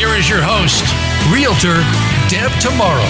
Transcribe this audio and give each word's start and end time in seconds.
Here 0.00 0.14
is 0.14 0.30
your 0.30 0.40
host, 0.40 0.82
Realtor 1.30 1.76
Deb 2.30 2.50
Tomorrow. 2.58 3.04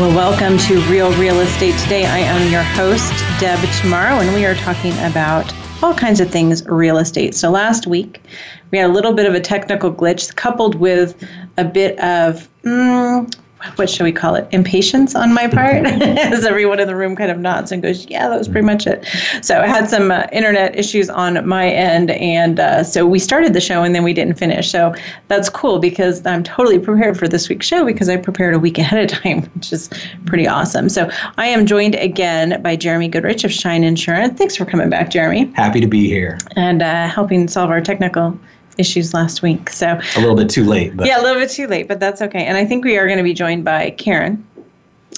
Well, 0.00 0.16
welcome 0.16 0.56
to 0.60 0.80
Real 0.90 1.12
Real 1.18 1.38
Estate 1.40 1.78
Today. 1.80 2.06
I 2.06 2.20
am 2.20 2.50
your 2.50 2.62
host, 2.62 3.12
Deb 3.38 3.58
Tomorrow, 3.82 4.20
and 4.20 4.34
we 4.34 4.46
are 4.46 4.54
talking 4.54 4.92
about 5.00 5.52
all 5.82 5.92
kinds 5.92 6.18
of 6.18 6.30
things 6.30 6.64
real 6.64 6.96
estate. 6.96 7.34
So 7.34 7.50
last 7.50 7.86
week, 7.86 8.22
we 8.70 8.78
had 8.78 8.88
a 8.88 8.92
little 8.94 9.12
bit 9.12 9.26
of 9.26 9.34
a 9.34 9.40
technical 9.40 9.92
glitch 9.92 10.34
coupled 10.34 10.76
with 10.76 11.22
a 11.58 11.64
bit 11.64 11.98
of, 12.00 12.48
mm, 12.62 13.30
what 13.76 13.88
should 13.88 14.04
we 14.04 14.12
call 14.12 14.34
it? 14.34 14.46
Impatience 14.52 15.14
on 15.14 15.32
my 15.32 15.48
part. 15.48 15.86
As 15.86 16.44
everyone 16.44 16.78
in 16.78 16.86
the 16.86 16.96
room 16.96 17.16
kind 17.16 17.30
of 17.30 17.38
nods 17.38 17.72
and 17.72 17.82
goes 17.82 18.06
yeah 18.08 18.28
that 18.28 18.38
was 18.38 18.48
pretty 18.48 18.66
much 18.66 18.86
it. 18.86 19.04
So 19.42 19.60
i 19.60 19.66
had 19.66 19.88
some 19.88 20.10
uh, 20.10 20.26
internet 20.32 20.76
issues 20.76 21.08
on 21.08 21.46
my 21.46 21.68
end 21.68 22.10
and 22.10 22.60
uh, 22.60 22.84
so 22.84 23.06
we 23.06 23.18
started 23.18 23.54
the 23.54 23.60
show 23.60 23.82
and 23.82 23.94
then 23.94 24.04
we 24.04 24.12
didn't 24.12 24.34
finish. 24.34 24.70
So 24.70 24.94
that's 25.28 25.48
cool 25.48 25.78
because 25.78 26.24
i'm 26.26 26.42
totally 26.42 26.78
prepared 26.78 27.18
for 27.18 27.28
this 27.28 27.48
week's 27.48 27.66
show 27.66 27.84
because 27.84 28.08
i 28.08 28.16
prepared 28.16 28.54
a 28.54 28.58
week 28.58 28.78
ahead 28.86 29.10
of 29.10 29.18
time 29.18 29.42
which 29.54 29.72
is 29.72 29.90
pretty 30.26 30.46
awesome. 30.46 30.88
So 30.88 31.10
i 31.38 31.46
am 31.46 31.66
joined 31.66 31.94
again 31.94 32.60
by 32.62 32.76
jeremy 32.76 33.08
goodrich 33.08 33.44
of 33.44 33.52
shine 33.52 33.84
insurance. 33.84 34.38
Thanks 34.38 34.56
for 34.56 34.64
coming 34.64 34.90
back 34.90 35.10
jeremy. 35.10 35.50
Happy 35.54 35.80
to 35.80 35.86
be 35.86 36.06
here. 36.06 36.38
And 36.56 36.82
uh, 36.82 37.08
helping 37.08 37.48
solve 37.48 37.70
our 37.70 37.80
technical 37.80 38.38
issues 38.78 39.14
last 39.14 39.42
week. 39.42 39.70
So 39.70 39.98
a 40.16 40.20
little 40.20 40.36
bit 40.36 40.50
too 40.50 40.64
late. 40.64 40.96
But. 40.96 41.06
Yeah, 41.06 41.20
a 41.20 41.22
little 41.22 41.40
bit 41.40 41.50
too 41.50 41.66
late, 41.66 41.88
but 41.88 42.00
that's 42.00 42.22
okay. 42.22 42.44
And 42.44 42.56
I 42.56 42.64
think 42.64 42.84
we 42.84 42.96
are 42.98 43.06
going 43.06 43.18
to 43.18 43.24
be 43.24 43.34
joined 43.34 43.64
by 43.64 43.90
Karen. 43.90 44.44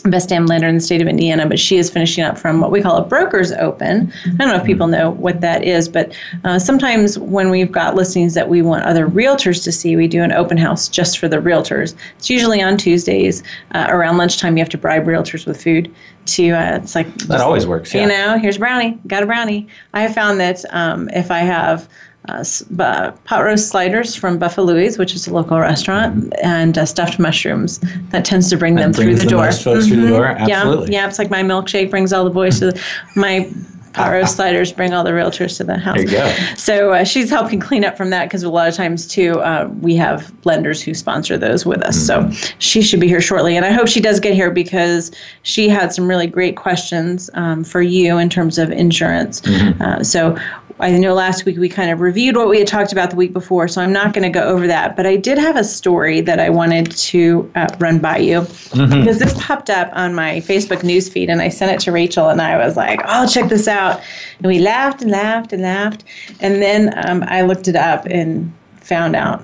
Best 0.05 0.29
damn 0.29 0.47
lender 0.47 0.69
in 0.69 0.77
the 0.77 0.81
state 0.81 1.03
of 1.03 1.09
Indiana, 1.09 1.45
but 1.45 1.59
she 1.59 1.77
is 1.77 1.91
finishing 1.91 2.23
up 2.23 2.39
from 2.39 2.61
what 2.61 2.71
we 2.71 2.81
call 2.81 2.97
a 2.97 3.05
broker's 3.05 3.51
open. 3.53 4.13
I 4.27 4.37
don't 4.37 4.49
know 4.49 4.57
if 4.57 4.65
people 4.65 4.87
know 4.87 5.11
what 5.11 5.41
that 5.41 5.65
is, 5.65 5.89
but 5.89 6.17
uh, 6.45 6.61
sometimes 6.61 7.19
when 7.19 7.51
we've 7.51 7.73
got 7.73 7.97
listings 7.97 8.35
that 8.35 8.49
we 8.49 8.63
want 8.63 8.85
other 8.85 9.09
realtors 9.09 9.65
to 9.65 9.73
see, 9.73 9.97
we 9.97 10.07
do 10.07 10.23
an 10.23 10.31
open 10.31 10.57
house 10.57 10.89
just 10.89 11.19
for 11.19 11.27
the 11.27 11.39
realtors. 11.39 11.97
It's 12.17 12.31
usually 12.31 12.63
on 12.63 12.77
Tuesdays 12.77 13.43
uh, 13.73 13.87
around 13.89 14.19
lunchtime. 14.19 14.57
You 14.57 14.63
have 14.63 14.71
to 14.71 14.79
bribe 14.79 15.05
realtors 15.05 15.47
with 15.47 15.61
food 15.61 15.93
to. 16.27 16.51
Uh, 16.51 16.77
it's 16.77 16.95
like 16.95 17.13
that 17.25 17.41
always 17.41 17.67
works. 17.67 17.93
Yeah. 17.93 18.03
You 18.03 18.09
know, 18.09 18.39
here's 18.39 18.57
a 18.57 18.61
brownie. 18.61 18.97
Got 19.09 19.25
a 19.25 19.27
brownie. 19.27 19.67
I 19.95 20.03
have 20.03 20.15
found 20.15 20.39
that 20.39 20.65
um, 20.71 21.09
if 21.09 21.33
I 21.33 21.41
have 21.41 21.89
uh, 22.29 23.13
pot 23.25 23.45
roast 23.45 23.69
sliders 23.69 24.15
from 24.15 24.39
Buffalo's, 24.39 24.99
which 24.99 25.15
is 25.15 25.27
a 25.27 25.35
local 25.35 25.59
restaurant, 25.59 26.17
mm-hmm. 26.17 26.31
and 26.43 26.79
uh, 26.79 26.85
stuffed 26.85 27.19
mushrooms. 27.19 27.81
That 28.11 28.25
tends 28.25 28.51
to 28.51 28.57
bring 28.57 28.75
them 28.75 28.93
through 28.93 29.15
the, 29.15 29.25
the 29.25 29.31
door. 29.31 29.49
mm-hmm. 29.49 29.81
through 29.81 30.03
the 30.03 30.09
door. 30.09 30.27
Absolutely. 30.27 30.93
Yeah, 30.93 31.03
yeah. 31.03 31.09
It's 31.09 31.19
like 31.19 31.31
my 31.31 31.43
milkshake 31.43 31.91
brings 31.91 32.13
all 32.13 32.25
the 32.25 32.31
boys 32.31 32.59
to 32.61 32.73
the, 32.73 32.85
my 33.17 33.51
pot 33.93 34.13
roast 34.13 34.37
sliders 34.37 34.73
bring 34.73 34.93
all 34.93 35.05
the 35.05 35.11
realtors 35.11 35.57
to 35.57 35.65
the 35.65 35.77
house. 35.77 35.97
There 35.97 36.05
you 36.05 36.11
go. 36.11 36.29
So 36.57 36.93
uh, 36.93 37.05
she's 37.05 37.31
helping 37.31 37.61
clean 37.61 37.85
up 37.85 37.97
from 37.97 38.11
that 38.11 38.27
because 38.27 38.43
a 38.43 38.51
lot 38.51 38.69
of 38.69 38.75
times 38.75 39.07
too 39.07 39.41
uh, 39.41 39.71
we 39.81 39.97
have 39.97 40.33
lenders 40.45 40.83
who 40.83 40.95
sponsor 40.95 41.39
those 41.39 41.67
with 41.67 41.83
us. 41.83 41.97
Mm-hmm. 42.09 42.33
So 42.33 42.53
she 42.59 42.83
should 42.83 43.01
be 43.01 43.09
here 43.09 43.21
shortly, 43.21 43.57
and 43.57 43.65
I 43.65 43.73
hope 43.73 43.89
she 43.89 44.01
does 44.01 44.21
get 44.21 44.35
here 44.35 44.51
because 44.51 45.11
she 45.43 45.69
had 45.69 45.93
some 45.93 46.09
really 46.09 46.27
great 46.27 46.57
questions 46.57 47.31
um, 47.35 47.65
for 47.65 47.83
you 47.83 48.19
in 48.19 48.29
terms 48.29 48.59
of 48.59 48.71
insurance. 48.71 49.41
Mm-hmm. 49.41 49.83
Uh, 49.83 50.05
so 50.05 50.39
I 50.81 50.97
know 50.97 51.15
last 51.15 51.45
week 51.45 51.59
we 51.59 51.69
kind 51.69 51.91
of 51.91 52.01
reviewed 52.01 52.37
what 52.37 52.49
we 52.49 52.59
had 52.59 52.69
talked 52.69 52.93
about 52.93 53.11
the 53.11 53.17
week 53.17 53.33
before, 53.33 53.67
so 53.67 53.83
I'm 53.83 53.93
not 53.93 54.13
going 54.13 54.23
to 54.23 54.31
go 54.31 54.47
over 54.47 54.67
that. 54.67 54.97
But 54.97 55.07
I 55.07 55.17
did 55.17 55.37
have 55.39 55.57
a 55.57 55.65
story 55.65 56.21
that 56.21 56.39
I 56.39 56.51
wanted 56.51 56.93
to 56.93 57.51
uh, 57.57 57.69
run 57.79 57.99
by 57.99 58.19
you 58.19 58.41
mm-hmm. 58.41 59.01
because 59.01 59.19
this 59.19 59.35
popped 59.45 59.71
up 59.71 59.91
on 59.93 60.15
my 60.15 60.41
Facebook 60.41 60.85
news 60.85 61.09
feed, 61.09 61.31
and 61.31 61.43
I 61.43 61.49
sent 61.49 61.73
it 61.73 61.81
to 61.81 61.93
Rachel, 61.93 62.29
and 62.29 62.41
I 62.41 62.57
was 62.65 62.77
like, 62.77 63.01
"Oh, 63.05 63.27
check 63.27 63.49
this 63.49 63.67
out!" 63.67 64.01
And 64.39 64.47
we 64.47 64.61
laughed 64.61 65.03
and 65.03 65.11
laughed 65.11 65.53
and 65.53 65.63
laughed, 65.63 66.05
and 66.41 66.63
then 66.63 66.93
um, 67.09 67.25
I 67.27 67.43
looked 67.43 67.67
it 67.67 67.77
up 67.77 68.07
and 68.07 68.53
found 68.81 69.17
out 69.17 69.43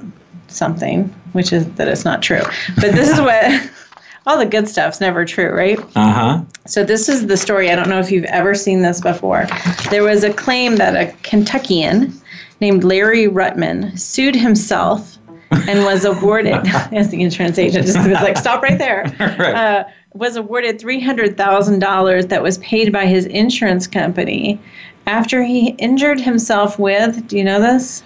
something, 0.49 1.05
which 1.33 1.53
is 1.53 1.67
that 1.75 1.89
it's 1.89 2.05
not 2.05 2.23
true. 2.23 2.43
But 2.77 2.93
this 2.93 3.11
is 3.11 3.21
what. 3.21 3.71
all 4.27 4.39
the 4.39 4.47
good 4.47 4.69
stuff's 4.69 5.01
never 5.01 5.25
true, 5.25 5.51
right? 5.51 5.79
Uh 5.97 6.13
huh. 6.13 6.43
So 6.67 6.85
this 6.85 7.09
is 7.09 7.27
the 7.27 7.37
story. 7.37 7.71
I 7.71 7.77
don't 7.77 7.89
know 7.89 8.01
if 8.01 8.11
you've 8.11 8.25
ever 8.25 8.55
seen 8.55 8.83
this 8.83 9.01
before. 9.01 9.47
There 9.91 10.03
was 10.03 10.25
a 10.25 10.33
claim 10.33 10.77
that 10.77 10.97
a 10.97 11.13
Kentuckian 11.23 12.13
named 12.61 12.85
Larry 12.85 13.27
Rutman 13.27 13.99
sued 13.99 14.35
himself 14.35 15.19
and 15.51 15.85
was 15.85 16.05
awarded 16.05 16.67
as 16.93 17.11
the 17.11 17.23
insurance 17.23 17.59
agent 17.59 17.87
just 17.87 17.99
was 17.99 18.09
like 18.09 18.37
stop 18.37 18.63
right 18.63 18.79
there 18.79 19.05
right. 19.21 19.55
Uh, 19.55 19.85
was 20.15 20.37
awarded 20.37 20.81
$300000 20.81 22.29
that 22.29 22.43
was 22.43 22.59
paid 22.59 22.93
by 22.93 23.07
his 23.07 23.27
insurance 23.27 23.87
company 23.87 24.61
after 25.07 25.43
he 25.43 25.71
injured 25.79 26.21
himself 26.21 26.79
with 26.79 27.27
do 27.29 27.37
you 27.37 27.45
know 27.45 27.61
this 27.61 28.03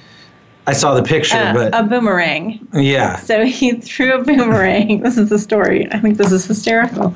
I 0.69 0.75
saw 0.75 0.93
the 0.93 1.03
picture, 1.03 1.39
uh, 1.39 1.55
but 1.55 1.75
a 1.75 1.83
boomerang. 1.83 2.69
Yeah. 2.75 3.17
So 3.17 3.47
he 3.47 3.73
threw 3.73 4.21
a 4.21 4.23
boomerang. 4.23 5.01
this 5.03 5.17
is 5.17 5.31
the 5.31 5.39
story. 5.39 5.91
I 5.93 5.99
think 5.99 6.19
this 6.19 6.31
is 6.31 6.45
hysterical. 6.45 7.15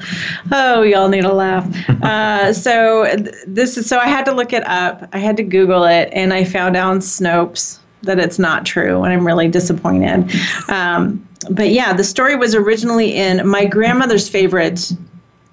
Oh, 0.51 0.81
we 0.81 0.95
all 0.95 1.11
need 1.11 1.25
a 1.25 1.33
laugh. 1.33 1.69
Uh, 2.03 2.53
so 2.53 3.07
this 3.47 3.77
is 3.77 3.89
so 3.89 3.99
I 3.99 4.09
had 4.09 4.25
to 4.25 4.33
look 4.33 4.53
it 4.53 4.67
up. 4.67 5.09
I 5.13 5.19
had 5.19 5.37
to 5.37 5.45
Google 5.45 5.85
it, 5.85 6.09
and 6.13 6.35
I 6.35 6.43
found 6.43 6.77
out 6.77 6.91
on 6.91 6.99
Snopes 6.99 7.79
that 8.03 8.19
it's 8.19 8.41
not 8.41 8.67
true, 8.67 9.05
and 9.05 9.13
I'm 9.13 9.25
really 9.25 9.47
disappointed. 9.47 10.35
Um, 10.69 11.25
but 11.51 11.71
yeah, 11.71 11.93
the 11.93 12.03
story 12.03 12.35
was 12.35 12.57
originally 12.57 13.15
in 13.15 13.47
my 13.47 13.67
grandmother's 13.67 14.29
favorite 14.29 14.93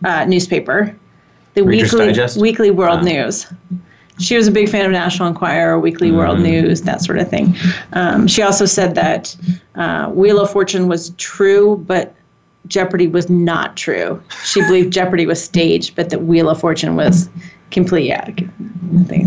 uh, 0.04 0.26
newspaper, 0.26 0.96
the 1.54 1.64
Reader's 1.64 1.94
Weekly 1.94 2.08
Digest? 2.08 2.38
Weekly 2.38 2.72
World 2.72 3.04
News 3.04 3.46
she 4.20 4.36
was 4.36 4.48
a 4.48 4.52
big 4.52 4.70
fan 4.70 4.86
of 4.86 4.92
National 4.92 5.28
Enquirer, 5.28 5.80
Weekly 5.80 6.12
World 6.12 6.40
mm. 6.40 6.44
News, 6.44 6.82
that 6.84 7.02
sort 7.02 7.20
of 7.20 7.30
thing. 7.30 7.56
Um, 7.94 8.28
she 8.28 8.42
also 8.42 8.66
said 8.66 8.96
that 8.96 9.36
uh, 9.76 10.10
Wheel 10.10 10.40
of 10.40 10.52
Fortune 10.52 10.88
was 10.88 11.12
true, 11.18 11.84
but 11.88 12.14
Jeopardy 12.68 13.08
was 13.08 13.30
not 13.30 13.78
true. 13.78 14.22
She 14.44 14.62
believed 14.62 14.94
Jeopardy 14.94 15.26
was 15.26 15.44
staged, 15.44 15.96
but 15.96 16.10
that 16.10 16.24
Wheel 16.24 16.50
of 16.50 16.60
Fortune 16.60 16.96
was 16.96 17.30
complete. 17.72 18.08
Yeah, 18.08 18.30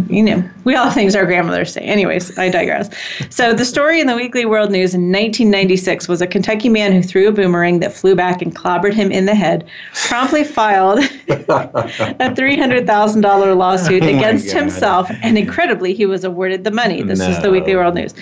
you 0.09 0.23
know, 0.23 0.43
we 0.65 0.75
all 0.75 0.91
things 0.91 1.15
our 1.15 1.25
grandmothers 1.25 1.73
say. 1.73 1.83
Anyways, 1.83 2.37
I 2.39 2.49
digress. 2.49 2.91
So 3.31 3.55
the 3.55 3.65
story 3.65 4.01
in 4.01 4.07
the 4.07 4.17
Weekly 4.17 4.45
World 4.45 4.71
News 4.71 4.95
in 4.95 5.13
1996 5.13 6.09
was 6.09 6.21
a 6.21 6.27
Kentucky 6.27 6.69
man 6.69 6.93
who 6.93 7.03
threw 7.03 7.29
a 7.29 7.33
boomerang 7.33 7.81
that 7.81 7.93
flew 7.93 8.15
back 8.15 8.43
and 8.43 8.55
clobbered 8.55 8.95
him 8.95 9.11
in 9.13 9.27
the 9.27 9.35
head. 9.35 9.69
Promptly 9.95 10.45
filed 10.45 10.99
a 10.99 11.05
$300,000 11.05 13.57
lawsuit 13.57 14.03
oh 14.03 14.09
against 14.09 14.53
himself, 14.53 15.11
and 15.23 15.39
incredibly, 15.39 15.95
he 15.95 16.07
was 16.07 16.25
awarded 16.25 16.65
the 16.65 16.71
money. 16.71 17.03
This 17.03 17.21
no. 17.21 17.29
is 17.29 17.41
the 17.41 17.51
Weekly 17.51 17.77
World 17.77 17.95
News. 17.95 18.15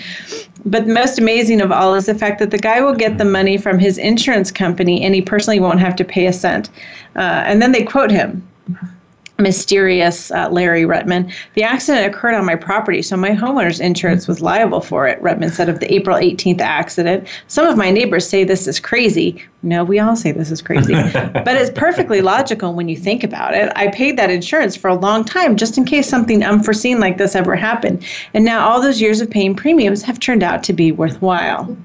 But 0.65 0.87
most 0.87 1.17
amazing 1.17 1.61
of 1.61 1.71
all 1.71 1.95
is 1.95 2.05
the 2.05 2.13
fact 2.13 2.37
that 2.39 2.51
the 2.51 2.59
guy 2.59 2.81
will 2.81 2.95
get 2.95 3.17
the 3.17 3.25
money 3.25 3.57
from 3.57 3.79
his 3.79 3.97
insurance 3.97 4.51
company, 4.51 5.03
and 5.03 5.15
he 5.15 5.21
personally 5.21 5.59
won't 5.59 5.79
have 5.79 5.95
to 5.95 6.05
pay 6.05 6.27
a 6.27 6.33
cent. 6.33 6.69
Uh, 7.15 7.43
and 7.45 7.61
then 7.61 7.71
they 7.71 7.83
quote 7.83 8.11
him 8.11 8.45
mysterious 9.41 10.31
uh, 10.31 10.49
Larry 10.49 10.83
Rutman. 10.83 11.33
The 11.55 11.63
accident 11.63 12.05
occurred 12.05 12.35
on 12.35 12.45
my 12.45 12.55
property, 12.55 13.01
so 13.01 13.17
my 13.17 13.31
homeowner's 13.31 13.79
insurance 13.79 14.27
was 14.27 14.41
liable 14.41 14.81
for 14.81 15.07
it, 15.07 15.21
Rutman 15.21 15.51
said 15.51 15.69
of 15.69 15.79
the 15.79 15.93
April 15.93 16.17
18th 16.17 16.61
accident. 16.61 17.27
Some 17.47 17.67
of 17.67 17.77
my 17.77 17.91
neighbors 17.91 18.27
say 18.27 18.43
this 18.43 18.67
is 18.67 18.79
crazy. 18.79 19.43
No, 19.63 19.83
we 19.83 19.99
all 19.99 20.15
say 20.15 20.31
this 20.31 20.51
is 20.51 20.61
crazy. 20.61 20.93
but 21.13 21.55
it's 21.55 21.69
perfectly 21.71 22.21
logical 22.21 22.73
when 22.73 22.89
you 22.89 22.97
think 22.97 23.23
about 23.23 23.53
it. 23.53 23.71
I 23.75 23.87
paid 23.89 24.17
that 24.17 24.31
insurance 24.31 24.75
for 24.75 24.87
a 24.87 24.95
long 24.95 25.23
time 25.23 25.55
just 25.55 25.77
in 25.77 25.85
case 25.85 26.07
something 26.07 26.43
unforeseen 26.43 26.99
like 26.99 27.17
this 27.17 27.35
ever 27.35 27.55
happened. 27.55 28.03
And 28.33 28.45
now 28.45 28.67
all 28.67 28.81
those 28.81 29.01
years 29.01 29.21
of 29.21 29.29
paying 29.29 29.55
premiums 29.55 30.01
have 30.03 30.19
turned 30.19 30.43
out 30.43 30.63
to 30.63 30.73
be 30.73 30.91
worthwhile. 30.91 31.75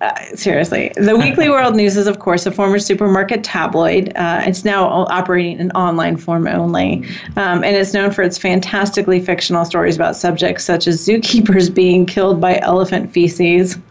Uh, 0.00 0.36
seriously, 0.36 0.92
the 0.94 1.16
Weekly 1.16 1.48
World 1.50 1.74
News 1.74 1.96
is, 1.96 2.06
of 2.06 2.20
course, 2.20 2.46
a 2.46 2.52
former 2.52 2.78
supermarket 2.78 3.42
tabloid. 3.42 4.12
Uh, 4.14 4.42
it's 4.44 4.64
now 4.64 4.86
operating 4.86 5.58
in 5.58 5.72
online 5.72 6.16
form 6.16 6.46
only, 6.46 7.04
um, 7.36 7.64
and 7.64 7.76
it's 7.76 7.92
known 7.92 8.12
for 8.12 8.22
its 8.22 8.38
fantastically 8.38 9.20
fictional 9.20 9.64
stories 9.64 9.96
about 9.96 10.14
subjects 10.14 10.64
such 10.64 10.86
as 10.86 11.04
zookeepers 11.04 11.72
being 11.74 12.06
killed 12.06 12.40
by 12.40 12.58
elephant 12.60 13.12
feces. 13.12 13.76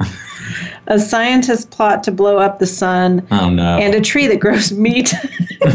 a 0.88 1.00
scientist 1.00 1.70
plot 1.72 2.04
to 2.04 2.12
blow 2.12 2.38
up 2.38 2.60
the 2.60 2.66
sun, 2.66 3.26
oh, 3.32 3.50
no. 3.50 3.78
and 3.78 3.94
a 3.94 4.02
tree 4.02 4.28
that 4.28 4.40
grows 4.40 4.72
meat. 4.72 5.14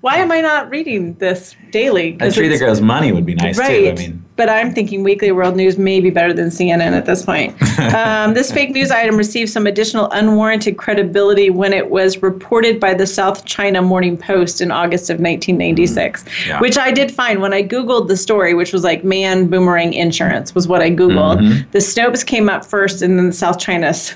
Why 0.00 0.16
am 0.16 0.32
I 0.32 0.40
not 0.40 0.70
reading 0.70 1.14
this 1.14 1.54
daily? 1.70 2.16
A 2.20 2.30
tree 2.30 2.48
that 2.48 2.58
grows 2.58 2.80
money 2.80 3.12
would 3.12 3.26
be 3.26 3.34
nice 3.34 3.58
right. 3.58 3.96
too. 3.96 4.02
I 4.02 4.08
mean, 4.08 4.24
but 4.40 4.48
I'm 4.48 4.72
thinking 4.72 5.02
Weekly 5.02 5.32
World 5.32 5.54
News 5.54 5.76
may 5.76 6.00
be 6.00 6.08
better 6.08 6.32
than 6.32 6.48
CNN 6.48 6.92
at 6.92 7.04
this 7.04 7.24
point. 7.24 7.54
Um, 7.80 8.34
this 8.34 8.52
fake 8.52 8.70
news 8.70 8.90
item 8.90 9.16
received 9.16 9.50
some 9.50 9.66
additional 9.66 10.10
unwarranted 10.10 10.76
credibility 10.76 11.48
when 11.48 11.72
it 11.72 11.90
was 11.90 12.22
reported 12.22 12.78
by 12.78 12.92
the 12.92 13.06
South 13.06 13.46
China 13.46 13.80
Morning 13.80 14.18
Post 14.18 14.60
in 14.60 14.70
August 14.70 15.08
of 15.08 15.14
1996, 15.14 16.22
mm, 16.22 16.46
yeah. 16.46 16.60
which 16.60 16.76
I 16.76 16.92
did 16.92 17.10
find 17.10 17.40
when 17.40 17.54
I 17.54 17.62
Googled 17.62 18.08
the 18.08 18.18
story, 18.18 18.52
which 18.52 18.72
was 18.72 18.84
like 18.84 19.02
man 19.02 19.48
boomerang 19.48 19.94
insurance 19.94 20.54
was 20.54 20.68
what 20.68 20.82
I 20.82 20.90
Googled. 20.90 21.40
Mm-hmm. 21.40 21.70
The 21.70 21.78
Snopes 21.78 22.24
came 22.24 22.50
up 22.50 22.64
first, 22.64 23.00
and 23.02 23.18
then 23.18 23.29
South 23.32 23.58
China's 23.58 24.14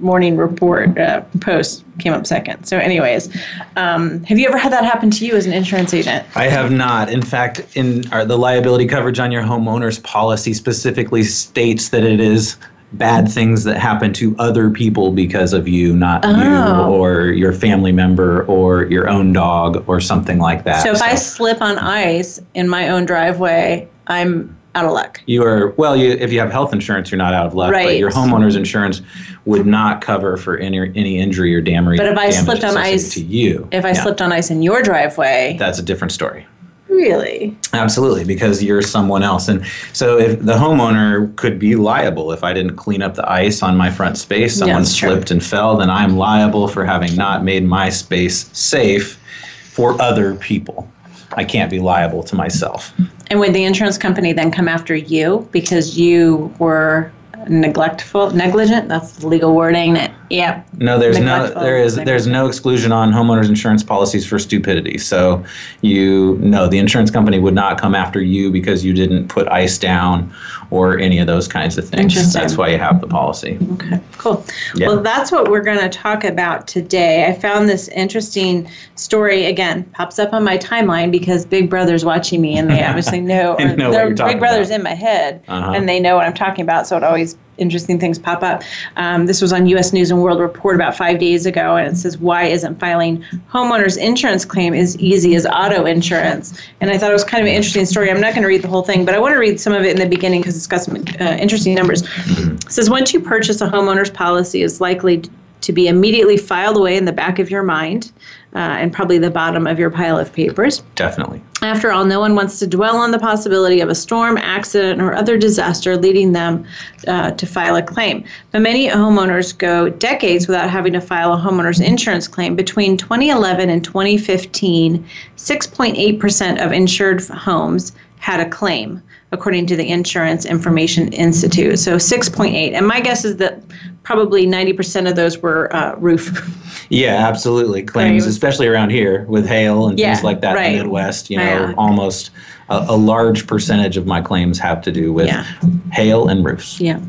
morning 0.00 0.36
report 0.36 0.98
uh, 0.98 1.22
post 1.40 1.84
came 1.98 2.12
up 2.12 2.26
second. 2.26 2.64
So, 2.64 2.78
anyways, 2.78 3.34
um, 3.76 4.22
have 4.24 4.38
you 4.38 4.46
ever 4.48 4.58
had 4.58 4.72
that 4.72 4.84
happen 4.84 5.10
to 5.12 5.26
you 5.26 5.34
as 5.36 5.46
an 5.46 5.52
insurance 5.52 5.94
agent? 5.94 6.26
I 6.36 6.44
have 6.44 6.70
not. 6.70 7.10
In 7.10 7.22
fact, 7.22 7.76
in 7.76 8.10
our, 8.12 8.24
the 8.24 8.38
liability 8.38 8.86
coverage 8.86 9.18
on 9.18 9.32
your 9.32 9.42
homeowner's 9.42 9.98
policy 10.00 10.54
specifically 10.54 11.22
states 11.22 11.88
that 11.90 12.04
it 12.04 12.20
is 12.20 12.56
bad 12.94 13.28
things 13.28 13.64
that 13.64 13.76
happen 13.76 14.12
to 14.12 14.36
other 14.38 14.70
people 14.70 15.10
because 15.10 15.52
of 15.52 15.66
you, 15.66 15.96
not 15.96 16.24
oh. 16.24 16.30
you 16.30 16.94
or 16.94 17.26
your 17.26 17.52
family 17.52 17.92
member 17.92 18.44
or 18.44 18.84
your 18.84 19.08
own 19.08 19.32
dog 19.32 19.84
or 19.88 20.00
something 20.00 20.38
like 20.38 20.64
that. 20.64 20.82
So 20.82 20.92
if 20.92 20.98
so. 20.98 21.04
I 21.04 21.14
slip 21.14 21.60
on 21.60 21.78
ice 21.78 22.40
in 22.54 22.68
my 22.68 22.88
own 22.88 23.04
driveway, 23.04 23.88
I'm 24.06 24.56
out 24.74 24.84
of 24.84 24.92
luck. 24.92 25.20
You 25.26 25.44
are 25.44 25.70
well. 25.70 25.96
You 25.96 26.12
if 26.12 26.32
you 26.32 26.40
have 26.40 26.50
health 26.50 26.72
insurance, 26.72 27.10
you're 27.10 27.18
not 27.18 27.34
out 27.34 27.46
of 27.46 27.54
luck. 27.54 27.72
Right. 27.72 27.86
But 27.86 27.98
your 27.98 28.10
homeowner's 28.10 28.56
insurance 28.56 29.02
would 29.44 29.66
not 29.66 30.00
cover 30.00 30.36
for 30.36 30.56
any 30.58 30.78
any 30.94 31.18
injury 31.18 31.54
or 31.54 31.60
damage. 31.60 31.98
But 31.98 32.06
if 32.06 32.18
I 32.18 32.30
slipped 32.30 32.64
on 32.64 32.76
ice 32.76 33.14
to 33.14 33.22
you, 33.22 33.68
if 33.72 33.84
I 33.84 33.88
yeah. 33.88 34.02
slipped 34.02 34.20
on 34.20 34.32
ice 34.32 34.50
in 34.50 34.62
your 34.62 34.82
driveway, 34.82 35.56
that's 35.58 35.78
a 35.78 35.82
different 35.82 36.12
story. 36.12 36.46
Really? 36.88 37.56
Absolutely, 37.72 38.24
because 38.24 38.62
you're 38.62 38.82
someone 38.82 39.24
else. 39.24 39.48
And 39.48 39.66
so 39.92 40.16
if 40.16 40.38
the 40.40 40.52
homeowner 40.52 41.34
could 41.34 41.58
be 41.58 41.74
liable 41.74 42.30
if 42.30 42.44
I 42.44 42.52
didn't 42.52 42.76
clean 42.76 43.02
up 43.02 43.14
the 43.14 43.28
ice 43.28 43.64
on 43.64 43.76
my 43.76 43.90
front 43.90 44.16
space, 44.16 44.56
someone 44.56 44.84
slipped 44.84 45.26
true. 45.26 45.34
and 45.34 45.44
fell, 45.44 45.76
then 45.76 45.90
I'm 45.90 46.16
liable 46.16 46.68
for 46.68 46.84
having 46.84 47.16
not 47.16 47.42
made 47.42 47.64
my 47.64 47.90
space 47.90 48.48
safe 48.56 49.18
for 49.64 50.00
other 50.00 50.36
people. 50.36 50.88
I 51.34 51.44
can't 51.44 51.70
be 51.70 51.80
liable 51.80 52.22
to 52.24 52.36
myself. 52.36 52.92
And 53.30 53.40
would 53.40 53.54
the 53.54 53.64
insurance 53.64 53.98
company 53.98 54.32
then 54.32 54.50
come 54.50 54.68
after 54.68 54.94
you 54.94 55.48
because 55.50 55.98
you 55.98 56.54
were 56.58 57.12
neglectful, 57.48 58.30
negligent? 58.30 58.88
That's 58.88 59.16
the 59.16 59.28
legal 59.28 59.54
wording. 59.54 59.96
Yeah. 60.30 60.62
No, 60.78 60.98
there's 60.98 61.18
no 61.18 61.48
there 61.48 61.78
is 61.78 61.96
there's 61.96 62.26
no 62.26 62.46
exclusion 62.46 62.92
on 62.92 63.12
homeowners 63.12 63.48
insurance 63.48 63.82
policies 63.82 64.26
for 64.26 64.38
stupidity. 64.38 64.98
So 64.98 65.44
you 65.82 66.38
no, 66.40 66.66
the 66.66 66.78
insurance 66.78 67.10
company 67.10 67.38
would 67.38 67.54
not 67.54 67.80
come 67.80 67.94
after 67.94 68.20
you 68.20 68.50
because 68.50 68.84
you 68.84 68.94
didn't 68.94 69.28
put 69.28 69.46
ice 69.48 69.78
down 69.78 70.32
or 70.70 70.98
any 70.98 71.18
of 71.18 71.26
those 71.26 71.46
kinds 71.46 71.78
of 71.78 71.88
things. 71.88 72.32
That's 72.32 72.56
why 72.56 72.68
you 72.68 72.78
have 72.78 73.00
the 73.00 73.06
policy. 73.06 73.58
Okay, 73.74 74.00
cool. 74.18 74.44
Yeah. 74.74 74.88
Well, 74.88 75.02
that's 75.02 75.30
what 75.30 75.50
we're 75.50 75.62
going 75.62 75.78
to 75.78 75.88
talk 75.88 76.24
about 76.24 76.66
today. 76.66 77.26
I 77.26 77.32
found 77.32 77.68
this 77.68 77.88
interesting 77.88 78.68
story 78.94 79.44
again 79.44 79.84
pops 79.92 80.18
up 80.18 80.32
on 80.32 80.42
my 80.42 80.58
timeline 80.58 81.10
because 81.10 81.44
Big 81.44 81.68
Brother's 81.68 82.04
watching 82.04 82.40
me 82.40 82.56
and 82.56 82.70
they 82.70 82.82
obviously 82.82 83.20
know, 83.20 83.56
know 83.56 84.08
Big 84.08 84.38
Brother's 84.38 84.70
about. 84.70 84.76
in 84.76 84.82
my 84.82 84.94
head 84.94 85.42
uh-huh. 85.48 85.72
and 85.72 85.88
they 85.88 86.00
know 86.00 86.16
what 86.16 86.26
I'm 86.26 86.34
talking 86.34 86.62
about. 86.62 86.86
So 86.86 86.96
it 86.96 87.04
always 87.04 87.36
interesting 87.58 87.98
things 87.98 88.18
pop 88.18 88.42
up. 88.42 88.62
Um, 88.96 89.26
this 89.26 89.40
was 89.40 89.52
on 89.52 89.66
U.S. 89.66 89.92
News 89.92 90.10
and 90.10 90.22
World 90.22 90.40
Report 90.40 90.74
about 90.74 90.96
five 90.96 91.18
days 91.18 91.46
ago, 91.46 91.76
and 91.76 91.88
it 91.88 91.96
says 91.96 92.18
why 92.18 92.44
isn't 92.44 92.78
filing 92.78 93.24
homeowners 93.50 93.96
insurance 93.98 94.44
claim 94.44 94.74
as 94.74 94.96
easy 94.98 95.34
as 95.34 95.46
auto 95.46 95.84
insurance? 95.84 96.60
And 96.80 96.90
I 96.90 96.98
thought 96.98 97.10
it 97.10 97.14
was 97.14 97.24
kind 97.24 97.42
of 97.42 97.48
an 97.48 97.54
interesting 97.54 97.86
story. 97.86 98.10
I'm 98.10 98.20
not 98.20 98.32
going 98.32 98.42
to 98.42 98.48
read 98.48 98.62
the 98.62 98.68
whole 98.68 98.82
thing, 98.82 99.04
but 99.04 99.14
I 99.14 99.18
want 99.18 99.32
to 99.32 99.38
read 99.38 99.60
some 99.60 99.72
of 99.72 99.84
it 99.84 99.90
in 99.90 99.98
the 99.98 100.08
beginning 100.08 100.40
because 100.40 100.56
it's 100.56 100.66
got 100.66 100.82
some 100.82 100.96
uh, 101.20 101.36
interesting 101.40 101.74
numbers. 101.74 102.02
It 102.26 102.72
says 102.72 102.90
once 102.90 103.12
you 103.12 103.20
purchase 103.20 103.60
a 103.60 103.68
homeowner's 103.68 104.10
policy, 104.10 104.62
is 104.62 104.80
likely 104.80 105.22
to 105.64 105.72
be 105.72 105.88
immediately 105.88 106.36
filed 106.36 106.76
away 106.76 106.96
in 106.96 107.04
the 107.04 107.12
back 107.12 107.38
of 107.38 107.50
your 107.50 107.62
mind 107.62 108.12
uh, 108.54 108.58
and 108.58 108.92
probably 108.92 109.18
the 109.18 109.30
bottom 109.30 109.66
of 109.66 109.78
your 109.78 109.90
pile 109.90 110.18
of 110.18 110.32
papers. 110.32 110.82
Definitely. 110.94 111.42
After 111.62 111.90
all, 111.90 112.04
no 112.04 112.20
one 112.20 112.34
wants 112.34 112.58
to 112.58 112.66
dwell 112.66 112.96
on 112.96 113.10
the 113.10 113.18
possibility 113.18 113.80
of 113.80 113.88
a 113.88 113.94
storm, 113.94 114.36
accident, 114.36 115.00
or 115.00 115.14
other 115.14 115.38
disaster 115.38 115.96
leading 115.96 116.32
them 116.32 116.66
uh, 117.08 117.30
to 117.32 117.46
file 117.46 117.76
a 117.76 117.82
claim. 117.82 118.24
But 118.50 118.60
many 118.60 118.86
homeowners 118.86 119.56
go 119.56 119.88
decades 119.88 120.46
without 120.46 120.68
having 120.68 120.92
to 120.92 121.00
file 121.00 121.32
a 121.32 121.38
homeowner's 121.38 121.80
insurance 121.80 122.28
claim. 122.28 122.54
Between 122.54 122.98
2011 122.98 123.70
and 123.70 123.82
2015, 123.82 125.04
6.8% 125.36 126.64
of 126.64 126.72
insured 126.72 127.26
homes 127.28 127.92
had 128.18 128.40
a 128.40 128.48
claim 128.48 129.02
according 129.34 129.66
to 129.66 129.76
the 129.76 129.88
Insurance 129.88 130.46
Information 130.46 131.12
Institute. 131.12 131.78
So 131.78 131.96
6.8. 131.96 132.72
And 132.72 132.86
my 132.86 133.00
guess 133.00 133.24
is 133.24 133.36
that 133.36 133.60
probably 134.02 134.46
90% 134.46 135.08
of 135.08 135.16
those 135.16 135.38
were 135.38 135.74
uh, 135.74 135.96
roof. 135.96 136.60
Yeah, 136.90 137.26
absolutely. 137.26 137.82
Claims, 137.82 138.26
especially 138.26 138.66
around 138.66 138.90
here 138.90 139.24
with 139.24 139.46
hail 139.46 139.88
and 139.88 139.98
yeah, 139.98 140.12
things 140.14 140.22
like 140.22 140.42
that 140.42 140.54
right. 140.54 140.66
in 140.66 140.78
the 140.78 140.84
Midwest, 140.84 141.30
you 141.30 141.38
know, 141.38 141.68
yeah. 141.68 141.74
almost 141.78 142.30
a, 142.68 142.86
a, 142.88 142.96
large 142.96 143.46
percentage 143.46 143.96
of 143.96 144.06
my 144.06 144.20
claims 144.20 144.58
have 144.58 144.80
to 144.82 144.92
do 144.92 145.12
with 145.12 145.26
yeah. 145.26 145.44
hail 145.92 146.28
and 146.28 146.44
roofs. 146.44 146.80
Yeah. 146.80 147.00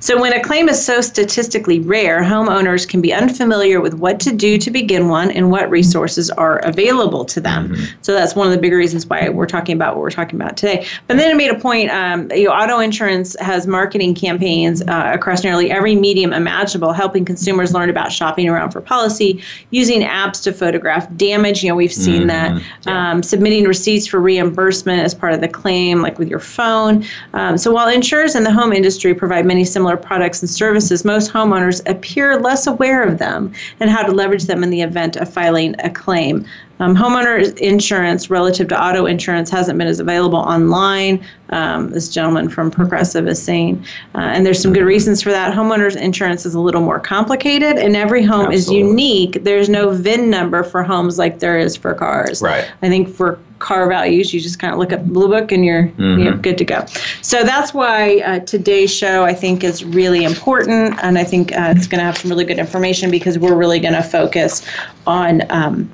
So 0.00 0.20
when 0.20 0.32
a 0.32 0.42
claim 0.42 0.68
is 0.68 0.84
so 0.84 1.00
statistically 1.00 1.80
rare, 1.80 2.22
homeowners 2.22 2.88
can 2.88 3.00
be 3.00 3.12
unfamiliar 3.12 3.80
with 3.80 3.94
what 3.94 4.18
to 4.20 4.32
do 4.32 4.58
to 4.58 4.70
begin 4.70 5.08
one 5.08 5.30
and 5.30 5.50
what 5.50 5.70
resources 5.70 6.30
are 6.30 6.58
available 6.60 7.24
to 7.26 7.40
them. 7.40 7.68
Mm-hmm. 7.68 7.84
So 8.02 8.12
that's 8.12 8.34
one 8.34 8.46
of 8.46 8.52
the 8.52 8.58
big 8.58 8.72
reasons 8.72 9.06
why 9.06 9.28
we're 9.28 9.46
talking 9.46 9.76
about 9.76 9.94
what 9.94 10.02
we're 10.02 10.10
talking 10.10 10.40
about 10.40 10.56
today. 10.56 10.86
But 11.06 11.16
then 11.16 11.30
I 11.30 11.34
made 11.34 11.50
a 11.50 11.58
point. 11.58 11.90
Um, 11.90 12.30
you 12.32 12.44
know, 12.44 12.50
auto 12.50 12.80
insurance 12.80 13.36
has 13.40 13.66
marketing 13.66 14.14
campaigns 14.14 14.82
uh, 14.82 15.12
across 15.14 15.44
nearly 15.44 15.70
every 15.70 15.94
medium 15.94 16.32
imaginable, 16.32 16.92
helping 16.92 17.24
consumers 17.24 17.72
learn 17.72 17.88
about 17.88 18.10
shopping 18.12 18.48
around 18.48 18.70
for 18.70 18.80
policy, 18.80 19.42
using 19.70 20.02
apps 20.02 20.42
to 20.42 20.52
photograph 20.52 21.14
damage. 21.16 21.62
You 21.62 21.68
know, 21.68 21.76
we've 21.76 21.92
seen 21.92 22.22
mm-hmm. 22.22 22.56
that. 22.56 22.62
Yeah. 22.86 23.10
Um, 23.10 23.22
submitting 23.22 23.64
receipts 23.64 24.06
for 24.06 24.20
reimbursement 24.20 25.03
as 25.04 25.14
part 25.14 25.32
of 25.32 25.40
the 25.40 25.48
claim, 25.48 26.02
like 26.02 26.18
with 26.18 26.28
your 26.28 26.40
phone. 26.40 27.04
Um, 27.34 27.56
so 27.58 27.70
while 27.70 27.88
insurers 27.88 28.34
in 28.34 28.42
the 28.42 28.52
home 28.52 28.72
industry 28.72 29.14
provide 29.14 29.46
many 29.46 29.64
similar 29.64 29.96
products 29.96 30.42
and 30.42 30.50
services, 30.50 31.04
most 31.04 31.32
homeowners 31.32 31.82
appear 31.88 32.40
less 32.40 32.66
aware 32.66 33.02
of 33.02 33.18
them 33.18 33.52
and 33.80 33.90
how 33.90 34.02
to 34.02 34.12
leverage 34.12 34.44
them 34.44 34.62
in 34.62 34.70
the 34.70 34.82
event 34.82 35.16
of 35.16 35.32
filing 35.32 35.74
a 35.80 35.90
claim. 35.90 36.44
Um, 36.80 36.96
homeowner 36.96 37.56
insurance 37.58 38.30
relative 38.30 38.68
to 38.68 38.82
auto 38.82 39.06
insurance 39.06 39.48
hasn't 39.48 39.78
been 39.78 39.86
as 39.86 40.00
available 40.00 40.40
online. 40.40 41.24
Um, 41.50 41.90
this 41.90 42.08
gentleman 42.08 42.48
from 42.48 42.70
Progressive 42.70 43.28
is 43.28 43.40
saying, 43.40 43.84
uh, 44.14 44.18
and 44.18 44.44
there's 44.44 44.60
some 44.60 44.72
good 44.72 44.82
reasons 44.82 45.22
for 45.22 45.30
that. 45.30 45.54
Homeowners 45.54 45.96
insurance 45.96 46.44
is 46.44 46.54
a 46.54 46.60
little 46.60 46.80
more 46.80 46.98
complicated, 46.98 47.76
and 47.76 47.94
every 47.94 48.24
home 48.24 48.46
Absolutely. 48.46 48.56
is 48.56 48.70
unique. 48.88 49.44
There's 49.44 49.68
no 49.68 49.90
VIN 49.90 50.30
number 50.30 50.64
for 50.64 50.82
homes 50.82 51.16
like 51.16 51.38
there 51.38 51.58
is 51.58 51.76
for 51.76 51.94
cars. 51.94 52.42
Right. 52.42 52.68
I 52.82 52.88
think 52.88 53.08
for 53.08 53.38
car 53.64 53.88
values, 53.88 54.34
you 54.34 54.40
just 54.40 54.58
kind 54.58 54.74
of 54.74 54.78
look 54.78 54.92
up 54.92 55.02
Blue 55.06 55.28
Book 55.28 55.50
and 55.50 55.64
you're 55.64 55.84
mm-hmm. 55.84 56.20
you're 56.20 56.36
good 56.36 56.58
to 56.58 56.64
go. 56.64 56.84
So 57.22 57.42
that's 57.42 57.72
why 57.72 58.18
uh, 58.18 58.40
today's 58.40 58.94
show 58.94 59.24
I 59.24 59.32
think 59.32 59.64
is 59.64 59.82
really 59.84 60.22
important, 60.24 60.98
and 61.02 61.18
I 61.18 61.24
think 61.24 61.52
uh, 61.52 61.72
it's 61.74 61.86
going 61.86 61.98
to 61.98 62.04
have 62.04 62.18
some 62.18 62.30
really 62.30 62.44
good 62.44 62.58
information 62.58 63.10
because 63.10 63.38
we're 63.38 63.56
really 63.56 63.80
going 63.80 63.94
to 63.94 64.02
focus 64.02 64.64
on. 65.06 65.42
Um, 65.50 65.90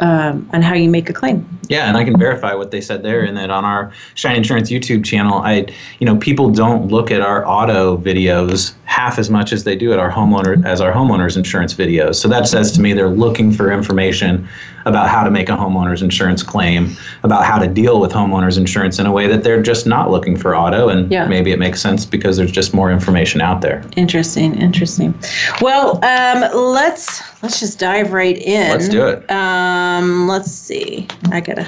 um, 0.00 0.50
on 0.52 0.60
how 0.60 0.74
you 0.74 0.90
make 0.90 1.08
a 1.08 1.12
claim. 1.12 1.46
Yeah, 1.68 1.86
and 1.86 1.96
I 1.96 2.02
can 2.02 2.18
verify 2.18 2.52
what 2.52 2.72
they 2.72 2.80
said 2.80 3.04
there, 3.04 3.22
and 3.22 3.36
that 3.36 3.48
on 3.50 3.64
our 3.64 3.92
Shine 4.16 4.34
Insurance 4.34 4.70
YouTube 4.72 5.04
channel, 5.04 5.34
I, 5.34 5.66
you 6.00 6.04
know, 6.04 6.16
people 6.16 6.50
don't 6.50 6.88
look 6.88 7.12
at 7.12 7.20
our 7.20 7.46
auto 7.46 7.96
videos 7.96 8.74
half 8.86 9.20
as 9.20 9.30
much 9.30 9.52
as 9.52 9.62
they 9.62 9.76
do 9.76 9.92
at 9.92 10.00
our 10.00 10.10
homeowner 10.10 10.64
as 10.66 10.80
our 10.80 10.92
homeowners 10.92 11.36
insurance 11.36 11.72
videos. 11.74 12.16
So 12.16 12.26
that 12.26 12.48
says 12.48 12.72
to 12.72 12.80
me 12.80 12.92
they're 12.92 13.08
looking 13.08 13.52
for 13.52 13.70
information 13.70 14.48
about 14.88 15.08
how 15.08 15.22
to 15.22 15.30
make 15.30 15.48
a 15.48 15.52
homeowner's 15.52 16.02
insurance 16.02 16.42
claim, 16.42 16.96
about 17.22 17.44
how 17.44 17.58
to 17.58 17.68
deal 17.68 18.00
with 18.00 18.12
homeowners 18.12 18.58
insurance 18.58 18.98
in 18.98 19.06
a 19.06 19.12
way 19.12 19.26
that 19.26 19.44
they're 19.44 19.62
just 19.62 19.86
not 19.86 20.10
looking 20.10 20.36
for 20.36 20.56
auto, 20.56 20.88
and 20.88 21.10
yeah. 21.10 21.26
maybe 21.26 21.52
it 21.52 21.58
makes 21.58 21.80
sense 21.80 22.04
because 22.04 22.36
there's 22.36 22.50
just 22.50 22.74
more 22.74 22.90
information 22.90 23.40
out 23.40 23.60
there. 23.60 23.84
Interesting, 23.96 24.60
interesting. 24.60 25.14
Well, 25.60 26.04
um, 26.04 26.50
let's 26.54 27.22
let's 27.42 27.60
just 27.60 27.78
dive 27.78 28.12
right 28.12 28.38
in. 28.38 28.70
Let's 28.70 28.88
do 28.88 29.06
it. 29.06 29.30
Um, 29.30 30.26
let's 30.26 30.50
see. 30.50 31.06
I 31.30 31.40
gotta 31.40 31.64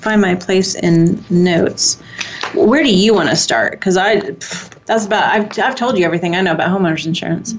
find 0.00 0.20
my 0.20 0.34
place 0.34 0.74
in 0.74 1.24
notes. 1.30 2.02
Where 2.54 2.82
do 2.82 2.94
you 2.94 3.14
want 3.14 3.28
to 3.28 3.36
start? 3.36 3.72
Because 3.72 3.96
I 3.96 4.20
that's 4.88 5.04
about 5.04 5.24
I've, 5.24 5.58
I've 5.58 5.74
told 5.74 5.98
you 5.98 6.04
everything 6.04 6.34
I 6.34 6.40
know 6.40 6.52
about 6.52 6.68
homeowners 6.68 7.06
insurance. 7.06 7.54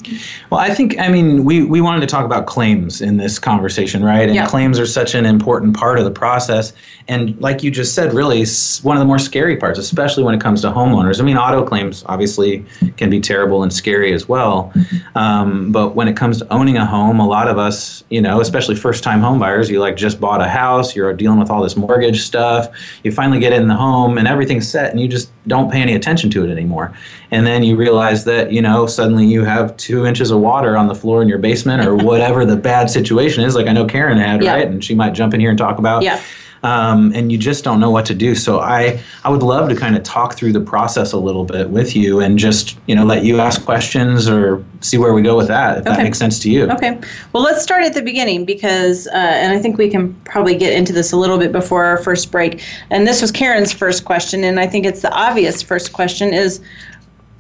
Well, 0.50 0.60
I 0.60 0.74
think 0.74 1.00
I 1.00 1.10
mean 1.10 1.46
we 1.46 1.64
we 1.64 1.80
wanted 1.80 2.02
to 2.02 2.08
talk 2.08 2.26
about 2.26 2.48
claims 2.48 3.02
in 3.02 3.18
this 3.18 3.40
conversation, 3.40 4.04
right? 4.04 4.28
And 4.30 4.48
claims 4.48 4.80
are 4.80 4.86
such 4.86 5.14
an 5.16 5.26
important 5.26 5.78
part 5.78 6.00
of 6.00 6.06
the 6.06 6.12
process. 6.12 6.74
And 7.08 7.40
like 7.42 7.64
you 7.64 7.72
just 7.72 7.96
said, 7.96 8.14
really 8.14 8.46
one 8.84 8.96
of 8.96 9.02
the 9.02 9.06
more 9.06 9.18
scary 9.18 9.58
parts, 9.58 9.80
especially 9.80 10.24
when 10.24 10.36
it 10.36 10.42
comes 10.42 10.62
to 10.62 10.68
homeowners. 10.70 11.20
I 11.20 11.24
mean, 11.24 11.38
auto 11.38 11.66
claims 11.66 12.04
obviously 12.06 12.64
can 12.98 13.10
be 13.10 13.20
terrible 13.20 13.64
and 13.64 13.74
scary 13.74 14.14
as 14.14 14.30
well. 14.30 14.72
Um, 15.16 15.72
but 15.72 15.96
when 15.96 16.08
it 16.08 16.16
comes 16.16 16.38
to 16.40 16.54
owning 16.54 16.78
a 16.78 16.86
home, 16.86 17.20
a 17.20 17.28
lot 17.28 17.48
of 17.48 17.58
us, 17.58 18.04
you 18.10 18.22
know, 18.22 18.42
especially 18.42 18.76
first-time 18.76 19.22
homebuyers, 19.22 19.70
you 19.70 19.80
like 19.80 19.98
just 19.98 20.20
bought 20.20 20.40
a 20.40 20.48
house, 20.48 20.96
you're 20.96 21.12
dealing 21.14 21.40
with 21.40 21.50
all 21.50 21.64
this 21.64 21.76
mortgage 21.76 22.22
stuff. 22.22 22.70
You 23.04 23.12
finally 23.12 23.40
get 23.40 23.54
in 23.54 23.68
the 23.68 23.76
home 23.76 24.20
and 24.20 24.28
everything's 24.60 24.72
set, 24.72 24.92
and 24.92 25.00
you 25.00 25.08
just 25.08 25.30
don't 25.48 25.72
pay 25.72 25.82
any 25.82 25.96
attention 25.96 26.30
to 26.32 26.44
it 26.44 26.52
anymore. 26.52 26.94
And 27.32 27.46
then 27.46 27.64
you 27.64 27.76
realize 27.76 28.26
that 28.26 28.52
you 28.52 28.62
know 28.62 28.88
suddenly 28.88 29.26
you 29.26 29.44
have 29.44 29.76
two 29.78 30.06
inches 30.06 30.32
of 30.32 30.40
water 30.40 30.78
on 30.78 30.88
the 30.88 30.96
floor 30.96 31.22
in 31.22 31.30
your 31.30 31.40
basement 31.40 31.86
or 31.86 31.96
whatever 32.10 32.46
the 32.46 32.56
bad 32.56 32.90
situation 32.90 33.44
is 33.44 33.56
like 33.56 33.68
i 33.68 33.74
know 33.74 33.86
karen 33.86 34.18
had 34.18 34.44
yeah. 34.44 34.54
right? 34.54 34.68
And 34.68 34.84
she 34.84 34.96
might 34.96 35.14
jump 35.14 35.34
in 35.34 35.40
here 35.40 35.50
and 35.50 35.58
talk 35.58 35.78
about 35.78 36.04
yeah 36.04 36.22
um, 36.64 37.12
and 37.14 37.32
you 37.32 37.38
just 37.38 37.64
don't 37.64 37.80
know 37.80 37.90
what 37.90 38.06
to 38.08 38.16
do. 38.16 38.36
So 38.36 38.60
I, 38.60 39.02
I 39.24 39.30
would 39.30 39.44
love 39.44 39.70
to 39.70 39.76
kind 39.76 39.96
of 39.96 40.04
talk 40.04 40.36
through 40.36 40.54
the 40.54 40.62
process 40.62 41.12
a 41.12 41.18
little 41.18 41.46
bit 41.46 41.70
with 41.70 41.96
you 41.96 42.20
and 42.20 42.38
just 42.38 42.78
you 42.88 42.96
know 42.96 43.06
let 43.06 43.24
you 43.24 43.40
ask 43.40 43.64
questions 43.64 44.28
or 44.28 44.64
see 44.82 44.98
where 44.98 45.14
we 45.14 45.22
go 45.22 45.36
with 45.36 45.48
that 45.48 45.78
if 45.78 45.88
okay. 45.88 45.96
that 45.96 46.04
makes 46.04 46.18
sense 46.18 46.40
to 46.40 46.50
you. 46.50 46.70
Okay. 46.72 47.00
Well, 47.34 47.44
let's 47.44 47.62
start 47.62 47.84
at 47.84 47.94
the 47.94 48.02
beginning 48.02 48.46
because, 48.46 49.08
uh, 49.08 49.12
and 49.16 49.54
I 49.54 49.60
think 49.60 49.78
we 49.78 49.90
can 49.90 50.14
probably 50.26 50.56
get 50.56 50.74
into 50.74 50.94
this 50.94 51.12
a 51.12 51.18
little 51.18 51.38
bit 51.38 51.52
before 51.52 51.86
our 51.86 51.98
first 51.98 52.32
break. 52.32 52.64
And 52.90 53.08
this 53.08 53.22
was 53.22 53.32
Karen's 53.32 53.74
first 53.74 54.06
question, 54.06 54.44
and 54.44 54.60
I 54.60 54.68
think 54.68 54.86
it's 54.86 55.02
the 55.02 55.12
obvious 55.12 55.62
first 55.62 55.94
question 55.94 56.34
is 56.34 56.62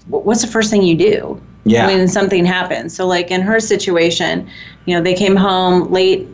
what's 0.08 0.42
the 0.42 0.48
first 0.48 0.72
thing 0.72 0.82
you 0.82 0.96
do 0.96 1.42
yeah. 1.66 1.88
when 1.88 2.08
something 2.08 2.46
happens? 2.46 2.96
So, 2.96 3.06
like 3.06 3.32
in 3.32 3.42
her 3.42 3.60
situation, 3.60 4.50
you 4.86 4.96
know, 4.96 5.02
they 5.02 5.14
came 5.14 5.36
home 5.36 5.92
late 5.92 6.28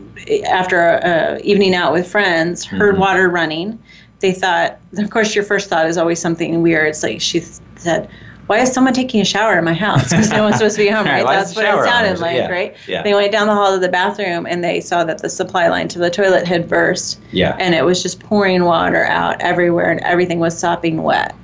after 0.48 0.80
a, 0.80 1.38
a 1.38 1.40
evening 1.40 1.76
out 1.76 1.94
with 1.94 2.10
friends, 2.10 2.64
heard 2.64 2.94
mm-hmm. 2.94 3.02
water 3.02 3.30
running. 3.30 3.82
They 4.20 4.32
thought, 4.32 4.80
of 4.98 5.10
course, 5.10 5.36
your 5.36 5.44
first 5.44 5.70
thought 5.70 5.88
is 5.88 5.98
always 5.98 6.20
something 6.20 6.62
weird. 6.62 6.88
It's 6.88 7.04
like 7.04 7.22
she 7.22 7.42
said, 7.76 8.10
why 8.48 8.60
is 8.60 8.72
someone 8.72 8.94
taking 8.94 9.22
a 9.22 9.26
shower 9.26 9.58
in 9.58 9.66
my 9.66 9.74
house? 9.74 10.10
Because 10.10 10.30
no 10.32 10.44
one's 10.44 10.58
supposed 10.58 10.76
to 10.76 10.84
be 10.84 10.90
home, 10.90 11.06
right? 11.06 11.26
That's 11.26 11.56
what 11.56 11.66
it 11.66 11.84
sounded 11.84 12.20
like, 12.20 12.38
yeah. 12.38 12.50
right? 12.50 12.76
Yeah. 12.88 13.02
They 13.02 13.14
went 13.14 13.32
down 13.32 13.48
the 13.48 13.54
hall 13.54 13.74
to 13.74 13.80
the 13.80 13.90
bathroom 13.90 14.46
and 14.46 14.64
they 14.64 14.82
saw 14.82 15.04
that 15.04 15.20
the 15.20 15.30
supply 15.30 15.68
line 15.68 15.88
to 15.90 16.00
the 16.00 16.10
toilet 16.10 16.48
had 16.48 16.70
burst. 16.70 17.20
Yeah. 17.32 17.56
And 17.60 17.74
it 17.74 17.84
was 17.84 18.04
just 18.04 18.20
pouring 18.20 18.64
water 18.64 19.06
out 19.06 19.42
everywhere 19.42 19.90
and 19.90 20.00
everything 20.02 20.40
was 20.40 20.58
sopping 20.58 21.02
wet. 21.02 21.36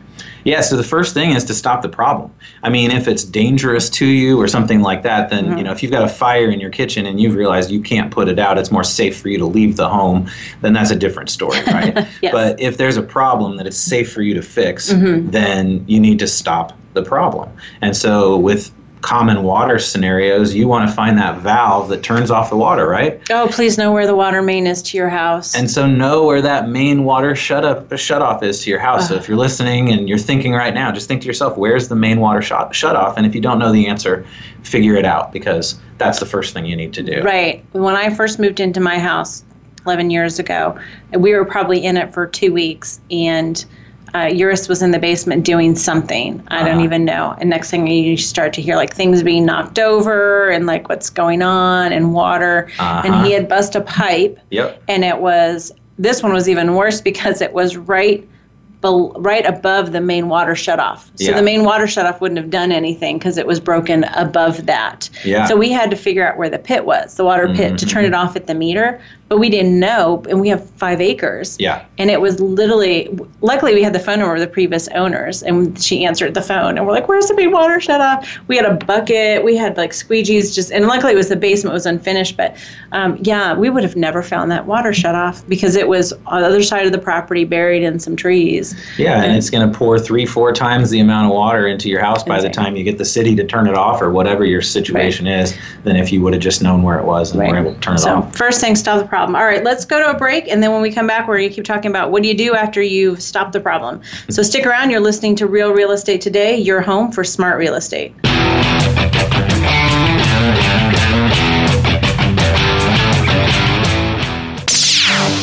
Yeah, 0.44 0.62
so 0.62 0.78
the 0.78 0.84
first 0.84 1.14
thing 1.14 1.32
is 1.32 1.44
to 1.46 1.54
stop 1.54 1.82
the 1.82 1.90
problem. 1.90 2.34
I 2.64 2.70
mean, 2.70 2.92
if 2.92 3.08
it's 3.08 3.24
dangerous 3.24 3.90
to 3.92 4.06
you 4.06 4.40
or 4.40 4.48
something 4.48 4.82
like 4.82 5.04
that, 5.04 5.30
then 5.30 5.46
mm-hmm. 5.46 5.58
you 5.58 5.64
know 5.64 5.72
if 5.72 5.84
you've 5.84 5.92
got 5.92 6.04
a 6.04 6.10
fire 6.10 6.50
in 6.50 6.60
your 6.60 6.70
kitchen 6.70 7.06
and 7.06 7.20
you've 7.20 7.36
realized 7.36 7.72
you 7.72 7.82
can't 7.82 8.12
put 8.12 8.28
it 8.28 8.40
out, 8.40 8.58
it's 8.58 8.72
more 8.72 8.84
safe 8.84 9.20
for 9.20 9.30
you 9.30 9.38
to 9.38 9.46
leave 9.46 9.78
the 9.78 9.90
home. 9.90 10.30
Then 10.62 10.74
that's 10.74 10.92
a 10.92 10.96
different 10.96 11.30
story, 11.30 11.62
right? 11.68 12.08
yes. 12.22 12.32
But 12.32 12.60
if 12.60 12.78
there's 12.78 12.98
a 12.98 13.04
problem 13.04 13.58
that 13.58 13.68
it's 13.68 13.78
safe 13.78 14.12
for 14.12 14.22
you 14.22 14.34
to 14.34 14.42
fix, 14.42 14.92
mm-hmm. 14.92 15.30
then 15.30 15.86
you 15.88 16.00
need 16.00 16.20
to 16.20 16.28
stop 16.28 16.78
the 16.94 17.04
problem. 17.04 17.50
And 17.82 17.96
so 17.96 18.38
with 18.38 18.72
common 19.02 19.44
water 19.44 19.80
scenarios, 19.80 20.54
you 20.54 20.68
want 20.68 20.90
to 20.90 20.96
find 20.96 21.18
that 21.18 21.40
valve 21.40 21.90
that 21.90 22.04
turns 22.04 22.30
off 22.30 22.50
the 22.50 22.56
water, 22.56 22.88
right? 22.88 23.20
Oh, 23.32 23.48
please 23.52 23.78
know 23.78 23.92
where 23.92 24.06
the 24.06 24.16
water 24.16 24.42
main 24.42 24.68
is 24.68 24.82
to 24.84 24.98
your 24.98 25.10
house. 25.10 25.56
And 25.56 25.70
so 25.70 25.88
know 25.88 26.24
where 26.24 26.42
that 26.42 26.70
main 26.70 27.04
water 27.04 27.36
shut 27.36 27.66
up 27.66 27.98
shut 27.98 28.22
off 28.22 28.44
is 28.44 28.64
to 28.64 28.70
your 28.70 28.80
house. 28.80 29.10
So 29.10 29.16
if 29.16 29.28
you're 29.28 29.38
listening 29.38 29.92
and 29.92 30.08
you're 30.08 30.18
thinking 30.18 30.54
right 30.54 30.74
now, 30.74 30.92
just 30.92 31.08
think 31.08 31.22
to 31.22 31.28
yourself, 31.28 31.58
where's 31.58 31.88
the 31.88 31.96
main 31.96 32.20
water 32.20 32.42
shut 32.42 32.76
shut 32.76 32.96
off? 32.96 33.18
And 33.18 33.26
if 33.26 33.34
you 33.34 33.42
don't 33.42 33.60
know 33.60 33.72
the 33.72 33.88
answer, 33.88 34.26
figure 34.64 34.96
it 34.96 35.06
out 35.06 35.34
because 35.34 35.80
that's 35.98 36.20
the 36.20 36.26
first 36.26 36.54
thing 36.54 36.66
you 36.66 36.76
need 36.76 36.94
to 36.94 37.04
do. 37.04 37.22
Right. 37.24 37.66
When 37.72 37.96
I 37.96 38.14
first 38.14 38.40
moved 38.40 38.60
into 38.60 38.80
my 38.80 39.00
house 39.00 39.44
11 39.86 40.12
years 40.12 40.38
ago, 40.38 40.80
we 41.12 41.34
were 41.34 41.44
probably 41.44 41.84
in 41.84 41.98
it 41.98 42.14
for 42.14 42.28
2 42.28 42.54
weeks 42.54 43.02
and 43.10 43.66
uh, 44.14 44.30
Eurus 44.32 44.68
was 44.68 44.82
in 44.82 44.92
the 44.92 45.00
basement 45.00 45.46
doing 45.46 45.76
something. 45.76 46.44
I 46.50 46.60
don't 46.60 46.76
uh-huh. 46.76 46.84
even 46.84 47.06
know. 47.06 47.36
And 47.40 47.50
next 47.50 47.70
thing 47.70 47.88
you 47.88 48.18
start 48.18 48.54
to 48.54 48.62
hear 48.62 48.76
like 48.76 48.94
things 48.94 49.24
being 49.24 49.46
knocked 49.46 49.80
over 49.80 50.50
and 50.50 50.66
like 50.66 50.90
what's 50.90 51.10
going 51.10 51.42
on 51.42 51.94
and 51.94 52.14
water. 52.14 52.70
Uh-huh. 52.80 53.02
And 53.06 53.26
he 53.26 53.32
had 53.32 53.48
bust 53.48 53.76
a 53.76 53.82
pipe. 53.82 54.38
Yep. 54.50 54.84
And 54.88 55.04
it 55.04 55.20
was 55.20 55.72
this 55.98 56.24
one 56.24 56.34
was 56.34 56.50
even 56.50 56.76
worse 56.76 57.00
because 57.00 57.42
it 57.42 57.54
was 57.54 57.78
right 57.78 58.28
be- 58.82 59.12
right 59.18 59.46
above 59.46 59.92
the 59.92 60.02
main 60.02 60.28
water 60.28 60.54
shutoff. 60.54 61.06
So 61.16 61.32
yeah. 61.32 61.36
the 61.36 61.44
main 61.44 61.64
water 61.64 61.86
shutoff 61.86 62.20
wouldn't 62.20 62.40
have 62.40 62.50
done 62.50 62.72
anything 62.72 63.18
because 63.18 63.38
it 63.38 63.46
was 63.46 63.60
broken 63.60 64.04
above 64.16 64.66
that. 64.66 65.10
Yeah. 65.24 65.46
So 65.46 65.56
we 65.56 65.72
had 65.72 65.90
to 65.92 65.96
figure 65.96 66.28
out 66.28 66.38
where 66.38 66.50
the 66.50 66.60
pit 66.60 66.86
was, 66.86 67.16
the 67.16 67.24
water 67.24 67.48
pit, 67.48 67.58
mm-hmm. 67.58 67.76
to 67.76 67.86
turn 67.86 68.06
it 68.06 68.14
off 68.14 68.36
at 68.36 68.48
the 68.48 68.56
meter 68.56 69.02
but 69.32 69.38
we 69.38 69.50
didn't 69.50 69.80
know 69.80 70.22
and 70.28 70.42
we 70.42 70.50
have 70.50 70.70
five 70.72 71.00
acres. 71.00 71.56
Yeah. 71.58 71.86
And 71.98 72.12
it 72.12 72.20
was 72.20 72.42
literally 72.42 73.18
luckily 73.40 73.74
we 73.74 73.82
had 73.82 73.94
the 73.94 74.00
phone 74.00 74.20
number 74.20 74.36
of 74.36 74.42
the 74.42 74.48
previous 74.48 74.90
owners 74.90 75.42
and 75.42 75.82
she 75.82 76.04
answered 76.04 76.34
the 76.34 76.42
phone 76.42 76.78
and 76.78 76.86
we're 76.86 76.92
like 76.92 77.08
where's 77.08 77.30
the 77.30 77.34
big 77.34 77.50
water? 77.50 77.80
Shut 77.80 78.02
off 78.02 78.28
we 78.50 78.58
had 78.58 78.66
a 78.66 78.74
bucket. 78.74 79.46
We 79.46 79.56
had 79.56 79.78
like 79.78 79.92
squeegees 79.92 80.54
just 80.54 80.70
and 80.70 80.86
luckily 80.86 81.14
it 81.14 81.16
was 81.16 81.30
the 81.30 81.38
basement 81.38 81.74
was 81.74 81.86
unfinished 81.86 82.36
but 82.36 82.58
um, 82.92 83.18
yeah 83.22 83.54
we 83.54 83.70
would 83.70 83.84
have 83.84 83.96
never 83.96 84.22
found 84.22 84.52
that 84.52 84.66
water 84.66 84.92
shut 84.92 85.16
off 85.16 85.48
because 85.48 85.78
it 85.78 85.88
was 85.88 86.12
on 86.26 86.42
the 86.42 86.48
other 86.48 86.62
side 86.62 86.86
of 86.86 86.92
the 86.92 87.00
property 87.00 87.46
buried 87.46 87.84
in 87.84 88.00
some 88.00 88.18
trees. 88.18 88.76
Yeah 88.98 89.16
and, 89.16 89.28
and 89.28 89.38
it's 89.38 89.50
going 89.50 89.72
to 89.72 89.78
pour 89.78 89.98
three 89.98 90.26
four 90.26 90.52
times 90.52 90.90
the 90.90 91.00
amount 91.00 91.28
of 91.28 91.32
water 91.32 91.68
into 91.68 91.88
your 91.88 92.02
house 92.02 92.22
by 92.22 92.42
the 92.42 92.50
time 92.50 92.76
you 92.76 92.84
get 92.84 92.98
the 92.98 93.06
city 93.06 93.34
to 93.38 93.46
turn 93.46 93.66
it 93.66 93.76
off 93.76 94.02
or 94.02 94.12
whatever 94.12 94.44
your 94.44 94.62
situation 94.62 95.26
right. 95.26 95.40
is 95.40 95.58
than 95.86 95.96
if 95.96 96.12
you 96.12 96.20
would 96.20 96.34
have 96.34 96.42
just 96.42 96.62
known 96.62 96.84
where 96.84 97.00
it 97.00 97.06
was 97.06 97.32
and 97.32 97.40
right. 97.40 97.50
were 97.50 97.58
able 97.60 97.74
to 97.74 97.80
turn 97.80 97.96
it 97.96 98.00
so 98.00 98.16
off. 98.16 98.36
first 98.36 98.60
thing 98.60 98.76
stop 98.76 99.00
the 99.00 99.08
problem 99.08 99.21
problem. 99.22 99.36
All 99.36 99.46
right, 99.46 99.64
let's 99.64 99.86
go 99.86 100.00
to 100.00 100.10
a 100.10 100.18
break. 100.18 100.48
And 100.48 100.64
then 100.64 100.72
when 100.72 100.82
we 100.82 100.92
come 100.92 101.06
back, 101.06 101.28
we're 101.28 101.38
going 101.38 101.50
to 101.50 101.56
keep 101.56 101.66
talking 101.66 101.92
about 101.92 102.10
what 102.12 102.24
do 102.24 102.30
you 102.30 102.34
do 102.34 102.56
after 102.56 102.82
you've 102.82 103.22
stopped 103.22 103.54
the 103.54 103.60
problem. 103.60 104.02
So 104.30 104.42
stick 104.42 104.66
around. 104.66 104.90
You're 104.90 105.00
listening 105.00 105.36
to 105.38 105.46
Real 105.46 105.72
Real 105.72 105.92
Estate 105.92 106.22
Today, 106.22 106.58
your 106.58 106.82
home 106.82 107.12
for 107.12 107.24
smart 107.24 107.60
real 107.60 107.76
estate. 107.76 108.16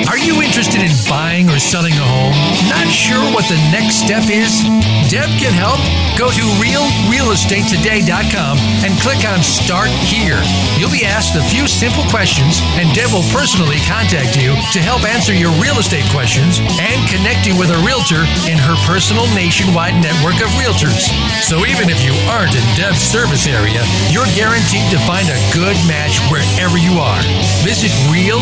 Are 0.10 0.18
you 0.18 0.42
interested 0.42 0.82
in 0.82 0.90
buying 1.06 1.54
or 1.54 1.62
selling 1.62 1.94
a 1.94 2.02
home? 2.02 2.34
Not 2.66 2.90
sure 2.90 3.22
what 3.30 3.46
the 3.46 3.62
next 3.70 4.02
step 4.02 4.26
is? 4.26 4.66
Deb 5.06 5.30
can 5.38 5.54
help. 5.54 5.78
Go 6.18 6.34
to 6.34 6.44
realrealestatetoday.com 6.58 8.58
and 8.82 8.90
click 9.06 9.22
on 9.30 9.46
Start 9.46 9.94
Here. 10.10 10.42
You'll 10.82 10.90
be 10.90 11.06
asked 11.06 11.38
a 11.38 11.46
few 11.54 11.70
simple 11.70 12.02
questions, 12.10 12.58
and 12.82 12.90
Deb 12.98 13.14
will 13.14 13.30
personally 13.30 13.78
contact 13.86 14.34
you 14.34 14.58
to 14.74 14.82
help 14.82 15.06
answer 15.06 15.30
your 15.30 15.54
real 15.62 15.78
estate 15.78 16.10
questions 16.10 16.58
and 16.82 16.98
connect 17.06 17.46
you 17.46 17.54
with 17.54 17.70
a 17.70 17.78
realtor 17.86 18.26
in 18.50 18.58
her 18.58 18.74
personal 18.90 19.30
nationwide 19.38 19.94
network 20.02 20.42
of 20.42 20.50
realtors. 20.58 21.06
So 21.46 21.70
even 21.70 21.86
if 21.86 22.02
you 22.02 22.18
aren't 22.34 22.58
in 22.58 22.66
Deb's 22.74 22.98
service 22.98 23.46
area, 23.46 23.86
you're 24.10 24.26
guaranteed 24.34 24.90
to 24.90 24.98
find 25.06 25.30
a 25.30 25.38
good 25.54 25.78
match 25.86 26.18
wherever 26.34 26.82
you 26.82 26.98
are. 26.98 27.22
Visit 27.62 27.94
Real 28.10 28.42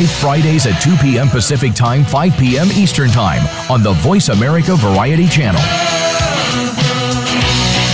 live 0.01 0.11
Fridays 0.11 0.65
at 0.65 0.81
2 0.81 0.95
p.m. 0.97 1.29
Pacific 1.29 1.75
Time, 1.75 2.03
5 2.03 2.35
p.m. 2.37 2.67
Eastern 2.71 3.09
Time 3.09 3.41
on 3.69 3.83
the 3.83 3.93
Voice 3.93 4.29
America 4.29 4.75
Variety 4.75 5.27
Channel. 5.27 5.61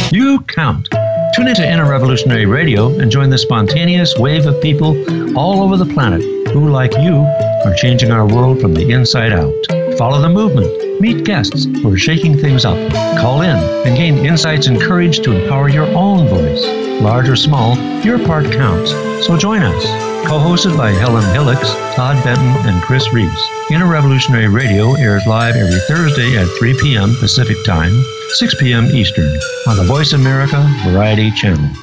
You 0.10 0.40
count. 0.42 0.88
Tune 1.36 1.50
into 1.50 1.70
Inner 1.70 1.90
Revolutionary 1.90 2.46
Radio 2.46 2.98
and 3.00 3.12
join 3.12 3.30
the 3.30 3.38
spontaneous 3.38 4.18
wave 4.18 4.46
of 4.46 4.62
people 4.62 4.96
all 5.38 5.62
over 5.62 5.76
the 5.76 5.94
planet 5.94 6.22
who, 6.54 6.70
like 6.70 6.94
you, 6.94 7.26
are 7.66 7.76
changing 7.76 8.12
our 8.12 8.26
world 8.26 8.62
from 8.62 8.74
the 8.74 8.90
inside 8.90 9.34
out. 9.34 9.87
Follow 9.98 10.22
the 10.22 10.30
movement. 10.30 11.02
Meet 11.02 11.26
guests 11.26 11.66
who 11.66 11.92
are 11.92 11.98
shaking 11.98 12.38
things 12.38 12.66
up. 12.66 12.78
Call 13.20 13.42
in 13.42 13.58
and 13.88 13.98
gain 13.98 14.20
insights 14.20 14.68
and 14.68 14.80
courage 14.80 15.22
to 15.22 15.32
empower 15.32 15.70
your 15.70 15.88
own 15.96 16.28
voice. 16.28 16.64
Large 17.02 17.30
or 17.30 17.36
small, 17.36 17.76
your 18.04 18.24
part 18.24 18.52
counts. 18.52 18.92
So 19.26 19.36
join 19.38 19.64
us. 19.64 19.84
Co-hosted 20.28 20.78
by 20.78 20.92
Helen 20.92 21.24
Hillocks, 21.34 21.74
Todd 21.96 22.24
Benton, 22.24 22.48
and 22.70 22.80
Chris 22.84 23.12
Reeves. 23.12 23.42
Inner 23.72 23.88
Revolutionary 23.88 24.48
Radio 24.48 24.94
airs 24.96 25.26
live 25.26 25.56
every 25.56 25.80
Thursday 25.88 26.38
at 26.38 26.48
3 26.60 26.78
p.m. 26.80 27.16
Pacific 27.16 27.58
Time, 27.66 27.94
6 28.36 28.56
p.m. 28.60 28.86
Eastern 28.88 29.34
on 29.68 29.78
the 29.78 29.84
Voice 29.84 30.14
America 30.14 30.62
Variety 30.84 31.32
Channel. 31.32 31.74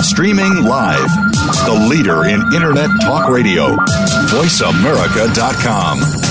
Streaming 0.00 0.64
live, 0.64 1.10
the 1.66 1.86
leader 1.90 2.24
in 2.24 2.40
Internet 2.54 2.88
Talk 3.02 3.28
Radio, 3.28 3.76
voiceamerica.com. 4.30 6.29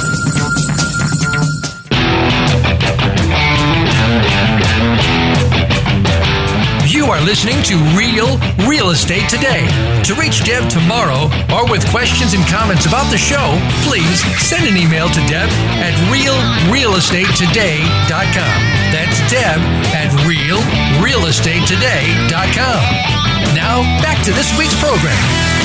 are 7.20 7.26
listening 7.26 7.62
to 7.64 7.76
Real 7.98 8.38
Real 8.68 8.90
Estate 8.92 9.28
Today. 9.30 9.66
To 10.04 10.14
reach 10.16 10.44
Deb 10.44 10.70
tomorrow 10.70 11.30
or 11.54 11.66
with 11.70 11.86
questions 11.90 12.34
and 12.34 12.46
comments 12.48 12.86
about 12.86 13.10
the 13.12 13.18
show, 13.18 13.58
please 13.84 14.24
send 14.40 14.66
an 14.68 14.78
email 14.78 15.10
to 15.10 15.20
Deb 15.28 15.50
at 15.84 15.94
realrealestatetoday.com. 16.12 18.64
That's 18.94 19.20
Deb 19.32 19.60
at 19.92 20.12
realrealestatetoday.com. 20.24 22.84
Now, 23.56 23.82
back 24.02 24.24
to 24.26 24.32
this 24.32 24.58
week's 24.58 24.80
program. 24.80 25.59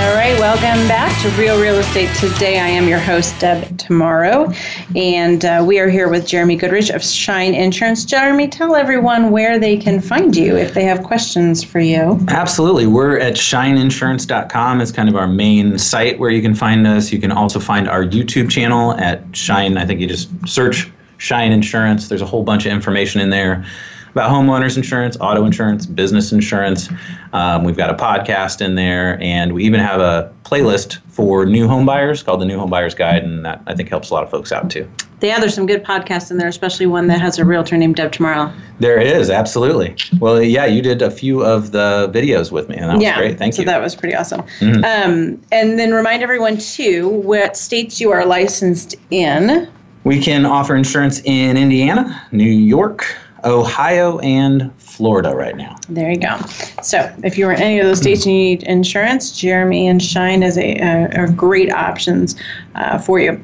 All 0.00 0.16
right, 0.16 0.32
welcome 0.40 0.88
back 0.88 1.20
to 1.20 1.28
Real 1.38 1.60
Real 1.60 1.74
Estate 1.76 2.08
Today. 2.16 2.58
I 2.58 2.68
am 2.68 2.88
your 2.88 2.98
host, 2.98 3.38
Deb 3.38 3.76
Tomorrow, 3.76 4.50
and 4.96 5.44
uh, 5.44 5.62
we 5.64 5.78
are 5.78 5.90
here 5.90 6.08
with 6.08 6.26
Jeremy 6.26 6.56
Goodrich 6.56 6.88
of 6.88 7.04
Shine 7.04 7.52
Insurance. 7.52 8.06
Jeremy, 8.06 8.48
tell 8.48 8.74
everyone 8.74 9.30
where 9.30 9.58
they 9.58 9.76
can 9.76 10.00
find 10.00 10.34
you 10.34 10.56
if 10.56 10.72
they 10.72 10.84
have 10.84 11.02
questions 11.02 11.62
for 11.62 11.80
you. 11.80 12.18
Absolutely. 12.28 12.86
We're 12.86 13.18
at 13.18 13.34
shineinsurance.com. 13.34 14.80
It's 14.80 14.90
kind 14.90 15.10
of 15.10 15.16
our 15.16 15.28
main 15.28 15.76
site 15.76 16.18
where 16.18 16.30
you 16.30 16.40
can 16.40 16.54
find 16.54 16.86
us. 16.86 17.12
You 17.12 17.20
can 17.20 17.30
also 17.30 17.60
find 17.60 17.86
our 17.86 18.02
YouTube 18.02 18.50
channel 18.50 18.94
at 18.94 19.22
Shine. 19.36 19.76
I 19.76 19.84
think 19.84 20.00
you 20.00 20.06
just 20.06 20.30
search 20.48 20.90
Shine 21.18 21.52
Insurance. 21.52 22.08
There's 22.08 22.22
a 22.22 22.26
whole 22.26 22.42
bunch 22.42 22.64
of 22.64 22.72
information 22.72 23.20
in 23.20 23.28
there 23.28 23.66
about 24.10 24.30
homeowners 24.30 24.76
insurance, 24.76 25.16
auto 25.20 25.44
insurance, 25.44 25.86
business 25.86 26.32
insurance. 26.32 26.88
Um, 27.32 27.64
we've 27.64 27.76
got 27.76 27.90
a 27.90 27.94
podcast 27.94 28.60
in 28.60 28.74
there, 28.74 29.18
and 29.22 29.52
we 29.52 29.64
even 29.64 29.80
have 29.80 30.00
a 30.00 30.32
playlist 30.44 30.98
for 31.08 31.46
new 31.46 31.68
home 31.68 31.86
buyers 31.86 32.22
called 32.22 32.40
the 32.40 32.46
New 32.46 32.58
Home 32.58 32.70
Buyers 32.70 32.94
Guide, 32.94 33.22
and 33.22 33.44
that 33.44 33.62
I 33.66 33.74
think 33.74 33.88
helps 33.88 34.10
a 34.10 34.14
lot 34.14 34.22
of 34.22 34.30
folks 34.30 34.52
out 34.52 34.70
too. 34.70 34.90
Yeah, 35.22 35.38
there's 35.38 35.54
some 35.54 35.66
good 35.66 35.84
podcasts 35.84 36.30
in 36.30 36.38
there, 36.38 36.48
especially 36.48 36.86
one 36.86 37.06
that 37.08 37.20
has 37.20 37.38
a 37.38 37.44
realtor 37.44 37.76
named 37.76 37.96
Deb 37.96 38.10
Tomorrow. 38.10 38.50
There 38.78 38.98
is, 38.98 39.28
absolutely. 39.28 39.94
Well, 40.18 40.42
yeah, 40.42 40.64
you 40.64 40.80
did 40.80 41.02
a 41.02 41.10
few 41.10 41.44
of 41.44 41.72
the 41.72 42.10
videos 42.12 42.50
with 42.50 42.70
me, 42.70 42.76
and 42.76 42.88
that 42.88 42.94
was 42.94 43.02
yeah, 43.02 43.18
great. 43.18 43.36
Thank 43.36 43.52
so 43.52 43.60
you. 43.60 43.66
So 43.66 43.70
that 43.70 43.82
was 43.82 43.94
pretty 43.94 44.14
awesome. 44.14 44.40
Mm-hmm. 44.60 44.82
Um, 44.82 45.42
and 45.52 45.78
then 45.78 45.92
remind 45.92 46.22
everyone, 46.22 46.56
too, 46.56 47.06
what 47.06 47.58
states 47.58 48.00
you 48.00 48.10
are 48.12 48.24
licensed 48.24 48.96
in. 49.10 49.70
We 50.04 50.22
can 50.22 50.46
offer 50.46 50.74
insurance 50.74 51.20
in 51.24 51.58
Indiana, 51.58 52.26
New 52.32 52.50
York, 52.50 53.14
Ohio 53.44 54.18
and 54.20 54.70
Florida 54.78 55.34
right 55.34 55.56
now. 55.56 55.76
There 55.88 56.10
you 56.10 56.18
go. 56.18 56.36
So 56.82 57.12
if 57.24 57.38
you're 57.38 57.52
in 57.52 57.60
any 57.60 57.78
of 57.78 57.86
those 57.86 57.98
states 57.98 58.26
and 58.26 58.34
you 58.34 58.40
need 58.40 58.62
insurance, 58.64 59.38
Jeremy 59.38 59.88
and 59.88 60.02
Shine 60.02 60.42
is 60.42 60.58
a, 60.58 60.76
a, 60.76 61.24
a 61.24 61.32
great 61.32 61.72
options 61.72 62.36
uh, 62.74 62.98
for 62.98 63.18
you. 63.18 63.42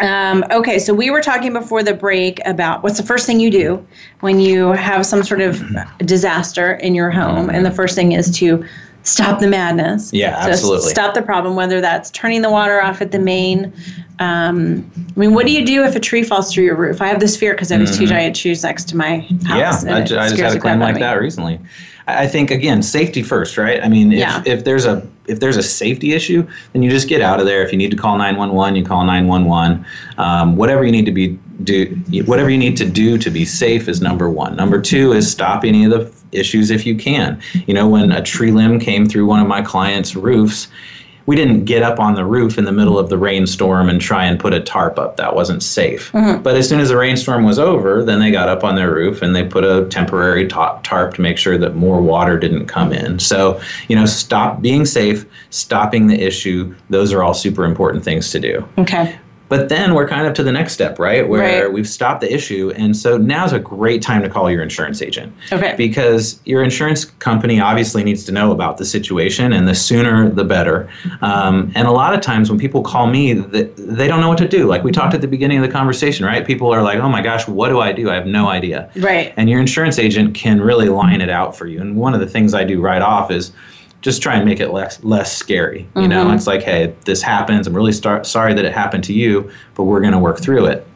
Um, 0.00 0.44
okay, 0.50 0.78
so 0.78 0.94
we 0.94 1.10
were 1.10 1.20
talking 1.20 1.52
before 1.52 1.82
the 1.82 1.92
break 1.92 2.40
about 2.46 2.82
what's 2.82 2.96
the 2.96 3.02
first 3.02 3.26
thing 3.26 3.38
you 3.38 3.50
do 3.50 3.86
when 4.20 4.40
you 4.40 4.68
have 4.68 5.04
some 5.04 5.22
sort 5.22 5.42
of 5.42 5.62
disaster 5.98 6.72
in 6.74 6.94
your 6.94 7.10
home, 7.10 7.50
and 7.50 7.66
the 7.66 7.70
first 7.70 7.94
thing 7.94 8.12
is 8.12 8.30
to 8.38 8.64
stop 9.02 9.40
the 9.40 9.46
madness. 9.46 10.12
Yeah, 10.12 10.36
absolutely. 10.38 10.90
Stop 10.90 11.14
the 11.14 11.22
problem, 11.22 11.56
whether 11.56 11.80
that's 11.80 12.10
turning 12.10 12.42
the 12.42 12.50
water 12.50 12.82
off 12.82 13.00
at 13.00 13.12
the 13.12 13.18
main. 13.18 13.72
Um, 14.18 14.90
I 15.16 15.18
mean, 15.18 15.34
what 15.34 15.46
do 15.46 15.52
you 15.52 15.64
do 15.64 15.84
if 15.84 15.96
a 15.96 16.00
tree 16.00 16.22
falls 16.22 16.52
through 16.52 16.64
your 16.64 16.76
roof? 16.76 17.00
I 17.00 17.08
have 17.08 17.20
this 17.20 17.36
fear 17.36 17.52
because 17.52 17.72
I 17.72 17.78
have 17.78 17.88
mm-hmm. 17.88 17.98
two 17.98 18.06
giant 18.06 18.36
trees 18.36 18.62
next 18.62 18.88
to 18.90 18.96
my 18.96 19.20
house. 19.46 19.84
Yeah, 19.84 19.94
I, 19.94 19.98
I 19.98 20.02
just 20.02 20.40
had 20.40 20.56
a 20.56 20.60
claim 20.60 20.80
like 20.80 20.98
that 20.98 21.14
recently. 21.14 21.58
I 22.06 22.26
think 22.26 22.50
again, 22.50 22.82
safety 22.82 23.22
first, 23.22 23.56
right? 23.56 23.82
I 23.82 23.88
mean, 23.88 24.12
if, 24.12 24.18
yeah. 24.18 24.42
if 24.44 24.64
there's 24.64 24.84
a 24.84 25.06
if 25.26 25.40
there's 25.40 25.56
a 25.56 25.62
safety 25.62 26.12
issue, 26.12 26.46
then 26.72 26.82
you 26.82 26.90
just 26.90 27.08
get 27.08 27.20
out 27.20 27.38
of 27.38 27.46
there. 27.46 27.62
If 27.62 27.70
you 27.70 27.78
need 27.78 27.90
to 27.92 27.96
call 27.96 28.18
911, 28.18 28.76
you 28.76 28.84
call 28.84 29.04
911. 29.04 29.86
Um, 30.18 30.56
whatever 30.56 30.84
you 30.84 30.90
need 30.90 31.06
to 31.06 31.12
be 31.12 31.38
do, 31.64 31.86
whatever 32.24 32.50
you 32.50 32.58
need 32.58 32.76
to 32.78 32.88
do 32.88 33.18
to 33.18 33.30
be 33.30 33.44
safe 33.44 33.88
is 33.88 34.00
number 34.00 34.28
one. 34.30 34.56
Number 34.56 34.80
two 34.80 35.12
is 35.12 35.30
stop 35.30 35.64
any 35.64 35.84
of 35.84 35.90
the 35.90 36.12
issues 36.32 36.70
if 36.70 36.86
you 36.86 36.96
can. 36.96 37.40
You 37.66 37.74
know, 37.74 37.88
when 37.88 38.12
a 38.12 38.22
tree 38.22 38.50
limb 38.50 38.78
came 38.80 39.06
through 39.06 39.26
one 39.26 39.40
of 39.40 39.48
my 39.48 39.62
clients' 39.62 40.14
roofs, 40.14 40.68
we 41.26 41.36
didn't 41.36 41.64
get 41.64 41.84
up 41.84 42.00
on 42.00 42.14
the 42.14 42.24
roof 42.24 42.58
in 42.58 42.64
the 42.64 42.72
middle 42.72 42.98
of 42.98 43.08
the 43.08 43.16
rainstorm 43.16 43.88
and 43.88 44.00
try 44.00 44.24
and 44.24 44.40
put 44.40 44.52
a 44.52 44.58
tarp 44.58 44.98
up. 44.98 45.16
That 45.16 45.36
wasn't 45.36 45.62
safe. 45.62 46.10
Mm-hmm. 46.10 46.42
But 46.42 46.56
as 46.56 46.68
soon 46.68 46.80
as 46.80 46.88
the 46.88 46.96
rainstorm 46.96 47.44
was 47.44 47.56
over, 47.56 48.02
then 48.02 48.18
they 48.18 48.32
got 48.32 48.48
up 48.48 48.64
on 48.64 48.74
their 48.74 48.92
roof 48.92 49.22
and 49.22 49.36
they 49.36 49.44
put 49.44 49.62
a 49.62 49.86
temporary 49.90 50.48
tarp 50.48 51.14
to 51.14 51.20
make 51.20 51.38
sure 51.38 51.56
that 51.56 51.76
more 51.76 52.02
water 52.02 52.36
didn't 52.36 52.66
come 52.66 52.92
in. 52.92 53.20
So, 53.20 53.60
you 53.86 53.94
know, 53.94 54.06
stop 54.06 54.60
being 54.60 54.84
safe, 54.84 55.24
stopping 55.50 56.08
the 56.08 56.20
issue. 56.20 56.74
Those 56.88 57.12
are 57.12 57.22
all 57.22 57.34
super 57.34 57.64
important 57.64 58.02
things 58.02 58.32
to 58.32 58.40
do. 58.40 58.66
Okay. 58.78 59.16
But 59.50 59.68
then 59.68 59.94
we're 59.94 60.08
kind 60.08 60.26
of 60.26 60.32
to 60.34 60.42
the 60.42 60.52
next 60.52 60.72
step, 60.72 60.98
right? 60.98 61.28
Where 61.28 61.64
right. 61.64 61.72
we've 61.72 61.88
stopped 61.88 62.20
the 62.20 62.32
issue. 62.32 62.72
And 62.76 62.96
so 62.96 63.18
now's 63.18 63.52
a 63.52 63.58
great 63.58 64.00
time 64.00 64.22
to 64.22 64.30
call 64.30 64.48
your 64.50 64.62
insurance 64.62 65.02
agent. 65.02 65.34
Okay. 65.52 65.74
Because 65.76 66.40
your 66.44 66.62
insurance 66.62 67.04
company 67.04 67.60
obviously 67.60 68.04
needs 68.04 68.24
to 68.26 68.32
know 68.32 68.52
about 68.52 68.78
the 68.78 68.84
situation, 68.84 69.52
and 69.52 69.66
the 69.66 69.74
sooner 69.74 70.30
the 70.30 70.44
better. 70.44 70.88
Um, 71.20 71.72
and 71.74 71.88
a 71.88 71.90
lot 71.90 72.14
of 72.14 72.20
times 72.20 72.48
when 72.48 72.60
people 72.60 72.82
call 72.82 73.08
me, 73.08 73.32
they 73.34 74.08
don't 74.08 74.20
know 74.20 74.28
what 74.28 74.38
to 74.38 74.48
do. 74.48 74.66
Like 74.66 74.84
we 74.84 74.92
talked 74.92 75.14
at 75.14 75.20
the 75.20 75.28
beginning 75.28 75.58
of 75.58 75.64
the 75.64 75.72
conversation, 75.72 76.24
right? 76.24 76.46
People 76.46 76.72
are 76.72 76.82
like, 76.82 77.00
oh 77.00 77.08
my 77.08 77.20
gosh, 77.20 77.48
what 77.48 77.70
do 77.70 77.80
I 77.80 77.92
do? 77.92 78.08
I 78.08 78.14
have 78.14 78.26
no 78.26 78.48
idea. 78.48 78.88
Right. 78.96 79.34
And 79.36 79.50
your 79.50 79.58
insurance 79.58 79.98
agent 79.98 80.34
can 80.34 80.60
really 80.60 80.88
line 80.88 81.20
it 81.20 81.28
out 81.28 81.56
for 81.56 81.66
you. 81.66 81.80
And 81.80 81.96
one 81.96 82.14
of 82.14 82.20
the 82.20 82.28
things 82.28 82.54
I 82.54 82.62
do 82.62 82.80
right 82.80 83.02
off 83.02 83.32
is, 83.32 83.50
just 84.00 84.22
try 84.22 84.36
and 84.36 84.44
make 84.44 84.60
it 84.60 84.70
less 84.70 85.02
less 85.04 85.36
scary. 85.36 85.80
You 85.80 86.02
mm-hmm. 86.02 86.08
know, 86.08 86.32
it's 86.32 86.46
like, 86.46 86.62
hey, 86.62 86.94
this 87.04 87.22
happens. 87.22 87.66
I'm 87.66 87.74
really 87.74 87.92
star- 87.92 88.24
sorry 88.24 88.54
that 88.54 88.64
it 88.64 88.72
happened 88.72 89.04
to 89.04 89.12
you, 89.12 89.50
but 89.74 89.84
we're 89.84 90.00
going 90.00 90.12
to 90.12 90.18
work 90.18 90.40
through 90.40 90.66
it. 90.66 90.86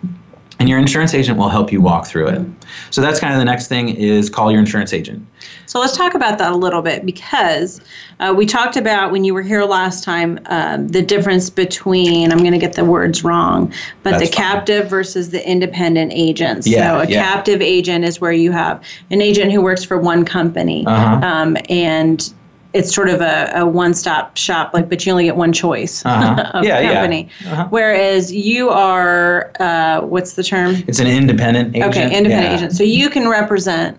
And 0.60 0.68
your 0.68 0.78
insurance 0.78 1.14
agent 1.14 1.36
will 1.36 1.48
help 1.48 1.72
you 1.72 1.80
walk 1.80 2.06
through 2.06 2.28
it. 2.28 2.46
So 2.90 3.00
that's 3.00 3.18
kind 3.18 3.34
of 3.34 3.40
the 3.40 3.44
next 3.44 3.66
thing 3.66 3.88
is 3.88 4.30
call 4.30 4.52
your 4.52 4.60
insurance 4.60 4.92
agent. 4.92 5.26
So 5.66 5.80
let's 5.80 5.96
talk 5.96 6.14
about 6.14 6.38
that 6.38 6.52
a 6.52 6.56
little 6.56 6.80
bit 6.80 7.04
because 7.04 7.80
uh, 8.20 8.32
we 8.34 8.46
talked 8.46 8.76
about 8.76 9.10
when 9.10 9.24
you 9.24 9.34
were 9.34 9.42
here 9.42 9.64
last 9.64 10.04
time 10.04 10.38
uh, 10.46 10.78
the 10.80 11.02
difference 11.02 11.50
between 11.50 12.30
I'm 12.30 12.38
going 12.38 12.52
to 12.52 12.58
get 12.58 12.74
the 12.74 12.84
words 12.84 13.24
wrong, 13.24 13.72
but 14.04 14.12
that's 14.12 14.30
the 14.30 14.36
captive 14.36 14.82
fine. 14.82 14.90
versus 14.90 15.30
the 15.30 15.46
independent 15.46 16.12
agents. 16.14 16.68
Yeah, 16.68 16.98
so 16.98 17.00
a 17.00 17.06
yeah. 17.08 17.22
captive 17.22 17.60
agent 17.60 18.04
is 18.04 18.20
where 18.20 18.32
you 18.32 18.52
have 18.52 18.82
an 19.10 19.20
agent 19.20 19.50
who 19.50 19.60
works 19.60 19.82
for 19.82 19.98
one 19.98 20.24
company, 20.24 20.86
uh-huh. 20.86 21.26
um, 21.26 21.56
and 21.68 22.32
it's 22.74 22.92
sort 22.92 23.08
of 23.08 23.20
a, 23.20 23.50
a 23.54 23.64
one-stop 23.64 24.36
shop 24.36 24.74
like 24.74 24.88
but 24.88 25.06
you 25.06 25.12
only 25.12 25.24
get 25.24 25.36
one 25.36 25.52
choice 25.52 26.04
uh-huh. 26.04 26.50
of 26.54 26.64
yeah, 26.64 26.92
company 26.92 27.28
yeah. 27.40 27.52
Uh-huh. 27.52 27.66
whereas 27.70 28.32
you 28.32 28.68
are 28.68 29.52
uh, 29.60 30.00
what's 30.02 30.34
the 30.34 30.42
term 30.42 30.74
it's 30.86 30.98
an 30.98 31.06
independent 31.06 31.74
agent 31.74 31.90
okay 31.90 32.16
independent 32.16 32.52
yeah. 32.52 32.56
agent 32.56 32.72
so 32.72 32.84
you 32.84 33.08
can 33.08 33.28
represent 33.28 33.98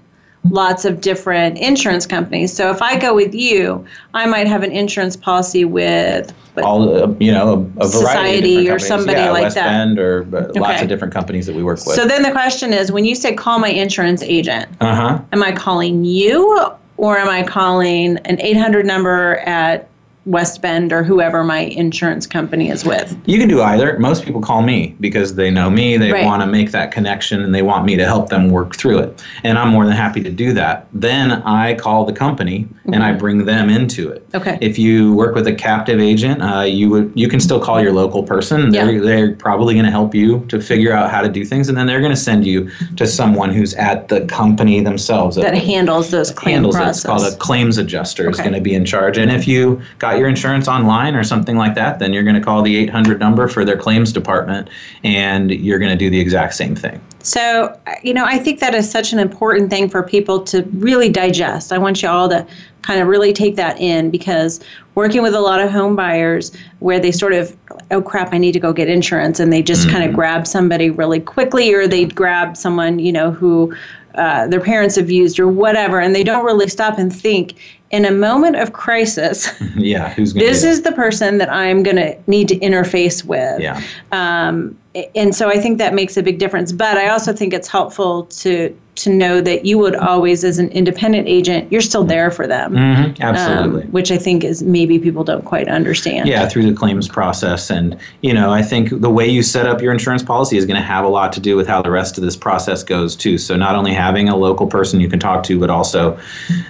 lots 0.51 0.85
of 0.85 1.01
different 1.01 1.57
insurance 1.57 2.05
companies 2.05 2.53
so 2.53 2.69
if 2.69 2.79
i 2.81 2.99
go 2.99 3.15
with 3.15 3.33
you 3.33 3.83
i 4.13 4.27
might 4.27 4.45
have 4.45 4.61
an 4.61 4.71
insurance 4.71 5.15
policy 5.17 5.65
with 5.65 6.31
all 6.63 7.03
uh, 7.03 7.13
you 7.19 7.31
know 7.31 7.67
a, 7.79 7.85
a 7.85 7.88
society 7.88 8.69
or 8.69 8.77
somebody 8.77 9.19
yeah, 9.19 9.31
like 9.31 9.43
West 9.43 9.55
that 9.55 9.65
Bend 9.65 9.97
or 9.97 10.21
uh, 10.33 10.41
okay. 10.41 10.59
lots 10.59 10.81
of 10.83 10.88
different 10.88 11.13
companies 11.13 11.47
that 11.47 11.55
we 11.55 11.63
work 11.63 11.83
with 11.85 11.95
so 11.95 12.05
then 12.05 12.21
the 12.21 12.31
question 12.31 12.73
is 12.73 12.91
when 12.91 13.05
you 13.05 13.15
say 13.15 13.33
call 13.33 13.57
my 13.57 13.69
insurance 13.69 14.21
agent 14.21 14.69
uh-huh. 14.81 15.19
am 15.31 15.41
i 15.41 15.51
calling 15.51 16.05
you 16.05 16.71
or 16.97 17.17
am 17.17 17.29
I 17.29 17.43
calling 17.43 18.17
an 18.17 18.39
800 18.39 18.86
number 18.86 19.38
at 19.38 19.88
West 20.25 20.61
Bend 20.61 20.91
or 20.91 21.03
whoever 21.03 21.43
my 21.43 21.59
insurance 21.59 22.25
company 22.25 22.69
is 22.69 22.83
with. 22.83 23.17
You 23.25 23.38
can 23.38 23.47
do 23.47 23.61
either. 23.61 23.97
Most 23.99 24.25
people 24.25 24.41
call 24.41 24.61
me 24.61 24.95
because 24.99 25.35
they 25.35 25.51
know 25.51 25.69
me, 25.69 25.97
they 25.97 26.11
right. 26.11 26.25
want 26.25 26.41
to 26.41 26.47
make 26.47 26.71
that 26.71 26.91
connection, 26.91 27.41
and 27.41 27.53
they 27.53 27.61
want 27.61 27.85
me 27.85 27.95
to 27.95 28.05
help 28.05 28.29
them 28.29 28.49
work 28.49 28.75
through 28.75 28.99
it. 28.99 29.23
And 29.43 29.57
I'm 29.57 29.69
more 29.69 29.85
than 29.85 29.95
happy 29.95 30.21
to 30.23 30.31
do 30.31 30.53
that. 30.53 30.88
Then 30.93 31.31
I 31.43 31.75
call 31.75 32.05
the 32.05 32.13
company 32.13 32.61
mm-hmm. 32.61 32.93
and 32.93 33.03
I 33.03 33.09
mm-hmm. 33.09 33.19
bring 33.19 33.45
them 33.45 33.69
into 33.69 34.09
it. 34.09 34.27
Okay. 34.33 34.57
If 34.61 34.79
you 34.79 35.13
work 35.13 35.35
with 35.35 35.47
a 35.47 35.53
captive 35.53 35.99
agent, 35.99 36.41
uh, 36.41 36.61
you 36.61 36.89
would 36.89 37.11
you 37.15 37.27
can 37.27 37.39
still 37.39 37.59
call 37.59 37.81
your 37.81 37.93
local 37.93 38.23
person. 38.23 38.71
They're, 38.71 38.91
yeah. 38.91 39.01
they're 39.01 39.35
probably 39.35 39.73
going 39.73 39.85
to 39.85 39.91
help 39.91 40.15
you 40.15 40.45
to 40.47 40.59
figure 40.59 40.91
out 40.91 41.11
how 41.11 41.21
to 41.21 41.29
do 41.29 41.45
things, 41.45 41.69
and 41.69 41.77
then 41.77 41.85
they're 41.85 42.01
going 42.01 42.11
to 42.11 42.17
send 42.17 42.45
you 42.45 42.69
to 42.97 43.05
someone 43.05 43.51
who's 43.51 43.73
at 43.75 44.07
the 44.07 44.25
company 44.25 44.81
themselves 44.81 45.35
that, 45.35 45.55
handles 45.55 46.11
those 46.11 46.31
claims 46.31 46.55
handles 46.55 46.75
process. 46.75 46.95
It. 46.95 46.99
It's 46.99 47.05
called 47.05 47.33
a 47.33 47.38
claims 47.38 47.77
adjuster 47.77 48.23
okay. 48.23 48.31
is 48.31 48.38
going 48.38 48.53
to 48.53 48.61
be 48.61 48.73
in 48.73 48.85
charge. 48.85 49.17
And 49.17 49.31
if 49.31 49.47
you 49.47 49.81
got 49.99 50.14
got 50.15 50.19
your 50.19 50.30
insurance 50.30 50.67
online 50.67 51.15
or 51.15 51.23
something 51.23 51.58
like 51.58 51.75
that, 51.75 51.99
then 51.99 52.13
you're 52.13 52.23
going 52.23 52.36
to 52.36 52.41
call 52.41 52.62
the 52.62 52.75
800 52.78 53.19
number 53.19 53.47
for 53.47 53.65
their 53.65 53.78
claims 53.78 54.12
department 54.12 54.69
and 55.04 55.51
you're 55.51 55.80
going 55.80 55.91
to 55.91 55.97
do 55.97 56.10
the 56.10 56.19
exact 56.19 56.54
same 56.54 56.75
thing. 56.75 57.01
So, 57.19 57.80
you 58.04 58.13
know, 58.13 58.23
I 58.25 58.38
think 58.38 58.60
that 58.60 58.75
is 58.75 58.89
such 58.89 59.12
an 59.12 59.19
important 59.19 59.69
thing 59.69 59.89
for 59.89 60.04
people 60.04 60.43
to 60.43 60.62
really 60.73 61.10
digest. 61.10 61.73
I 61.73 61.78
want 61.78 62.01
you 62.01 62.10
all 62.10 62.30
to 62.30 62.45
kind 62.84 63.01
of 63.01 63.08
really 63.08 63.34
take 63.34 63.56
that 63.56 63.80
in 63.80 64.12
because 64.12 64.60
working 64.93 65.23
with 65.23 65.34
a 65.34 65.39
lot 65.39 65.60
of 65.60 65.71
home 65.71 65.95
buyers 65.95 66.56
where 66.80 66.99
they 66.99 67.12
sort 67.12 67.34
of, 67.34 67.56
oh 67.89 68.01
crap, 68.01 68.32
I 68.32 68.38
need 68.38 68.51
to 68.51 68.60
go 68.60 68.73
get 68.73 68.88
insurance, 68.89 69.39
and 69.39 69.51
they 69.51 69.63
just 69.63 69.88
mm-hmm. 69.88 69.97
kind 69.97 70.10
of 70.10 70.15
grab 70.15 70.45
somebody 70.45 70.91
really 70.91 71.19
quickly, 71.19 71.73
or 71.73 71.88
they 71.88 72.06
grab 72.06 72.56
someone, 72.56 72.99
you 72.99 73.12
know, 73.12 73.32
who 73.32 73.75
uh, 74.15 74.47
their 74.47 74.60
parents 74.60 74.95
have 74.95 75.10
used 75.10 75.39
or 75.39 75.47
whatever, 75.47 75.99
and 75.99 76.15
they 76.15 76.23
don't 76.23 76.45
really 76.45 76.67
stop 76.67 76.97
and 76.97 77.13
think 77.13 77.56
in 77.91 78.06
a 78.06 78.12
moment 78.12 78.56
of 78.56 78.73
crisis. 78.73 79.49
yeah, 79.75 80.13
who's 80.13 80.34
this 80.34 80.63
is 80.63 80.82
the 80.82 80.91
person 80.91 81.38
that 81.38 81.51
I'm 81.51 81.84
going 81.84 81.97
to 81.97 82.17
need 82.28 82.47
to 82.49 82.60
interface 82.60 83.23
with. 83.23 83.60
Yeah. 83.60 83.82
Um, 84.12 84.78
and 85.15 85.36
so 85.36 85.49
I 85.49 85.60
think 85.60 85.78
that 85.78 85.93
makes 85.93 86.17
a 86.17 86.23
big 86.23 86.39
difference. 86.39 86.71
But 86.71 86.97
I 86.97 87.10
also 87.10 87.34
think 87.34 87.54
it's 87.54 87.67
helpful 87.67 88.25
to 88.25 88.75
to 88.95 89.10
know 89.10 89.41
that 89.41 89.65
you 89.65 89.77
would 89.77 89.95
always, 89.95 90.43
as 90.43 90.58
an 90.58 90.69
independent 90.69 91.27
agent, 91.27 91.69
you're 91.71 91.81
still 91.81 92.05
there 92.05 92.31
for 92.31 92.47
them. 92.47 92.73
Mm-hmm, 92.73 93.21
absolutely. 93.21 93.84
Um, 93.84 93.91
which 93.91 94.10
I 94.10 94.17
think 94.17 94.43
is 94.43 94.63
maybe 94.63 94.99
people 94.99 95.23
don't 95.23 95.43
quite 95.43 95.67
understand. 95.67 96.29
Yeah, 96.29 96.47
through 96.47 96.65
the 96.69 96.73
claims 96.73 97.08
process. 97.08 97.69
And, 97.69 97.97
you 98.21 98.34
know, 98.34 98.51
I 98.51 98.62
think 98.62 99.01
the 99.01 99.10
way 99.10 99.27
you 99.27 99.43
set 99.43 99.65
up 99.65 99.81
your 99.81 99.91
insurance 99.91 100.23
policy 100.23 100.55
is 100.55 100.65
going 100.65 100.79
to 100.79 100.86
have 100.86 101.03
a 101.03 101.10
lot 101.10 101.34
to 101.34 101.41
do 101.41 101.58
with 101.58 101.67
how 101.67 101.81
the 101.81 101.91
rest 101.91 102.17
of 102.17 102.23
this 102.23 102.38
process 102.38 102.84
goes, 102.84 103.17
too. 103.17 103.38
So 103.38 103.58
not 103.58 103.75
only 103.75 103.93
having 103.93 104.29
a 104.29 104.38
local 104.38 104.65
person 104.65 105.01
you 105.01 105.10
can 105.10 105.19
talk 105.19 105.43
to, 105.43 105.60
but 105.60 105.69
also 105.69 106.17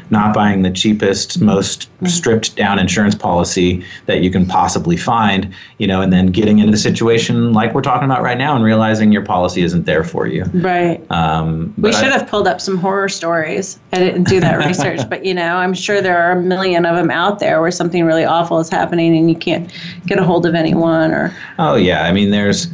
not 0.10 0.34
buying 0.34 0.64
the 0.64 0.72
cheapest, 0.72 1.42
most 1.42 1.92
mm-hmm. 1.96 2.08
stripped 2.08 2.56
down 2.56 2.80
insurance 2.80 3.14
policy 3.14 3.86
that 4.08 4.22
you 4.22 4.32
can 4.32 4.48
possibly 4.48 4.98
find, 4.98 5.54
you 5.78 5.86
know, 5.86 6.02
and 6.02 6.12
then 6.12 6.28
getting 6.28 6.58
into 6.58 6.72
the 6.72 6.78
situation 6.78 7.54
like 7.54 7.76
we're 7.76 7.82
talking 7.82 8.06
about 8.06 8.24
right 8.24 8.38
now 8.38 8.56
and 8.56 8.64
realizing 8.64 9.12
your 9.12 9.24
policy 9.24 9.62
isn't 9.62 9.86
there 9.86 10.04
for 10.04 10.26
you. 10.26 10.44
Right. 10.54 11.06
Um, 11.12 11.74
we 11.78 11.94
should 11.94 12.15
have 12.18 12.28
pulled 12.28 12.48
up 12.48 12.62
some 12.62 12.78
horror 12.78 13.10
stories. 13.10 13.80
I 13.94 14.00
didn't 14.00 14.24
do 14.24 14.40
that 14.40 14.58
research, 14.66 15.02
but 15.10 15.26
you 15.26 15.34
know, 15.34 15.58
I'm 15.58 15.74
sure 15.74 16.02
there 16.02 16.18
are 16.18 16.32
a 16.32 16.42
million 16.42 16.86
of 16.86 16.96
them 16.96 17.12
out 17.12 17.40
there 17.40 17.62
where 17.62 17.72
something 17.72 18.06
really 18.06 18.26
awful 18.26 18.60
is 18.60 18.70
happening 18.70 19.16
and 19.16 19.30
you 19.30 19.36
can't 19.36 19.72
get 20.06 20.20
a 20.20 20.24
hold 20.24 20.46
of 20.46 20.56
anyone 20.56 21.12
or. 21.12 21.36
Oh 21.60 21.76
yeah, 21.76 22.04
I 22.04 22.12
mean, 22.12 22.32
there's 22.32 22.68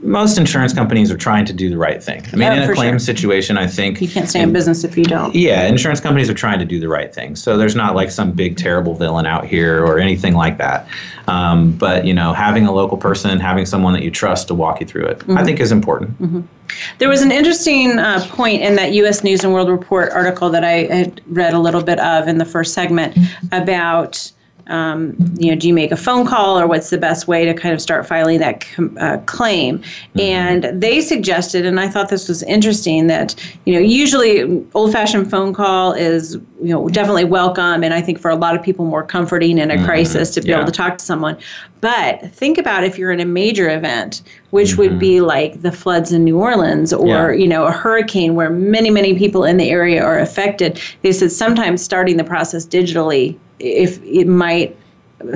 most 0.00 0.38
insurance 0.38 0.72
companies 0.72 1.10
are 1.10 1.16
trying 1.16 1.44
to 1.44 1.52
do 1.52 1.68
the 1.70 1.76
right 1.76 2.02
thing. 2.02 2.24
I 2.32 2.36
mean, 2.36 2.52
in 2.52 2.70
a 2.70 2.74
claim 2.74 2.92
sure. 2.92 2.98
situation, 3.00 3.58
I 3.58 3.66
think 3.66 4.00
you 4.00 4.08
can't 4.08 4.28
stay 4.28 4.42
in 4.42 4.52
business 4.52 4.84
if 4.84 4.96
you 4.96 5.04
don't. 5.04 5.34
Yeah, 5.34 5.66
insurance 5.66 6.00
companies 6.00 6.30
are 6.30 6.34
trying 6.34 6.60
to 6.60 6.64
do 6.64 6.78
the 6.78 6.88
right 6.88 7.12
thing. 7.12 7.34
So 7.34 7.56
there's 7.56 7.74
not 7.74 7.96
like 7.96 8.10
some 8.10 8.32
big 8.32 8.56
terrible 8.56 8.94
villain 8.94 9.26
out 9.26 9.44
here 9.44 9.84
or 9.84 9.98
anything 9.98 10.34
like 10.34 10.58
that. 10.58 10.86
Um, 11.26 11.72
but 11.72 12.06
you 12.06 12.14
know, 12.14 12.32
having 12.32 12.66
a 12.66 12.72
local 12.72 12.96
person, 12.96 13.40
having 13.40 13.66
someone 13.66 13.92
that 13.94 14.02
you 14.02 14.10
trust 14.10 14.48
to 14.48 14.54
walk 14.54 14.80
you 14.80 14.86
through 14.86 15.06
it, 15.06 15.18
mm-hmm. 15.18 15.36
I 15.36 15.44
think 15.44 15.58
is 15.58 15.72
important. 15.72 16.20
Mm-hmm. 16.20 16.40
There 16.98 17.08
was 17.08 17.22
an 17.22 17.32
interesting 17.32 17.98
uh, 17.98 18.24
point 18.28 18.62
in 18.62 18.76
that 18.76 18.92
U.S. 18.92 19.24
News 19.24 19.42
and 19.42 19.52
World 19.52 19.68
Report 19.68 20.12
article 20.12 20.50
that 20.50 20.64
I 20.64 20.84
had 20.94 21.20
read 21.26 21.54
a 21.54 21.58
little 21.58 21.82
bit 21.82 21.98
of 21.98 22.28
in 22.28 22.38
the 22.38 22.44
first 22.44 22.72
segment 22.72 23.16
about 23.50 24.30
um, 24.68 25.16
you 25.38 25.50
know, 25.50 25.56
do 25.58 25.66
you 25.66 25.74
make 25.74 25.90
a 25.90 25.96
phone 25.96 26.26
call 26.26 26.58
or 26.58 26.66
what's 26.66 26.90
the 26.90 26.98
best 26.98 27.26
way 27.26 27.44
to 27.44 27.54
kind 27.54 27.74
of 27.74 27.80
start 27.80 28.06
filing 28.06 28.38
that 28.38 28.60
com- 28.60 28.96
uh, 29.00 29.18
claim? 29.26 29.78
Mm-hmm. 29.78 30.20
And 30.20 30.82
they 30.82 31.00
suggested, 31.00 31.66
and 31.66 31.80
I 31.80 31.88
thought 31.88 32.10
this 32.10 32.28
was 32.28 32.42
interesting, 32.42 33.06
that, 33.06 33.34
you 33.64 33.74
know, 33.74 33.80
usually 33.80 34.64
old 34.74 34.92
fashioned 34.92 35.30
phone 35.30 35.52
call 35.52 35.92
is, 35.92 36.34
you 36.60 36.68
know, 36.68 36.88
definitely 36.88 37.24
welcome. 37.24 37.82
And 37.82 37.94
I 37.94 38.00
think 38.00 38.18
for 38.18 38.30
a 38.30 38.36
lot 38.36 38.54
of 38.54 38.62
people 38.62 38.84
more 38.84 39.02
comforting 39.02 39.58
in 39.58 39.70
a 39.70 39.74
mm-hmm. 39.74 39.84
crisis 39.84 40.34
to 40.34 40.42
be 40.42 40.48
yeah. 40.48 40.56
able 40.56 40.66
to 40.66 40.72
talk 40.72 40.98
to 40.98 41.04
someone. 41.04 41.38
But 41.80 42.30
think 42.32 42.58
about 42.58 42.84
if 42.84 42.98
you're 42.98 43.12
in 43.12 43.20
a 43.20 43.24
major 43.24 43.70
event, 43.70 44.22
which 44.50 44.70
mm-hmm. 44.70 44.80
would 44.80 44.98
be 44.98 45.20
like 45.20 45.62
the 45.62 45.72
floods 45.72 46.12
in 46.12 46.24
New 46.24 46.38
Orleans 46.38 46.92
or, 46.92 47.32
yeah. 47.32 47.40
you 47.40 47.46
know, 47.46 47.64
a 47.64 47.72
hurricane 47.72 48.34
where 48.34 48.50
many, 48.50 48.90
many 48.90 49.16
people 49.16 49.44
in 49.44 49.56
the 49.56 49.70
area 49.70 50.02
are 50.02 50.18
affected. 50.18 50.80
They 51.02 51.12
said 51.12 51.32
sometimes 51.32 51.82
starting 51.82 52.16
the 52.16 52.24
process 52.24 52.66
digitally 52.66 53.38
if 53.58 54.02
it 54.02 54.26
might 54.26 54.76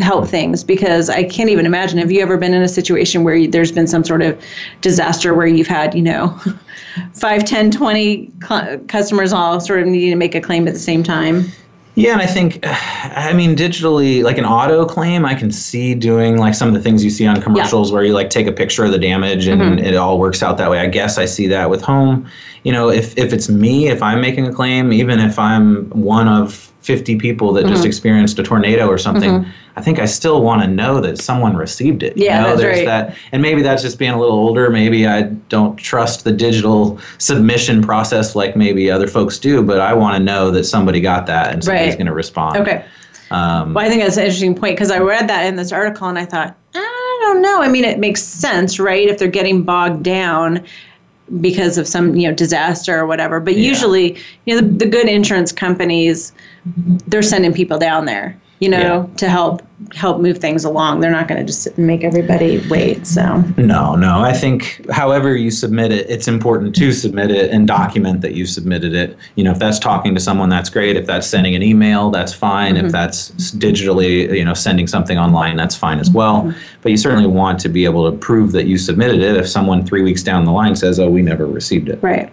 help 0.01 0.29
things 0.29 0.63
because 0.63 1.11
I 1.11 1.25
can't 1.25 1.51
even 1.51 1.67
imagine. 1.67 1.99
Have 1.99 2.13
you 2.13 2.21
ever 2.21 2.37
been 2.37 2.55
in 2.55 2.63
a 2.63 2.69
situation 2.69 3.25
where 3.25 3.47
there's 3.47 3.73
been 3.73 3.87
some 3.87 4.05
sort 4.05 4.23
of 4.23 4.41
disaster 4.81 5.35
where 5.35 5.47
you've 5.47 5.67
had, 5.67 5.95
you 5.95 6.03
know, 6.03 6.39
5, 7.15 7.45
10, 7.45 7.71
20 7.71 8.33
cl- 8.47 8.79
customers 8.89 9.33
all 9.33 9.59
sort 9.61 9.81
of 9.81 9.87
needing 9.87 10.11
to 10.11 10.17
make 10.17 10.35
a 10.35 10.41
claim 10.41 10.69
at 10.69 10.75
the 10.75 10.81
same 10.81 11.03
time? 11.03 11.47
Yeah, 11.95 12.13
and 12.13 12.23
I 12.23 12.27
think, 12.27 12.61
I 12.63 13.33
mean, 13.33 13.57
digitally, 13.57 14.23
like 14.23 14.39
an 14.39 14.45
auto 14.45 14.87
claim, 14.87 15.25
I 15.25 15.35
can 15.35 15.51
see 15.51 15.95
doing 15.95 16.39
like 16.39 16.55
some 16.55 16.69
of 16.69 16.75
the 16.75 16.81
things 16.81 17.03
you 17.03 17.11
see 17.11 17.27
on 17.27 17.41
commercials 17.43 17.91
yeah. 17.91 17.95
where 17.95 18.05
you 18.05 18.13
like 18.13 18.31
take 18.31 18.47
a 18.47 18.53
picture 18.53 18.85
of 18.85 18.93
the 18.93 18.99
damage 18.99 19.47
and 19.47 19.61
mm-hmm. 19.61 19.79
it 19.79 19.97
all 19.97 20.19
works 20.19 20.43
out 20.43 20.59
that 20.59 20.71
way. 20.71 20.79
I 20.79 20.87
guess 20.87 21.19
I 21.19 21.25
see 21.25 21.47
that 21.49 21.71
with 21.71 21.83
home. 21.83 22.29
You 22.63 22.73
know, 22.73 22.89
if, 22.89 23.19
if 23.19 23.33
it's 23.33 23.49
me, 23.49 23.89
if 23.89 24.03
I'm 24.03 24.21
making 24.21 24.47
a 24.47 24.53
claim, 24.53 24.93
even 24.93 25.19
if 25.19 25.39
I'm 25.39 25.91
one 25.91 26.29
of 26.29 26.72
50 26.83 27.17
people 27.17 27.53
that 27.53 27.65
mm-hmm. 27.65 27.73
just 27.73 27.85
experienced 27.85 28.39
a 28.39 28.43
tornado 28.43 28.89
or 28.89 28.99
something, 28.99 29.31
mm-hmm. 29.31 29.51
I 29.77 29.83
think 29.83 29.99
I 29.99 30.07
still 30.07 30.43
want 30.43 30.63
to 30.63 30.69
know 30.69 31.01
that 31.01 31.19
someone 31.19 31.57
received 31.57 32.03
it. 32.03 32.17
Yeah, 32.17 32.37
you 32.37 32.43
know, 32.43 32.49
that's 32.49 32.61
there's 32.61 32.79
right. 32.79 32.87
that 32.87 33.17
and 33.33 33.41
maybe 33.41 33.63
that's 33.63 33.83
just 33.83 33.99
being 33.99 34.11
a 34.11 34.19
little 34.19 34.37
older. 34.37 34.69
Maybe 34.69 35.07
I 35.07 35.23
don't 35.23 35.77
trust 35.77 36.25
the 36.25 36.33
digital 36.33 36.99
submission 37.19 37.83
process 37.83 38.35
like 38.35 38.57
maybe 38.57 38.91
other 38.91 39.07
folks 39.07 39.39
do, 39.39 39.63
but 39.63 39.81
I 39.81 39.95
want 39.95 40.17
to 40.17 40.23
know 40.23 40.51
that 40.51 40.65
somebody 40.65 41.01
got 41.01 41.27
that 41.27 41.53
and 41.53 41.65
somebody's 41.65 41.91
right. 41.91 41.99
going 41.99 42.07
to 42.07 42.15
respond. 42.15 42.57
Okay. 42.59 42.85
Um, 43.31 43.73
well, 43.73 43.85
I 43.85 43.89
think 43.89 44.03
that's 44.03 44.19
an 44.19 44.25
interesting 44.25 44.55
point 44.55 44.77
because 44.77 44.91
I 44.91 44.99
read 44.99 45.29
that 45.29 45.47
in 45.47 45.57
this 45.57 45.73
article 45.73 46.09
and 46.09 46.19
I 46.19 46.27
thought, 46.27 46.55
I 46.75 47.19
don't 47.23 47.41
know. 47.41 47.63
I 47.63 47.69
mean, 47.69 47.85
it 47.85 47.99
makes 47.99 48.23
sense, 48.23 48.79
right? 48.79 49.09
If 49.09 49.19
they're 49.19 49.29
getting 49.29 49.63
bogged 49.63 50.03
down 50.03 50.67
because 51.41 51.79
of 51.79 51.89
some 51.89 52.15
you 52.15 52.29
know 52.29 52.35
disaster 52.35 52.99
or 52.99 53.07
whatever. 53.07 53.41
But 53.41 53.57
yeah. 53.57 53.69
usually, 53.69 54.19
you 54.45 54.55
know, 54.55 54.61
the, 54.61 54.85
the 54.85 54.87
good 54.87 55.09
insurance 55.09 55.53
companies 55.53 56.33
they're 57.07 57.23
sending 57.23 57.53
people 57.53 57.79
down 57.79 58.05
there 58.05 58.41
you 58.63 58.69
know, 58.69 59.09
yeah. 59.11 59.17
to 59.17 59.29
help 59.29 59.61
help 59.93 60.21
move 60.21 60.39
things 60.39 60.65
along. 60.65 61.01
They're 61.01 61.11
not 61.11 61.27
going 61.27 61.41
to 61.41 61.45
just 61.45 61.65
sit 61.65 61.77
and 61.77 61.85
make 61.85 62.05
everybody 62.05 62.65
wait. 62.69 63.09
So 63.09 63.41
no, 63.57 63.97
no. 63.97 64.21
I 64.21 64.33
think 64.33 64.89
however 64.89 65.35
you 65.35 65.51
submit 65.51 65.91
it, 65.91 66.09
it's 66.09 66.29
important 66.29 66.73
to 66.77 66.93
submit 66.93 67.33
it 67.33 67.51
and 67.51 67.67
document 67.67 68.21
that 68.21 68.35
you 68.35 68.47
submitted 68.47 68.95
it. 68.95 69.19
You 69.35 69.43
know, 69.43 69.51
if 69.51 69.59
that's 69.59 69.81
talking 69.81 70.15
to 70.15 70.21
someone, 70.21 70.49
that's 70.49 70.71
great. 70.71 70.97
If 70.97 71.07
that's 71.07 71.27
sending 71.27 71.57
an 71.57 71.63
email, 71.65 72.13
that's 72.13 72.33
fine. 72.33 72.77
Mm-hmm. 72.77 72.87
If 72.87 72.93
that's 72.93 73.33
digitally, 73.57 74.33
you 74.33 74.45
know, 74.45 74.55
sending 74.55 74.87
something 74.87 75.19
online, 75.19 75.57
that's 75.57 75.75
fine 75.75 75.99
as 75.99 76.13
well. 76.13 76.43
Mm-hmm. 76.43 76.59
But 76.83 76.93
you 76.93 76.99
certainly 76.99 77.27
want 77.27 77.59
to 77.63 77.69
be 77.69 77.85
able 77.85 78.09
to 78.09 78.17
prove 78.17 78.53
that 78.53 78.67
you 78.67 78.79
submitted 78.79 79.23
it. 79.23 79.37
If 79.37 79.49
someone 79.49 79.85
three 79.85 80.03
weeks 80.03 80.23
down 80.23 80.45
the 80.45 80.53
line 80.53 80.77
says, 80.77 81.01
"Oh, 81.01 81.11
we 81.11 81.21
never 81.21 81.47
received 81.47 81.89
it," 81.89 82.01
right. 82.01 82.33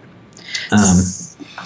Um, 0.70 0.96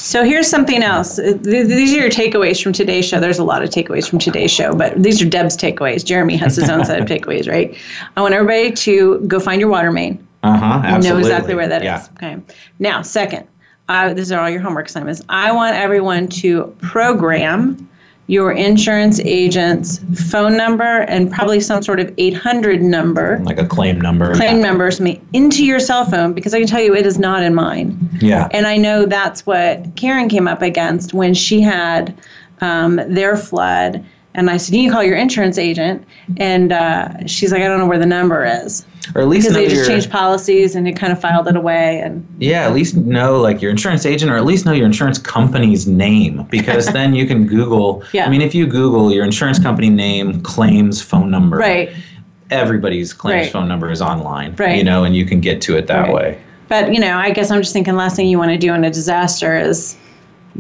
so 0.05 0.23
here's 0.23 0.49
something 0.49 0.83
else. 0.83 1.17
These 1.17 1.95
are 1.95 1.97
your 1.97 2.11
takeaways 2.11 2.63
from 2.63 2.75
today's 2.75 3.07
show. 3.07 3.21
There's 3.21 3.39
a 3.39 3.45
lot 3.45 3.63
of 3.63 3.71
takeaways 3.71 4.07
from 4.07 4.19
today's 4.19 4.51
show, 4.51 4.75
but 4.75 5.03
these 5.03 5.23
are 5.23 5.25
Deb's 5.25 5.57
takeaways. 5.57 6.05
Jeremy 6.05 6.37
has 6.37 6.57
his 6.57 6.69
own 6.69 6.85
set 6.85 7.01
of 7.01 7.09
takeaways, 7.09 7.51
right? 7.51 7.75
I 8.15 8.21
want 8.21 8.35
everybody 8.35 8.71
to 8.73 9.21
go 9.21 9.41
find 9.41 9.63
your 9.63 9.71
water 9.71 9.91
main. 9.91 10.27
Uh 10.43 10.59
huh. 10.59 10.83
Absolutely. 10.85 11.09
Know 11.09 11.19
exactly 11.19 11.55
where 11.55 11.69
that 11.69 11.83
yeah. 11.83 12.03
is. 12.03 12.11
Okay. 12.11 12.37
Now, 12.79 13.01
second, 13.01 13.49
uh, 13.89 14.13
these 14.13 14.31
are 14.31 14.43
all 14.43 14.51
your 14.51 14.61
homework 14.61 14.89
assignments. 14.89 15.23
I 15.31 15.53
want 15.53 15.75
everyone 15.75 16.29
to 16.29 16.77
program 16.83 17.89
your 18.27 18.53
insurance 18.53 19.21
agent's 19.21 20.01
phone 20.31 20.57
number 20.57 21.01
and 21.03 21.31
probably 21.31 21.61
some 21.61 21.83
sort 21.83 22.01
of 22.01 22.13
800 22.17 22.81
number. 22.81 23.39
Like 23.41 23.59
a 23.59 23.67
claim 23.67 24.01
number. 24.01 24.35
Claim 24.35 24.57
yeah. 24.57 24.63
number 24.63 24.91
into 25.33 25.65
your 25.65 25.79
cell 25.79 26.07
phone 26.07 26.33
because 26.33 26.55
i 26.55 26.59
can 26.59 26.67
tell 26.67 26.81
you 26.81 26.95
it 26.95 27.07
is 27.07 27.19
not 27.19 27.43
in 27.43 27.55
mine. 27.55 27.99
Yeah. 28.21 28.49
And 28.53 28.67
i 28.67 28.77
know 28.77 29.07
that's 29.07 29.45
what 29.45 29.97
karen 29.97 30.29
came 30.29 30.49
up 30.49 30.63
against 30.63 31.13
when 31.13 31.35
she 31.35 31.61
had 31.61 32.17
um, 32.61 32.97
their 33.09 33.37
flood 33.37 34.05
and 34.35 34.51
I 34.51 34.57
said, 34.57 34.75
you 34.75 34.83
can 34.85 34.93
call 34.93 35.05
your 35.05 35.17
insurance 35.17 35.59
agent. 35.59 36.05
And 36.39 36.73
uh, 36.73 37.27
she's 37.27 37.53
like, 37.53 37.63
I 37.63 37.69
don't 37.69 37.79
know 37.79 37.87
where 37.87 37.99
the 37.99 38.07
number 38.07 38.45
is. 38.45 38.85
Or 39.15 39.21
at 39.21 39.29
least 39.29 39.47
because 39.47 39.55
they 39.55 39.65
just 39.69 39.77
your, 39.77 39.87
changed 39.87 40.11
policies 40.11 40.75
and 40.75 40.89
it 40.89 40.97
kind 40.97 41.13
of 41.13 41.21
filed 41.21 41.47
it 41.47 41.55
away. 41.55 42.01
And 42.01 42.27
yeah, 42.39 42.67
at 42.67 42.73
least 42.73 42.97
know 42.97 43.41
like 43.41 43.63
your 43.63 43.71
insurance 43.71 44.05
agent, 44.05 44.33
or 44.33 44.37
at 44.37 44.45
least 44.45 44.65
know 44.65 44.73
your 44.73 44.87
insurance 44.87 45.19
company's 45.19 45.87
name, 45.87 46.45
because 46.51 46.87
then 46.87 47.15
you 47.15 47.27
can 47.27 47.47
Google. 47.47 48.03
Yeah. 48.13 48.27
I 48.27 48.29
mean, 48.29 48.43
if 48.43 48.55
you 48.55 48.67
Google 48.67 49.13
your 49.13 49.25
insurance 49.25 49.59
company 49.59 49.91
name, 49.91 50.41
claims, 50.43 51.03
phone 51.03 51.31
number, 51.31 51.57
right. 51.57 51.91
Everybody's 52.51 53.13
claims 53.13 53.47
right. 53.47 53.53
phone 53.53 53.67
number 53.67 53.91
is 53.91 54.01
online, 54.01 54.55
right. 54.55 54.77
you 54.77 54.85
know, 54.85 55.03
and 55.03 55.17
you 55.17 55.25
can 55.25 55.41
get 55.41 55.61
to 55.63 55.77
it 55.77 55.89
that 55.89 56.03
right. 56.03 56.15
way. 56.15 56.43
But 56.69 56.95
you 56.95 57.01
know, 57.01 57.17
I 57.17 57.31
guess 57.31 57.51
I'm 57.51 57.61
just 57.61 57.73
thinking 57.73 57.97
last 57.97 58.15
thing 58.15 58.29
you 58.29 58.39
want 58.39 58.53
to 58.53 58.59
do 58.59 58.73
in 58.73 58.85
a 58.85 58.91
disaster 58.91 59.57
is 59.57 59.97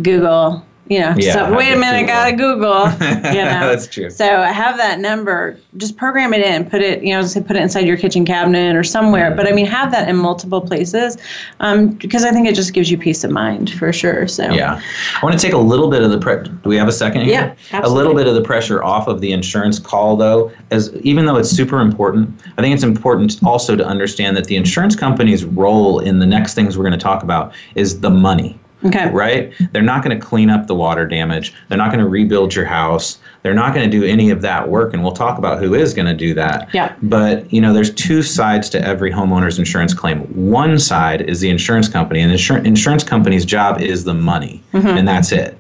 Google 0.02 0.64
you 0.88 1.01
know, 1.01 1.14
Yeah, 1.16 1.33
so 1.33 1.57
wait 1.57 1.73
a 1.73 1.77
minute, 1.77 2.03
Google. 2.03 2.14
gotta 2.14 2.37
Google. 2.37 3.09
You 3.35 3.42
know, 3.42 3.61
That's 3.70 3.87
true. 3.87 4.11
So 4.11 4.42
have 4.42 4.77
that 4.77 5.01
number, 5.01 5.59
just 5.79 5.97
program 5.97 6.35
it 6.35 6.42
in, 6.42 6.68
put 6.68 6.83
it, 6.83 7.03
you 7.03 7.14
know, 7.14 7.23
put 7.47 7.57
it 7.57 7.62
inside 7.62 7.87
your 7.87 7.97
kitchen 7.97 8.25
cabinet 8.27 8.77
or 8.77 8.85
somewhere. 8.85 9.35
But 9.35 9.49
I 9.49 9.53
mean, 9.53 9.66
have 9.66 9.90
that 9.92 10.09
in 10.09 10.16
multiple 10.16 10.61
places, 10.61 11.16
um, 11.61 11.90
because 11.90 12.25
I 12.25 12.31
think 12.33 12.47
it 12.47 12.55
just 12.55 12.75
gives 12.75 12.90
you 12.90 12.99
peace 12.99 13.25
of 13.25 13.31
mind 13.31 13.70
for 13.70 13.92
sure. 13.92 14.29
So 14.29 14.51
Yeah. 14.51 14.81
I 15.20 15.25
want 15.25 15.38
to 15.38 15.42
take 15.44 15.55
a 15.55 15.59
little 15.59 15.88
bit 15.88 16.03
of 16.03 16.11
the 16.11 16.18
pre- 16.18 16.42
do 16.44 16.68
we 16.68 16.77
have 16.77 16.88
a 16.88 16.92
second 16.92 17.23
here? 17.23 17.57
Yeah, 17.70 17.81
A 17.83 17.88
little 17.88 18.14
bit 18.14 18.27
of 18.27 18.35
the 18.35 18.42
pressure 18.42 18.83
off 18.85 19.09
of 19.09 19.20
the 19.20 19.33
insurance 19.33 19.79
call 19.79 20.16
though, 20.16 20.53
as 20.70 20.94
even 20.97 21.25
though 21.27 21.37
it's 21.37 21.51
super 21.51 21.81
important, 21.81 22.29
I 22.59 22.62
think 22.62 22.75
it's 22.75 22.85
important 22.85 23.38
also 23.44 23.75
to 23.77 23.85
understand 23.87 24.37
that 24.37 24.44
the 24.47 24.57
insurance 24.57 24.94
company's 24.97 25.44
role 25.44 25.99
in 26.01 26.18
the 26.18 26.27
next 26.27 26.55
things 26.55 26.77
we're 26.77 26.85
going 26.85 26.99
to 26.99 27.03
talk 27.03 27.23
about 27.23 27.55
is 27.75 28.01
the 28.01 28.11
money. 28.11 28.59
Okay. 28.85 29.11
Right? 29.11 29.53
They're 29.73 29.83
not 29.83 30.05
going 30.05 30.18
to 30.18 30.25
clean 30.25 30.51
up 30.51 30.66
the 30.66 30.75
water 30.75 31.07
damage. 31.07 31.55
They're 31.68 31.79
not 31.79 31.90
going 31.90 32.01
to 32.01 32.09
rebuild 32.09 32.55
your 32.55 32.64
house. 32.64 33.18
They're 33.42 33.55
not 33.55 33.75
going 33.75 33.90
to 33.90 33.99
do 34.01 34.05
any 34.07 34.31
of 34.31 34.42
that 34.42 34.68
work 34.68 34.92
and 34.92 35.03
we'll 35.03 35.12
talk 35.12 35.38
about 35.38 35.59
who 35.59 35.75
is 35.75 35.94
going 35.94 36.07
to 36.07 36.14
do 36.14 36.35
that. 36.35 36.73
Yeah. 36.75 36.94
But, 37.03 37.51
you 37.53 37.61
know, 37.61 37.73
there's 37.73 37.92
two 37.94 38.23
sides 38.23 38.68
to 38.70 38.85
every 38.85 39.11
homeowner's 39.11 39.59
insurance 39.59 39.94
claim. 39.94 40.20
One 40.35 40.79
side 40.79 41.23
is 41.23 41.40
the 41.40 41.51
insurance 41.51 41.88
company 41.88 42.20
and 42.20 42.31
the 42.31 42.37
insur- 42.37 42.64
insurance 42.64 43.05
company's 43.05 43.44
job 43.44 43.81
is 43.81 44.05
the 44.05 44.14
money 44.14 44.62
mm-hmm. 44.73 44.87
and 44.87 45.09
that's 45.09 45.33
it. 45.33 45.59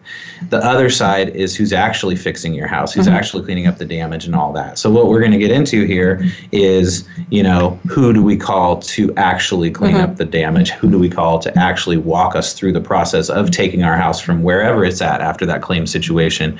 The 0.50 0.58
other 0.58 0.90
side 0.90 1.30
is 1.30 1.56
who's 1.56 1.72
actually 1.72 2.16
fixing 2.16 2.54
your 2.54 2.66
house, 2.66 2.92
who's 2.92 3.06
mm-hmm. 3.06 3.16
actually 3.16 3.44
cleaning 3.44 3.66
up 3.66 3.78
the 3.78 3.84
damage 3.84 4.26
and 4.26 4.34
all 4.34 4.52
that. 4.52 4.78
So 4.78 4.90
what 4.90 5.08
we're 5.08 5.20
going 5.20 5.32
to 5.32 5.38
get 5.38 5.50
into 5.50 5.84
here 5.84 6.24
is, 6.52 7.08
you 7.30 7.42
know, 7.42 7.78
who 7.88 8.12
do 8.12 8.22
we 8.22 8.36
call 8.36 8.80
to 8.82 9.14
actually 9.16 9.70
clean 9.70 9.96
up 9.96 10.10
mm-hmm. 10.10 10.16
the 10.16 10.24
damage? 10.24 10.70
Who 10.70 10.90
do 10.90 10.98
we 10.98 11.08
call 11.08 11.38
to 11.40 11.58
actually 11.58 11.96
walk 11.96 12.36
us 12.36 12.52
through 12.52 12.72
the 12.72 12.80
process 12.80 13.30
of 13.30 13.50
taking 13.50 13.82
our 13.82 13.96
house 13.96 14.20
from 14.20 14.42
wherever 14.42 14.84
it's 14.84 15.00
at 15.00 15.20
after 15.20 15.46
that 15.46 15.62
claim 15.62 15.86
situation 15.86 16.58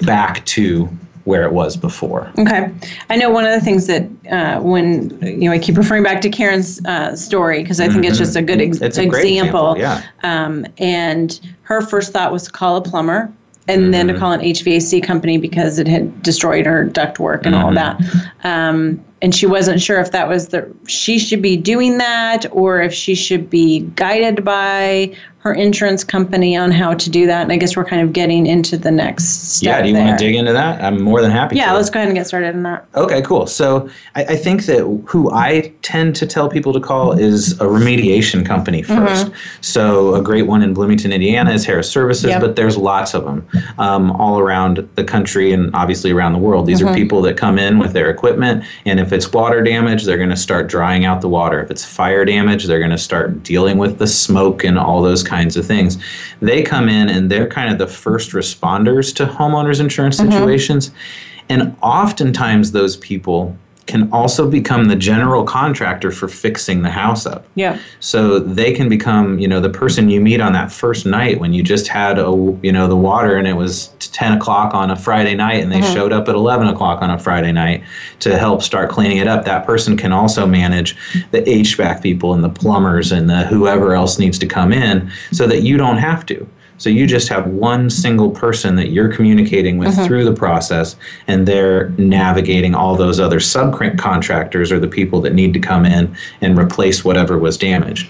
back 0.00 0.44
to 0.46 0.88
where 1.24 1.44
it 1.44 1.52
was 1.52 1.76
before? 1.76 2.32
Okay. 2.38 2.72
I 3.10 3.16
know 3.16 3.30
one 3.30 3.44
of 3.44 3.52
the 3.52 3.60
things 3.60 3.86
that 3.86 4.08
uh, 4.30 4.60
when, 4.60 5.10
you 5.20 5.48
know, 5.48 5.52
I 5.52 5.58
keep 5.58 5.76
referring 5.76 6.02
back 6.02 6.20
to 6.22 6.30
Karen's 6.30 6.84
uh, 6.86 7.14
story 7.14 7.62
because 7.62 7.80
I 7.80 7.88
think 7.88 8.04
it's 8.04 8.18
just 8.18 8.36
a 8.36 8.42
good 8.42 8.60
ex- 8.60 8.76
Mm-hmm. 8.78 8.84
It's 8.86 8.98
a 8.98 9.06
great 9.06 9.26
example, 9.26 9.76
yeah. 9.78 10.02
Um, 10.22 10.66
and 10.78 11.38
her 11.62 11.80
first 11.82 12.12
thought 12.12 12.32
was 12.32 12.44
to 12.44 12.50
call 12.50 12.76
a 12.76 12.80
plumber 12.82 13.32
and 13.68 13.92
then 13.92 14.06
Mm-hmm. 14.06 14.14
to 14.14 14.20
call 14.20 14.32
an 14.32 14.40
HVAC 14.40 15.02
company 15.02 15.36
because 15.38 15.78
it 15.78 15.86
had 15.86 16.22
destroyed 16.22 16.66
her 16.66 16.86
ductwork 16.86 17.44
and 17.46 17.54
all 17.54 17.72
that. 17.74 17.98
Mm-hmm. 17.98 18.46
Um, 18.46 19.04
and 19.22 19.34
she 19.34 19.46
wasn't 19.46 19.80
sure 19.80 20.00
if 20.00 20.12
that 20.12 20.28
was 20.28 20.48
the 20.48 20.70
she 20.86 21.18
should 21.18 21.42
be 21.42 21.56
doing 21.56 21.98
that 21.98 22.46
or 22.52 22.80
if 22.80 22.92
she 22.92 23.14
should 23.14 23.50
be 23.50 23.80
guided 23.96 24.44
by 24.44 25.14
her 25.40 25.54
insurance 25.54 26.04
company 26.04 26.54
on 26.54 26.70
how 26.70 26.92
to 26.92 27.08
do 27.08 27.26
that. 27.26 27.42
And 27.42 27.50
I 27.50 27.56
guess 27.56 27.74
we're 27.74 27.86
kind 27.86 28.02
of 28.02 28.12
getting 28.12 28.46
into 28.46 28.76
the 28.76 28.90
next 28.90 29.56
step. 29.56 29.78
Yeah, 29.78 29.82
do 29.82 29.88
you 29.88 29.94
there. 29.94 30.04
want 30.04 30.18
to 30.18 30.24
dig 30.24 30.34
into 30.34 30.52
that? 30.52 30.84
I'm 30.84 31.02
more 31.02 31.22
than 31.22 31.30
happy 31.30 31.56
Yeah, 31.56 31.72
let's 31.72 31.88
go 31.88 31.98
ahead 31.98 32.08
and 32.08 32.16
get 32.16 32.26
started 32.26 32.54
on 32.54 32.62
that. 32.64 32.86
Okay, 32.94 33.22
cool. 33.22 33.46
So 33.46 33.88
I, 34.14 34.24
I 34.24 34.36
think 34.36 34.66
that 34.66 34.80
who 35.06 35.32
I 35.32 35.72
tend 35.80 36.14
to 36.16 36.26
tell 36.26 36.50
people 36.50 36.74
to 36.74 36.80
call 36.80 37.12
is 37.12 37.52
a 37.52 37.64
remediation 37.64 38.44
company 38.44 38.82
1st 38.82 39.34
So 39.62 40.14
a 40.14 40.22
great 40.22 40.46
one 40.46 40.60
in 40.60 40.74
Bloomington, 40.74 41.10
Indiana 41.10 41.52
is 41.52 41.64
Harris 41.64 41.90
Services, 41.90 42.30
Yep. 42.30 42.40
but 42.42 42.56
there's 42.56 42.76
lots 42.76 43.14
of 43.14 43.24
them 43.24 43.48
um, 43.78 44.10
all 44.12 44.38
around 44.38 44.86
the 44.96 45.04
country 45.04 45.52
and 45.54 45.74
obviously 45.74 46.10
around 46.10 46.34
the 46.34 46.38
world. 46.38 46.66
These 46.66 46.82
are 46.82 46.94
people 46.94 47.22
that 47.22 47.38
come 47.38 47.58
in 47.58 47.78
with 47.78 47.94
their 47.94 48.10
equipment, 48.10 48.62
and 48.84 49.00
if 49.00 49.09
it's 49.12 49.32
water 49.32 49.62
damage, 49.62 50.04
they're 50.04 50.16
going 50.16 50.30
to 50.30 50.36
start 50.36 50.68
drying 50.68 51.04
out 51.04 51.20
the 51.20 51.28
water. 51.28 51.62
If 51.62 51.70
it's 51.70 51.84
fire 51.84 52.24
damage, 52.24 52.66
they're 52.66 52.78
going 52.78 52.90
to 52.90 52.98
start 52.98 53.42
dealing 53.42 53.78
with 53.78 53.98
the 53.98 54.06
smoke 54.06 54.64
and 54.64 54.78
all 54.78 55.02
those 55.02 55.22
kinds 55.22 55.56
of 55.56 55.66
things. 55.66 55.98
They 56.40 56.62
come 56.62 56.88
in 56.88 57.08
and 57.08 57.30
they're 57.30 57.48
kind 57.48 57.72
of 57.72 57.78
the 57.78 57.86
first 57.86 58.32
responders 58.32 59.14
to 59.16 59.26
homeowners 59.26 59.80
insurance 59.80 60.20
mm-hmm. 60.20 60.32
situations. 60.32 60.90
And 61.48 61.76
oftentimes, 61.82 62.72
those 62.72 62.96
people 62.98 63.56
can 63.90 64.10
also 64.12 64.48
become 64.48 64.84
the 64.86 64.94
general 64.94 65.42
contractor 65.42 66.12
for 66.12 66.28
fixing 66.28 66.82
the 66.82 66.90
house 66.90 67.26
up. 67.26 67.44
Yeah. 67.56 67.76
So 67.98 68.38
they 68.38 68.72
can 68.72 68.88
become, 68.88 69.40
you 69.40 69.48
know, 69.48 69.58
the 69.58 69.68
person 69.68 70.08
you 70.08 70.20
meet 70.20 70.40
on 70.40 70.52
that 70.52 70.70
first 70.70 71.06
night 71.06 71.40
when 71.40 71.52
you 71.52 71.64
just 71.64 71.88
had, 71.88 72.16
a, 72.18 72.30
you 72.62 72.70
know, 72.70 72.86
the 72.86 72.96
water 72.96 73.36
and 73.36 73.48
it 73.48 73.54
was 73.54 73.88
10 73.98 74.34
o'clock 74.34 74.74
on 74.74 74.92
a 74.92 74.96
Friday 74.96 75.34
night 75.34 75.60
and 75.60 75.72
they 75.72 75.80
mm-hmm. 75.80 75.92
showed 75.92 76.12
up 76.12 76.28
at 76.28 76.36
11 76.36 76.68
o'clock 76.68 77.02
on 77.02 77.10
a 77.10 77.18
Friday 77.18 77.50
night 77.50 77.82
to 78.20 78.38
help 78.38 78.62
start 78.62 78.90
cleaning 78.90 79.18
it 79.18 79.26
up. 79.26 79.44
That 79.44 79.66
person 79.66 79.96
can 79.96 80.12
also 80.12 80.46
manage 80.46 80.96
the 81.32 81.42
HVAC 81.42 82.00
people 82.00 82.32
and 82.32 82.44
the 82.44 82.48
plumbers 82.48 83.10
and 83.10 83.28
the 83.28 83.44
whoever 83.46 83.94
else 83.94 84.20
needs 84.20 84.38
to 84.38 84.46
come 84.46 84.72
in 84.72 85.10
so 85.32 85.48
that 85.48 85.62
you 85.62 85.76
don't 85.76 85.98
have 85.98 86.24
to. 86.26 86.46
So 86.80 86.88
you 86.88 87.06
just 87.06 87.28
have 87.28 87.46
one 87.46 87.90
single 87.90 88.30
person 88.30 88.76
that 88.76 88.88
you're 88.88 89.12
communicating 89.12 89.76
with 89.76 89.94
through 90.06 90.24
the 90.24 90.32
process, 90.32 90.96
and 91.26 91.46
they're 91.46 91.90
navigating 91.90 92.74
all 92.74 92.96
those 92.96 93.20
other 93.20 93.38
subcontractors 93.38 94.72
or 94.72 94.78
the 94.78 94.88
people 94.88 95.20
that 95.20 95.34
need 95.34 95.52
to 95.52 95.60
come 95.60 95.84
in 95.84 96.16
and 96.40 96.58
replace 96.58 97.04
whatever 97.04 97.38
was 97.38 97.58
damaged. 97.58 98.08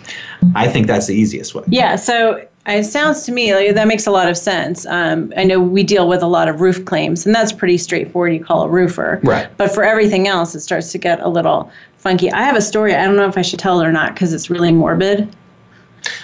I 0.54 0.68
think 0.68 0.86
that's 0.86 1.08
the 1.08 1.16
easiest 1.16 1.52
way. 1.52 1.64
Yeah, 1.66 1.96
so 1.96 2.46
it 2.64 2.84
sounds 2.84 3.24
to 3.24 3.32
me 3.32 3.52
like 3.54 3.74
that 3.74 3.88
makes 3.88 4.06
a 4.06 4.12
lot 4.12 4.28
of 4.28 4.38
sense. 4.38 4.86
Um, 4.86 5.32
I 5.36 5.42
know 5.42 5.58
we 5.60 5.82
deal 5.82 6.06
with 6.06 6.22
a 6.22 6.28
lot 6.28 6.48
of 6.48 6.60
roof 6.60 6.84
claims, 6.84 7.26
and 7.26 7.34
that's 7.34 7.50
pretty 7.50 7.76
straightforward. 7.76 8.34
You 8.34 8.44
call 8.44 8.62
a 8.62 8.68
roofer. 8.68 9.18
Right. 9.24 9.48
But 9.56 9.74
for 9.74 9.82
everything 9.82 10.28
else, 10.28 10.54
it 10.54 10.60
starts 10.60 10.92
to 10.92 10.98
get 10.98 11.18
a 11.18 11.28
little 11.28 11.72
funky. 11.96 12.30
I 12.30 12.44
have 12.44 12.54
a 12.54 12.62
story. 12.62 12.94
I 12.94 13.04
don't 13.04 13.16
know 13.16 13.26
if 13.26 13.36
I 13.36 13.42
should 13.42 13.58
tell 13.58 13.80
it 13.80 13.86
or 13.86 13.90
not 13.90 14.14
because 14.14 14.32
it's 14.32 14.48
really 14.48 14.70
morbid 14.70 15.34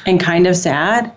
and 0.07 0.21
kind 0.21 0.47
of 0.47 0.57
sad, 0.57 1.13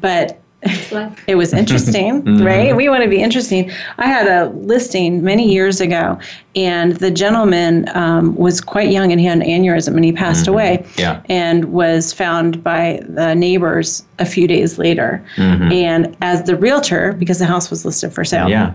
but 0.00 0.39
it 0.62 1.36
was 1.36 1.52
interesting, 1.62 2.22
mm-hmm. 2.22 2.44
right? 2.44 2.76
We 2.76 2.88
want 2.88 3.02
to 3.02 3.08
be 3.08 3.22
interesting. 3.22 3.70
I 3.98 4.06
had 4.06 4.26
a 4.26 4.50
listing 4.50 5.22
many 5.22 5.50
years 5.52 5.80
ago, 5.80 6.18
and 6.56 6.96
the 6.96 7.10
gentleman 7.10 7.88
um, 7.94 8.34
was 8.36 8.60
quite 8.60 8.90
young 8.90 9.12
and 9.12 9.20
he 9.20 9.26
had 9.26 9.38
an 9.38 9.46
aneurysm 9.46 9.94
and 9.94 10.04
he 10.04 10.12
passed 10.12 10.44
mm-hmm. 10.44 10.52
away 10.52 10.86
Yeah. 10.96 11.22
and 11.28 11.66
was 11.66 12.12
found 12.12 12.62
by 12.62 13.02
the 13.08 13.34
neighbors 13.34 14.04
a 14.18 14.26
few 14.26 14.46
days 14.46 14.78
later. 14.78 15.24
Mm-hmm. 15.36 15.72
And 15.72 16.16
as 16.20 16.44
the 16.44 16.56
realtor, 16.56 17.12
because 17.12 17.38
the 17.38 17.46
house 17.46 17.70
was 17.70 17.84
listed 17.84 18.12
for 18.12 18.24
sale, 18.24 18.48
Yeah. 18.48 18.74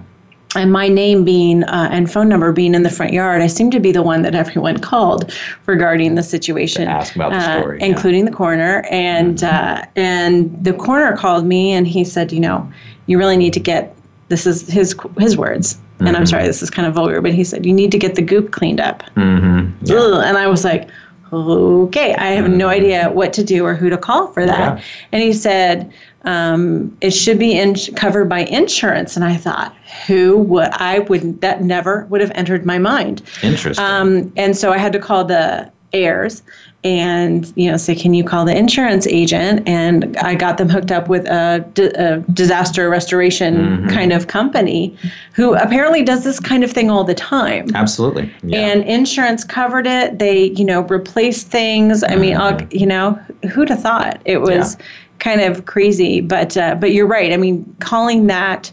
And 0.55 0.71
my 0.71 0.87
name 0.87 1.23
being 1.23 1.63
uh, 1.63 1.89
and 1.91 2.11
phone 2.11 2.29
number 2.29 2.51
being 2.51 2.73
in 2.75 2.83
the 2.83 2.89
front 2.89 3.13
yard, 3.13 3.41
I 3.41 3.47
seemed 3.47 3.71
to 3.73 3.79
be 3.79 3.91
the 3.91 4.01
one 4.01 4.21
that 4.23 4.35
everyone 4.35 4.79
called 4.79 5.33
regarding 5.65 6.15
the 6.15 6.23
situation, 6.23 6.85
To 6.85 6.91
ask 6.91 7.15
about 7.15 7.31
the 7.31 7.37
uh, 7.37 7.59
story, 7.59 7.79
yeah. 7.79 7.85
including 7.85 8.25
the 8.25 8.31
coroner. 8.31 8.85
And 8.89 9.43
uh, 9.43 9.83
and 9.95 10.63
the 10.63 10.73
coroner 10.73 11.15
called 11.15 11.45
me 11.45 11.71
and 11.71 11.87
he 11.87 12.03
said, 12.03 12.31
you 12.31 12.39
know, 12.39 12.71
you 13.07 13.17
really 13.17 13.37
need 13.37 13.53
to 13.53 13.59
get 13.59 13.95
this 14.29 14.47
is 14.47 14.67
his 14.67 14.95
his 15.19 15.37
words. 15.37 15.79
And 15.99 16.07
Mm-hmm. 16.07 16.15
I'm 16.17 16.25
sorry, 16.25 16.45
this 16.45 16.61
is 16.61 16.69
kind 16.69 16.87
of 16.87 16.93
vulgar, 16.93 17.21
but 17.21 17.33
he 17.33 17.43
said 17.43 17.65
you 17.65 17.71
need 17.73 17.91
to 17.91 17.97
get 17.97 18.15
the 18.15 18.21
goop 18.21 18.51
cleaned 18.51 18.81
up. 18.81 19.03
Mm-hmm. 19.15 19.91
Ugh, 19.91 20.23
and 20.25 20.37
I 20.37 20.47
was 20.47 20.65
like, 20.65 20.89
okay, 21.31 22.13
I 22.15 22.31
have 22.31 22.49
no 22.49 22.67
idea 22.67 23.09
what 23.11 23.33
to 23.33 23.43
do 23.43 23.65
or 23.65 23.73
who 23.75 23.89
to 23.89 23.97
call 23.97 24.27
for 24.27 24.45
that. 24.45 24.77
Yeah. 24.77 24.83
And 25.11 25.23
he 25.23 25.33
said, 25.33 25.91
um, 26.25 26.95
it 27.01 27.11
should 27.11 27.39
be 27.39 27.57
in, 27.57 27.75
covered 27.95 28.25
by 28.29 28.39
insurance. 28.45 29.15
And 29.15 29.23
I 29.25 29.37
thought, 29.37 29.75
who 30.07 30.37
would 30.37 30.69
I 30.73 30.99
would 30.99 31.41
that 31.41 31.63
never 31.63 32.05
would 32.09 32.21
have 32.21 32.31
entered 32.35 32.65
my 32.65 32.77
mind. 32.77 33.21
Interesting. 33.43 33.83
Um, 33.85 34.33
and 34.35 34.57
so 34.57 34.71
I 34.73 34.77
had 34.77 34.91
to 34.93 34.99
call 34.99 35.23
the 35.25 35.71
heirs 35.93 36.41
and 36.83 37.51
you 37.55 37.71
know 37.71 37.77
say 37.77 37.95
can 37.95 38.13
you 38.13 38.23
call 38.23 38.43
the 38.45 38.55
insurance 38.55 39.07
agent 39.07 39.65
and 39.67 40.15
i 40.17 40.35
got 40.35 40.57
them 40.57 40.67
hooked 40.67 40.91
up 40.91 41.07
with 41.07 41.25
a 41.25 41.63
a 41.95 42.19
disaster 42.33 42.89
restoration 42.89 43.87
kind 43.89 44.11
of 44.11 44.27
company 44.27 44.95
who 45.33 45.55
apparently 45.55 46.03
does 46.03 46.23
this 46.23 46.39
kind 46.39 46.63
of 46.63 46.71
thing 46.71 46.91
all 46.91 47.03
the 47.03 47.15
time 47.15 47.73
Absolutely. 47.73 48.31
Yeah. 48.43 48.59
and 48.59 48.83
insurance 48.83 49.43
covered 49.43 49.87
it 49.87 50.19
they 50.19 50.47
you 50.49 50.65
know 50.65 50.81
replaced 50.81 51.47
things 51.47 52.03
i 52.03 52.15
mean 52.15 52.35
I'll- 52.35 52.61
you 52.71 52.85
know 52.85 53.13
who'd 53.51 53.69
have 53.69 53.81
thought 53.81 54.21
it 54.25 54.41
was 54.41 54.77
kind 55.19 55.41
of 55.41 55.65
crazy 55.65 56.21
but 56.21 56.55
uh, 56.57 56.75
but 56.75 56.91
you're 56.93 57.07
right. 57.07 57.31
I 57.33 57.37
mean 57.37 57.75
calling 57.79 58.27
that 58.27 58.71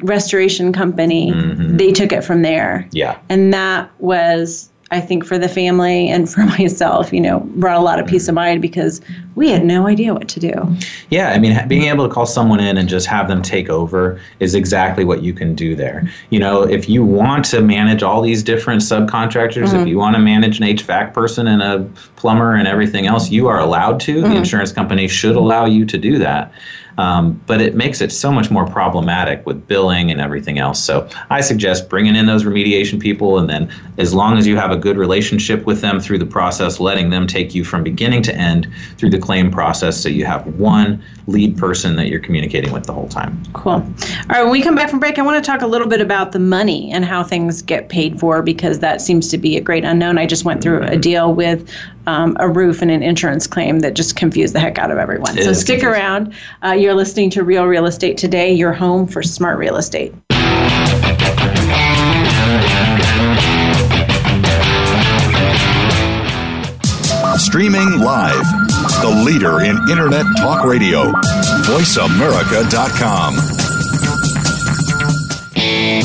restoration 0.00 0.72
company 0.72 1.32
they 1.56 1.92
took 1.92 2.12
it 2.12 2.22
from 2.22 2.42
there. 2.42 2.88
Yeah. 2.92 3.18
and 3.28 3.52
that 3.52 3.90
was 4.00 4.70
i 4.90 5.00
think 5.00 5.24
for 5.24 5.38
the 5.38 5.48
family 5.48 6.08
and 6.08 6.28
for 6.30 6.44
myself 6.58 7.12
you 7.12 7.20
know 7.20 7.40
brought 7.56 7.76
a 7.76 7.80
lot 7.80 7.98
of 7.98 8.06
peace 8.06 8.28
of 8.28 8.34
mind 8.34 8.62
because 8.62 9.00
we 9.34 9.50
had 9.50 9.64
no 9.64 9.86
idea 9.86 10.12
what 10.12 10.28
to 10.28 10.40
do 10.40 10.52
Yeah, 11.10 11.30
I 11.30 11.38
mean, 11.38 11.66
being 11.68 11.84
able 11.84 12.06
to 12.06 12.12
call 12.12 12.26
someone 12.26 12.60
in 12.60 12.76
and 12.76 12.88
just 12.88 13.06
have 13.06 13.28
them 13.28 13.40
take 13.40 13.70
over 13.70 14.20
is 14.40 14.54
exactly 14.54 15.04
what 15.04 15.22
you 15.22 15.32
can 15.32 15.54
do 15.54 15.74
there. 15.74 16.08
You 16.30 16.38
know, 16.38 16.62
if 16.62 16.88
you 16.88 17.04
want 17.04 17.44
to 17.46 17.62
manage 17.62 18.02
all 18.02 18.20
these 18.20 18.42
different 18.42 18.82
subcontractors, 18.82 19.64
if 19.64 19.70
mm-hmm. 19.70 19.86
you 19.86 19.98
want 19.98 20.16
to 20.16 20.20
manage 20.20 20.60
an 20.60 20.66
HVAC 20.66 21.14
person 21.14 21.46
and 21.46 21.62
a 21.62 21.88
plumber 22.16 22.54
and 22.54 22.68
everything 22.68 23.06
else, 23.06 23.30
you 23.30 23.48
are 23.48 23.58
allowed 23.58 24.00
to. 24.00 24.20
The 24.20 24.28
mm-hmm. 24.28 24.36
insurance 24.36 24.72
company 24.72 25.08
should 25.08 25.36
allow 25.36 25.64
you 25.64 25.86
to 25.86 25.96
do 25.96 26.18
that. 26.18 26.52
Um, 26.98 27.40
but 27.46 27.62
it 27.62 27.74
makes 27.76 28.00
it 28.00 28.10
so 28.10 28.30
much 28.30 28.50
more 28.50 28.66
problematic 28.66 29.46
with 29.46 29.66
billing 29.66 30.10
and 30.10 30.20
everything 30.20 30.58
else. 30.58 30.82
So 30.82 31.08
I 31.30 31.40
suggest 31.40 31.88
bringing 31.88 32.16
in 32.16 32.26
those 32.26 32.44
remediation 32.44 33.00
people, 33.00 33.38
and 33.38 33.48
then 33.48 33.72
as 33.98 34.12
long 34.12 34.36
as 34.36 34.46
you 34.46 34.56
have 34.56 34.72
a 34.72 34.76
good 34.76 34.98
relationship 34.98 35.64
with 35.64 35.80
them 35.80 36.00
through 36.00 36.18
the 36.18 36.26
process, 36.26 36.80
letting 36.80 37.10
them 37.10 37.26
take 37.26 37.54
you 37.54 37.64
from 37.64 37.84
beginning 37.84 38.22
to 38.22 38.34
end 38.34 38.68
through 38.96 39.10
the 39.10 39.18
claim 39.18 39.50
process 39.50 39.96
so 39.96 40.08
you 40.08 40.24
have 40.24 40.46
one 40.58 41.02
lead 41.28 41.56
person 41.56 41.96
that 41.96 42.08
you're 42.08 42.20
communicating 42.20 42.72
with 42.72 42.84
the 42.84 42.92
whole 42.92 43.08
time. 43.08 43.42
Cool. 43.52 43.72
All 43.72 43.82
right, 44.28 44.42
when 44.42 44.50
we 44.50 44.62
come 44.62 44.74
back 44.74 44.90
from 44.90 44.98
break, 44.98 45.18
I 45.18 45.22
want 45.22 45.42
to 45.42 45.48
talk 45.48 45.62
a 45.62 45.66
little 45.66 45.86
bit 45.86 46.00
about 46.00 46.32
the 46.32 46.38
money 46.38 46.90
and 46.90 47.04
how 47.04 47.22
things 47.22 47.62
get 47.62 47.88
paid 47.88 48.18
for 48.18 48.42
because 48.42 48.80
that 48.80 49.00
seems 49.00 49.28
to 49.28 49.38
be 49.38 49.56
a 49.56 49.60
great 49.60 49.84
unknown. 49.84 50.18
I 50.18 50.26
just 50.26 50.44
went 50.44 50.62
through 50.62 50.82
a 50.82 50.96
deal 50.96 51.34
with 51.34 51.70
um, 52.08 52.36
a 52.40 52.48
roof 52.48 52.80
and 52.80 52.90
an 52.90 53.02
insurance 53.02 53.46
claim 53.46 53.80
that 53.80 53.94
just 53.94 54.16
confused 54.16 54.54
the 54.54 54.60
heck 54.60 54.78
out 54.78 54.90
of 54.90 54.96
everyone. 54.96 55.36
It 55.36 55.44
so 55.44 55.52
stick 55.52 55.80
confusing. 55.80 55.88
around. 55.88 56.34
Uh, 56.64 56.72
you're 56.72 56.87
listening 56.94 57.30
to 57.30 57.44
Real 57.44 57.64
Real 57.64 57.86
Estate 57.86 58.16
Today, 58.16 58.52
your 58.52 58.72
home 58.72 59.06
for 59.06 59.22
smart 59.22 59.58
real 59.58 59.76
estate. 59.76 60.14
Streaming 67.36 68.00
live. 68.00 68.44
The 69.00 69.22
leader 69.24 69.60
in 69.60 69.76
Internet 69.90 70.26
talk 70.38 70.64
radio. 70.64 71.12
VoiceAmerica.com. 71.66 73.57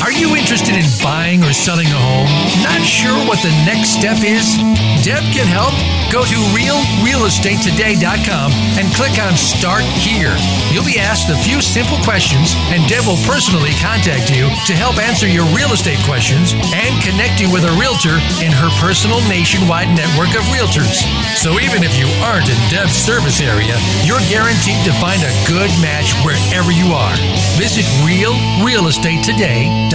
Are 0.04 0.12
you 0.12 0.36
interested 0.36 0.76
in 0.76 0.84
buying 1.02 1.42
or 1.44 1.54
selling 1.54 1.86
a 1.86 1.96
home? 1.96 2.28
Not 2.62 2.84
sure 2.84 3.16
what 3.26 3.40
the 3.40 3.48
next 3.64 3.96
step 3.96 4.18
is? 4.20 4.54
Deb 5.02 5.24
can 5.32 5.46
help 5.46 5.72
Go 6.14 6.22
to 6.22 6.38
realrealestatetoday.com 6.54 8.52
and 8.78 8.86
click 8.94 9.18
on 9.18 9.34
Start 9.34 9.82
Here. 9.98 10.30
You'll 10.70 10.86
be 10.86 11.02
asked 11.02 11.26
a 11.26 11.34
few 11.42 11.58
simple 11.58 11.98
questions, 12.06 12.54
and 12.70 12.86
Deb 12.86 13.02
will 13.02 13.18
personally 13.26 13.74
contact 13.82 14.30
you 14.30 14.46
to 14.70 14.78
help 14.78 15.02
answer 15.02 15.26
your 15.26 15.42
real 15.50 15.74
estate 15.74 15.98
questions 16.06 16.54
and 16.70 17.02
connect 17.02 17.42
you 17.42 17.50
with 17.50 17.66
a 17.66 17.74
realtor 17.74 18.14
in 18.46 18.54
her 18.54 18.70
personal 18.78 19.18
nationwide 19.26 19.90
network 19.90 20.30
of 20.38 20.46
realtors. 20.54 21.02
So 21.34 21.58
even 21.58 21.82
if 21.82 21.98
you 21.98 22.06
aren't 22.22 22.46
in 22.46 22.54
Deb's 22.70 22.94
service 22.94 23.42
area, 23.42 23.74
you're 24.06 24.22
guaranteed 24.30 24.86
to 24.86 24.94
find 25.02 25.18
a 25.18 25.34
good 25.50 25.74
match 25.82 26.14
wherever 26.22 26.70
you 26.70 26.94
are. 26.94 27.18
Visit 27.58 27.90
realrealestatetoday.com. 28.06 29.93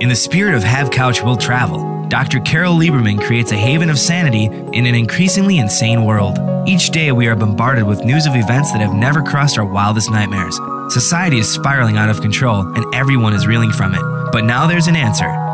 In 0.00 0.08
the 0.08 0.16
spirit 0.16 0.54
of 0.54 0.62
Have 0.62 0.90
Couch 0.90 1.22
Will 1.22 1.36
Travel, 1.36 2.08
Dr. 2.08 2.40
Carole 2.40 2.78
Lieberman 2.78 3.20
creates 3.20 3.52
a 3.52 3.56
haven 3.56 3.90
of 3.90 3.98
sanity 3.98 4.44
in 4.44 4.86
an 4.86 4.94
increasingly 4.94 5.58
insane 5.58 6.06
world. 6.06 6.38
Each 6.66 6.88
day, 6.88 7.12
we 7.12 7.26
are 7.28 7.36
bombarded 7.36 7.84
with 7.84 8.02
news 8.02 8.24
of 8.24 8.34
events 8.34 8.72
that 8.72 8.80
have 8.80 8.94
never 8.94 9.20
crossed 9.20 9.58
our 9.58 9.66
wildest 9.66 10.10
nightmares. 10.10 10.58
Society 10.88 11.38
is 11.38 11.52
spiraling 11.52 11.98
out 11.98 12.08
of 12.08 12.22
control, 12.22 12.62
and 12.62 12.94
everyone 12.94 13.34
is 13.34 13.46
reeling 13.46 13.70
from 13.70 13.94
it. 13.94 14.02
But 14.32 14.44
now 14.44 14.66
there's 14.66 14.86
an 14.86 14.96
answer. 14.96 15.47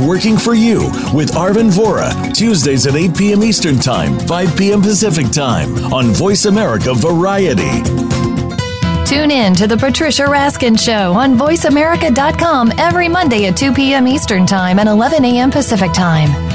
Working 0.00 0.36
for 0.36 0.54
You 0.54 0.80
with 1.12 1.32
Arvin 1.32 1.70
Vohra, 1.70 2.10
Tuesdays 2.34 2.86
at 2.86 2.94
8 2.94 3.16
p.m. 3.16 3.42
Eastern 3.42 3.78
Time, 3.78 4.18
5 4.20 4.56
p.m. 4.56 4.82
Pacific 4.82 5.30
Time 5.30 5.92
on 5.92 6.06
Voice 6.06 6.46
America 6.46 6.94
Variety. 6.94 7.82
Tune 9.04 9.30
in 9.30 9.54
to 9.54 9.66
the 9.66 9.76
Patricia 9.76 10.24
Raskin 10.24 10.78
Show 10.80 11.12
on 11.12 11.36
VoiceAmerica.com 11.36 12.72
every 12.78 13.08
Monday 13.08 13.46
at 13.46 13.56
2 13.56 13.72
p.m. 13.72 14.08
Eastern 14.08 14.46
Time 14.46 14.78
and 14.78 14.88
11 14.88 15.24
a.m. 15.24 15.50
Pacific 15.50 15.92
Time. 15.92 16.53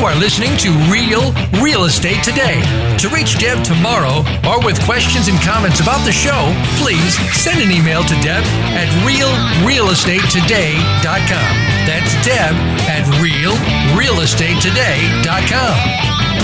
You 0.00 0.06
are 0.06 0.16
listening 0.16 0.56
to 0.64 0.72
Real 0.88 1.28
Real 1.60 1.84
Estate 1.84 2.24
Today. 2.24 2.64
To 3.04 3.10
reach 3.10 3.38
Deb 3.38 3.62
tomorrow 3.62 4.24
or 4.48 4.58
with 4.64 4.80
questions 4.88 5.28
and 5.28 5.38
comments 5.42 5.80
about 5.80 6.02
the 6.06 6.12
show, 6.12 6.54
please 6.80 7.18
send 7.36 7.60
an 7.60 7.70
email 7.70 8.02
to 8.04 8.14
Deb 8.24 8.42
at 8.72 8.88
realrealestatetoday.com. 9.04 11.52
That's 11.84 12.16
Deb 12.24 12.56
at 12.88 13.04
realrealestatetoday.com. 13.20 15.76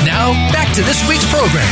Now, 0.05 0.37
back 0.53 0.75
to 0.75 0.83
this 0.83 1.09
week's 1.09 1.25
program. 1.33 1.64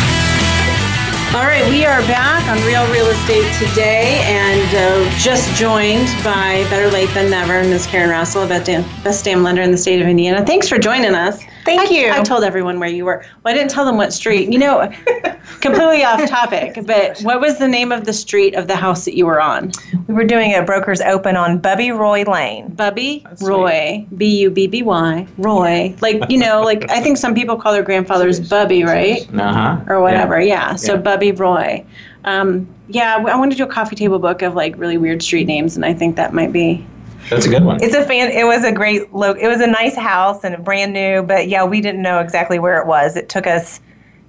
All 1.37 1.45
right, 1.45 1.69
we 1.69 1.85
are 1.85 2.01
back 2.09 2.49
on 2.49 2.57
Real 2.67 2.91
Real 2.91 3.09
Estate 3.09 3.53
today 3.61 4.23
and 4.25 4.75
uh, 4.75 5.05
just 5.19 5.55
joined 5.61 6.09
by 6.25 6.65
Better 6.71 6.89
Late 6.91 7.13
Than 7.13 7.29
Never, 7.29 7.63
Ms. 7.63 7.87
Karen 7.87 8.09
Russell, 8.09 8.49
best 8.49 8.65
damn, 8.65 8.85
best 9.03 9.27
damn 9.27 9.43
lender 9.43 9.61
in 9.61 9.71
the 9.71 9.77
state 9.77 10.01
of 10.01 10.09
Indiana. 10.09 10.47
Thanks 10.47 10.67
for 10.67 10.79
joining 10.79 11.15
us. 11.15 11.45
Thank 11.65 11.91
I, 11.91 11.95
you. 11.95 12.11
I 12.11 12.23
told 12.23 12.45
everyone 12.45 12.79
where 12.79 12.89
you 12.89 13.05
were. 13.05 13.25
Well, 13.43 13.55
I 13.55 13.57
didn't 13.57 13.71
tell 13.71 13.85
them 13.85 13.97
what 13.97 14.13
street. 14.13 14.53
You 14.53 14.59
know, 14.59 14.91
completely 15.61 16.05
off 16.05 16.29
topic, 16.29 16.79
but 16.87 17.21
what 17.21 17.41
was 17.41 17.59
the 17.59 17.69
name 17.69 17.93
of 17.93 18.05
the 18.05 18.13
street 18.13 18.55
of 18.55 18.69
the 18.69 18.77
house 18.77 19.05
that 19.05 19.17
you 19.17 19.27
were 19.27 19.41
on? 19.41 19.73
We 20.07 20.15
were 20.15 20.25
doing 20.25 20.55
a 20.55 20.63
broker's 20.63 21.01
open 21.01 21.37
on 21.37 21.59
Bubby 21.59 21.91
Roy 21.91 22.25
Lane. 22.25 22.69
Bubby 22.75 23.23
That's 23.25 23.43
Roy, 23.43 24.07
B 24.17 24.41
U 24.41 24.51
B 24.51 24.67
B 24.67 24.83
Y, 24.83 25.27
Roy. 25.39 25.95
Like, 26.01 26.31
you 26.31 26.39
know, 26.39 26.63
like 26.63 26.91
I 26.91 27.01
think 27.01 27.17
some 27.17 27.35
people 27.35 27.57
call 27.57 27.73
their 27.73 27.83
grandfathers 27.83 28.41
Bubby, 28.41 28.85
right? 28.85 29.27
Uh 29.35 29.53
huh. 29.53 29.85
Or 29.87 30.01
whatever. 30.01 30.41
Yeah. 30.41 30.71
yeah. 30.71 30.77
So 30.77 30.95
yeah. 30.95 31.01
Bubby 31.01 31.33
Roy. 31.33 31.85
Um, 32.25 32.69
yeah, 32.89 33.17
I 33.17 33.37
want 33.37 33.53
to 33.53 33.57
do 33.57 33.65
a 33.65 33.69
coffee 33.69 33.97
table 33.97 34.19
book 34.19 34.43
of 34.43 34.55
like 34.55 34.77
really 34.77 34.99
weird 34.99 35.23
street 35.23 35.47
names, 35.47 35.77
and 35.77 35.85
I 35.85 35.95
think 35.95 36.17
that 36.17 36.35
might 36.35 36.53
be 36.53 36.87
that's 37.31 37.47
a 37.47 37.49
good 37.49 37.65
one. 37.65 37.83
It's 37.83 37.95
a 37.95 38.05
fan. 38.05 38.31
It 38.31 38.45
was 38.45 38.65
a 38.65 38.73
great 38.73 39.13
look. 39.13 39.39
It 39.39 39.49
was 39.49 39.61
a 39.61 39.67
nice 39.67 39.97
house 39.97 40.45
and 40.45 40.65
brand 40.65 40.93
new, 40.93 41.23
but 41.23 41.49
yeah, 41.49 41.65
we 41.65 41.81
didn't 41.81 42.03
know 42.03 42.21
exactly 42.21 42.59
where 42.59 42.81
it 42.81 42.87
was. 42.87 43.17
It 43.17 43.29
took 43.29 43.47
us 43.47 43.81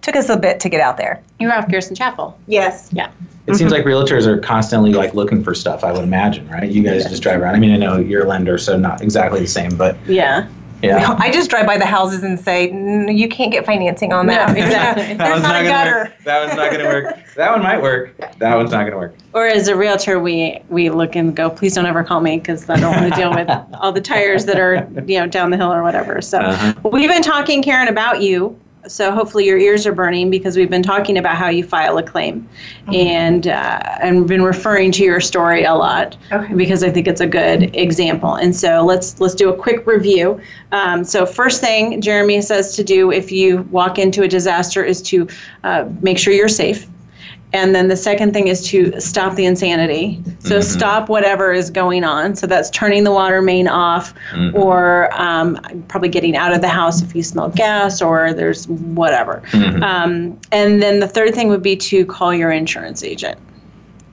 took 0.02 0.16
us 0.16 0.30
a 0.30 0.38
bit 0.38 0.60
to 0.60 0.70
get 0.70 0.82
out 0.82 0.98
there. 0.98 1.22
You 1.40 1.48
were 1.48 1.54
off 1.54 1.68
Pearson 1.68 1.96
Chapel. 1.96 2.38
Yes. 2.48 2.90
Yeah. 2.94 3.08
It 3.08 3.12
mm-hmm. 3.12 3.54
seems 3.56 3.72
like 3.72 3.86
realtors 3.86 4.28
are 4.28 4.38
constantly 4.38 4.94
like 4.94 5.14
looking 5.16 5.44
for 5.44 5.56
stuff. 5.56 5.84
I 5.84 5.92
would 5.92 6.04
imagine, 6.04 6.48
right? 6.48 6.70
You 6.70 6.84
guys 6.84 7.04
yeah. 7.04 7.10
just 7.10 7.24
drive 7.24 7.42
around. 7.42 7.56
I 7.56 7.60
mean, 7.60 7.72
I 7.72 7.78
know 7.78 7.98
you're 7.98 8.24
a 8.24 8.28
lender, 8.28 8.58
so 8.58 8.78
not 8.78 9.02
exactly 9.02 9.40
the 9.40 9.48
same, 9.48 9.76
but 9.76 9.98
yeah. 10.08 10.48
Yeah. 10.86 11.16
I 11.20 11.32
just 11.32 11.50
drive 11.50 11.66
by 11.66 11.78
the 11.78 11.86
houses 11.86 12.24
and 12.24 12.40
say, 12.40 12.72
you 13.12 13.28
can't 13.28 13.52
get 13.52 13.66
financing 13.66 14.14
on 14.14 14.28
that. 14.28 14.50
No, 14.50 14.64
exactly. 14.64 15.14
that 15.16 15.30
one's 15.32 15.44
not, 15.44 15.64
not 15.64 15.64
gutter. 15.64 15.96
Work. 15.96 16.24
That 16.24 16.46
one's 16.46 16.58
not 16.58 16.72
going 16.72 16.84
to 16.84 16.88
work. 16.88 17.20
That 17.36 17.52
one 17.52 17.64
might 17.64 17.82
work. 17.82 18.18
That 18.38 18.56
one's 18.56 18.72
not 18.72 18.84
going 18.84 18.92
to 18.92 18.98
work. 18.98 19.16
Or 19.34 19.46
as 19.46 19.68
a 19.68 19.76
realtor, 19.76 20.22
we 20.22 20.62
we 20.70 20.90
look 20.90 21.18
and 21.18 21.36
go, 21.36 21.50
please 21.50 21.76
don't 21.76 21.86
ever 21.86 22.02
call 22.02 22.22
me 22.22 22.38
because 22.38 22.70
I 22.70 22.80
don't 22.80 22.96
want 22.96 23.14
to 23.14 23.20
deal 23.20 23.30
with 23.32 23.50
all 23.74 23.92
the 23.92 24.00
tires 24.00 24.46
that 24.46 24.58
are 24.58 24.88
you 25.06 25.20
know 25.20 25.28
down 25.28 25.50
the 25.50 25.58
hill 25.58 25.74
or 25.74 25.84
whatever. 25.84 26.22
So 26.22 26.38
uh-huh. 26.38 26.90
we've 26.90 27.10
been 27.10 27.22
talking, 27.22 27.62
Karen, 27.62 27.90
about 27.90 28.22
you 28.22 28.58
so 28.88 29.12
hopefully 29.12 29.46
your 29.46 29.58
ears 29.58 29.86
are 29.86 29.94
burning 29.94 30.30
because 30.30 30.58
we've 30.58 30.70
been 30.70 30.84
talking 30.84 31.18
about 31.18 31.36
how 31.36 31.50
you 31.50 31.64
file 31.64 31.98
a 31.98 32.04
claim, 32.04 32.42
mm-hmm. 32.42 32.94
and 32.94 33.48
uh, 33.48 33.98
and 34.02 34.28
been 34.28 34.44
referring 34.44 34.92
to 34.94 35.04
your 35.04 35.20
story 35.20 35.64
a 35.64 35.74
lot 35.74 36.18
okay. 36.32 36.54
because 36.54 36.84
I 36.84 36.90
think 36.90 37.08
it's 37.08 37.22
a 37.22 37.28
good 37.28 37.76
example. 37.76 38.36
And 38.36 38.56
so 38.56 38.84
let's 38.84 39.20
let's 39.20 39.36
do 39.36 39.50
a 39.50 39.56
quick 39.56 39.86
review. 39.86 40.40
Um, 40.72 41.04
so 41.04 41.26
first 41.26 41.62
thing 41.62 42.02
Jeremy 42.02 42.42
says 42.42 42.76
to 42.76 42.84
do 42.84 43.12
if 43.12 43.32
you 43.32 43.64
walk 43.72 44.00
into 44.00 44.24
a 44.24 44.28
disaster 44.28 44.84
is 44.84 45.02
to 45.04 45.28
uh, 45.64 45.86
make 46.02 46.18
sure 46.18 46.34
you're 46.34 46.48
safe. 46.48 46.88
And 47.56 47.74
then 47.74 47.88
the 47.88 47.96
second 47.96 48.34
thing 48.34 48.50
is 48.50 48.68
to 48.68 49.00
stop 49.00 49.36
the 49.36 49.46
insanity. 49.46 50.22
So 50.40 50.60
mm-hmm. 50.60 50.62
stop 50.62 51.08
whatever 51.08 51.54
is 51.54 51.70
going 51.70 52.04
on. 52.04 52.36
So 52.36 52.48
that's 52.48 52.70
turning 52.70 53.06
the 53.06 53.14
water 53.14 53.42
main 53.42 53.70
off, 53.70 54.14
mm-hmm. 54.32 54.58
or 54.58 55.10
um, 55.14 55.58
probably 55.88 56.10
getting 56.10 56.36
out 56.36 56.54
of 56.54 56.60
the 56.60 56.68
house 56.68 57.02
if 57.02 57.16
you 57.16 57.24
smell 57.24 57.48
gas, 57.48 58.02
or 58.02 58.34
there's 58.34 58.68
whatever. 58.68 59.42
Mm-hmm. 59.52 59.84
Um, 59.84 60.38
and 60.52 60.82
then 60.82 61.00
the 61.00 61.08
third 61.08 61.34
thing 61.34 61.48
would 61.48 61.64
be 61.64 61.78
to 61.78 62.06
call 62.06 62.34
your 62.34 62.52
insurance 62.52 63.04
agent 63.04 63.40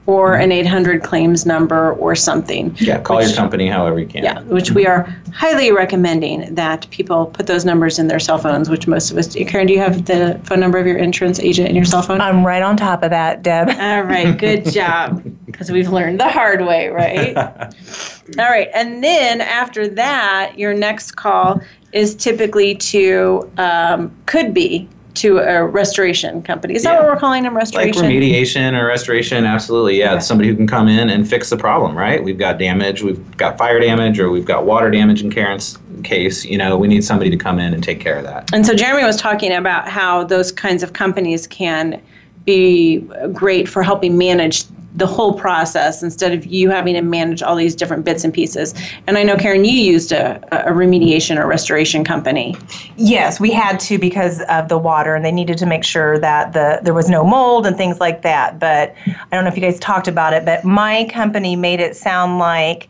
or 0.07 0.35
an 0.35 0.51
800 0.51 1.03
claims 1.03 1.47
number 1.47 1.93
or 1.95 2.17
something. 2.17 2.75
Yeah, 2.79 3.01
call 3.01 3.19
which, 3.19 3.29
your 3.29 3.37
company 3.37 3.69
however 3.69 4.01
you 4.01 4.07
can. 4.07 4.25
Yeah, 4.25 4.41
which 4.43 4.73
we 4.73 4.87
are 4.87 5.03
highly 5.33 5.71
recommending 5.71 6.55
that 6.55 6.89
people 6.91 7.27
put 7.27 7.47
those 7.47 7.65
numbers 7.65 7.99
in 7.99 8.09
their 8.09 8.19
cell 8.19 8.39
phones, 8.39 8.69
which 8.69 8.89
most 8.89 9.11
of 9.11 9.17
us 9.17 9.29
do. 9.29 9.45
Karen, 9.45 9.67
do 9.67 9.73
you 9.73 9.79
have 9.79 10.07
the 10.07 10.41
phone 10.45 10.61
number 10.61 10.79
of 10.79 10.87
your 10.87 10.97
insurance 10.97 11.39
agent 11.39 11.69
in 11.69 11.77
your 11.77 11.85
cell 11.85 12.03
phone? 12.03 12.21
I'm 12.21 12.45
right 12.45 12.63
on 12.63 12.77
top 12.77 13.03
of 13.03 13.11
that, 13.11 13.43
Deb. 13.43 13.69
All 13.69 14.03
right, 14.03 14.37
good 14.37 14.65
job. 14.73 15.23
Because 15.47 15.71
we've 15.71 15.91
learned 15.91 16.19
the 16.19 16.29
hard 16.29 16.63
way, 16.63 16.89
right? 16.89 17.37
All 18.39 18.51
right, 18.51 18.69
and 18.75 19.05
then 19.05 19.41
after 19.41 19.87
that, 19.87 20.59
your 20.59 20.75
next 20.75 21.13
call 21.13 21.61
is 21.93 22.15
typically 22.15 22.75
to, 22.75 23.51
um, 23.59 24.15
could 24.27 24.53
be 24.55 24.89
to 25.15 25.39
a 25.39 25.65
restoration 25.67 26.43
company. 26.43 26.75
Is 26.75 26.85
that 26.85 27.01
what 27.01 27.09
we're 27.11 27.19
calling 27.19 27.43
them? 27.43 27.57
Restoration? 27.57 28.03
Like 28.03 28.11
remediation 28.11 28.79
or 28.79 28.87
restoration, 28.87 29.45
absolutely. 29.45 29.99
Yeah, 29.99 30.15
okay. 30.15 30.21
somebody 30.21 30.49
who 30.49 30.57
can 30.57 30.67
come 30.67 30.89
in 30.89 31.11
and 31.11 31.29
fix 31.29 31.51
the 31.51 31.57
problem, 31.57 31.97
right? 31.97 32.23
We've 32.23 32.39
got 32.39 32.59
damage, 32.59 33.03
we've 33.03 33.37
got 33.37 33.59
fire 33.59 33.81
damage, 33.81 34.19
or 34.19 34.31
we've 34.31 34.45
got 34.45 34.65
water 34.65 34.91
damage 34.91 35.23
in 35.23 35.31
Karen's 35.31 35.79
case. 36.03 36.45
You 36.45 36.59
know, 36.59 36.79
we 36.79 36.89
need 36.89 37.05
somebody 37.05 37.31
to 37.31 37.37
come 37.37 37.59
in 37.59 37.75
and 37.75 37.83
take 37.83 38.01
care 38.01 38.17
of 38.17 38.25
that. 38.25 38.53
And 38.53 38.67
so 38.67 38.75
Jeremy 38.75 39.05
was 39.05 39.17
talking 39.17 39.53
about 39.53 39.89
how 39.89 40.25
those 40.25 40.51
kinds 40.51 40.83
of 40.83 40.93
companies 40.93 41.47
can 41.47 42.01
be 42.45 42.99
great 43.33 43.69
for 43.69 43.83
helping 43.83 44.19
manage 44.19 44.65
the 44.95 45.07
whole 45.07 45.33
process 45.33 46.03
instead 46.03 46.33
of 46.33 46.45
you 46.47 46.69
having 46.69 46.95
to 46.95 47.01
manage 47.01 47.43
all 47.43 47.57
these 47.57 47.75
different 47.75 48.05
bits 48.05 48.25
and 48.25 48.35
pieces. 48.35 48.75
And 49.07 49.17
I 49.17 49.23
know, 49.23 49.37
Karen, 49.37 49.65
you 49.65 49.73
used 49.73 50.13
a, 50.13 50.37
a 50.69 50.73
remediation 50.73 51.39
or 51.39 51.47
restoration 51.47 52.05
company. 52.05 52.57
Yes, 52.97 53.41
we 53.41 53.51
had 53.51 53.81
to 53.81 53.99
because 53.99 54.43
of 54.49 54.69
the 54.69 54.79
water, 54.79 55.15
and 55.15 55.25
they 55.25 55.33
needed 55.33 55.57
to 55.59 55.67
make 55.67 55.85
sure 55.85 56.19
that 56.19 56.53
the 56.53 56.81
there 56.83 56.95
was 56.95 57.09
no 57.09 57.25
mold 57.25 57.67
and 57.67 57.77
things 57.77 58.01
like 58.01 58.23
that. 58.23 58.59
But 58.59 58.95
I 59.07 59.29
don't 59.31 59.45
know 59.45 59.51
if 59.51 59.57
you 59.57 59.63
guys 59.63 59.79
talked 59.81 60.09
about 60.09 60.35
it, 60.35 60.45
but 60.45 60.65
my 60.65 61.09
company 61.11 61.57
made 61.57 61.81
it 61.81 61.97
sound 61.97 62.39
like 62.39 62.89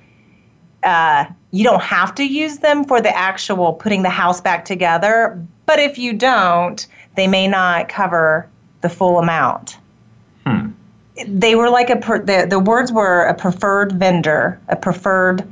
uh, 0.83 1.27
you 1.53 1.63
don't 1.63 1.83
have 1.83 2.15
to 2.17 2.25
use 2.25 2.59
them 2.59 2.85
for 2.85 3.01
the 3.01 3.17
actual 3.17 3.75
putting 3.75 4.03
the 4.03 4.11
house 4.11 4.41
back 4.41 4.65
together. 4.65 5.41
But 5.67 5.79
if 5.79 5.99
you 5.99 6.13
don't, 6.13 6.85
they 7.15 7.29
may 7.29 7.47
not 7.47 7.89
cover 7.89 8.51
the 8.83 8.89
full 8.89 9.18
amount. 9.18 9.78
Hmm 10.47 10.70
they 11.26 11.55
were 11.55 11.68
like 11.68 11.91
a 11.91 11.97
per, 11.97 12.18
the, 12.18 12.47
the 12.49 12.59
words 12.59 12.91
were 12.93 13.22
a 13.24 13.35
preferred 13.35 13.93
vendor, 13.93 14.59
a 14.68 14.76
preferred 14.76 15.47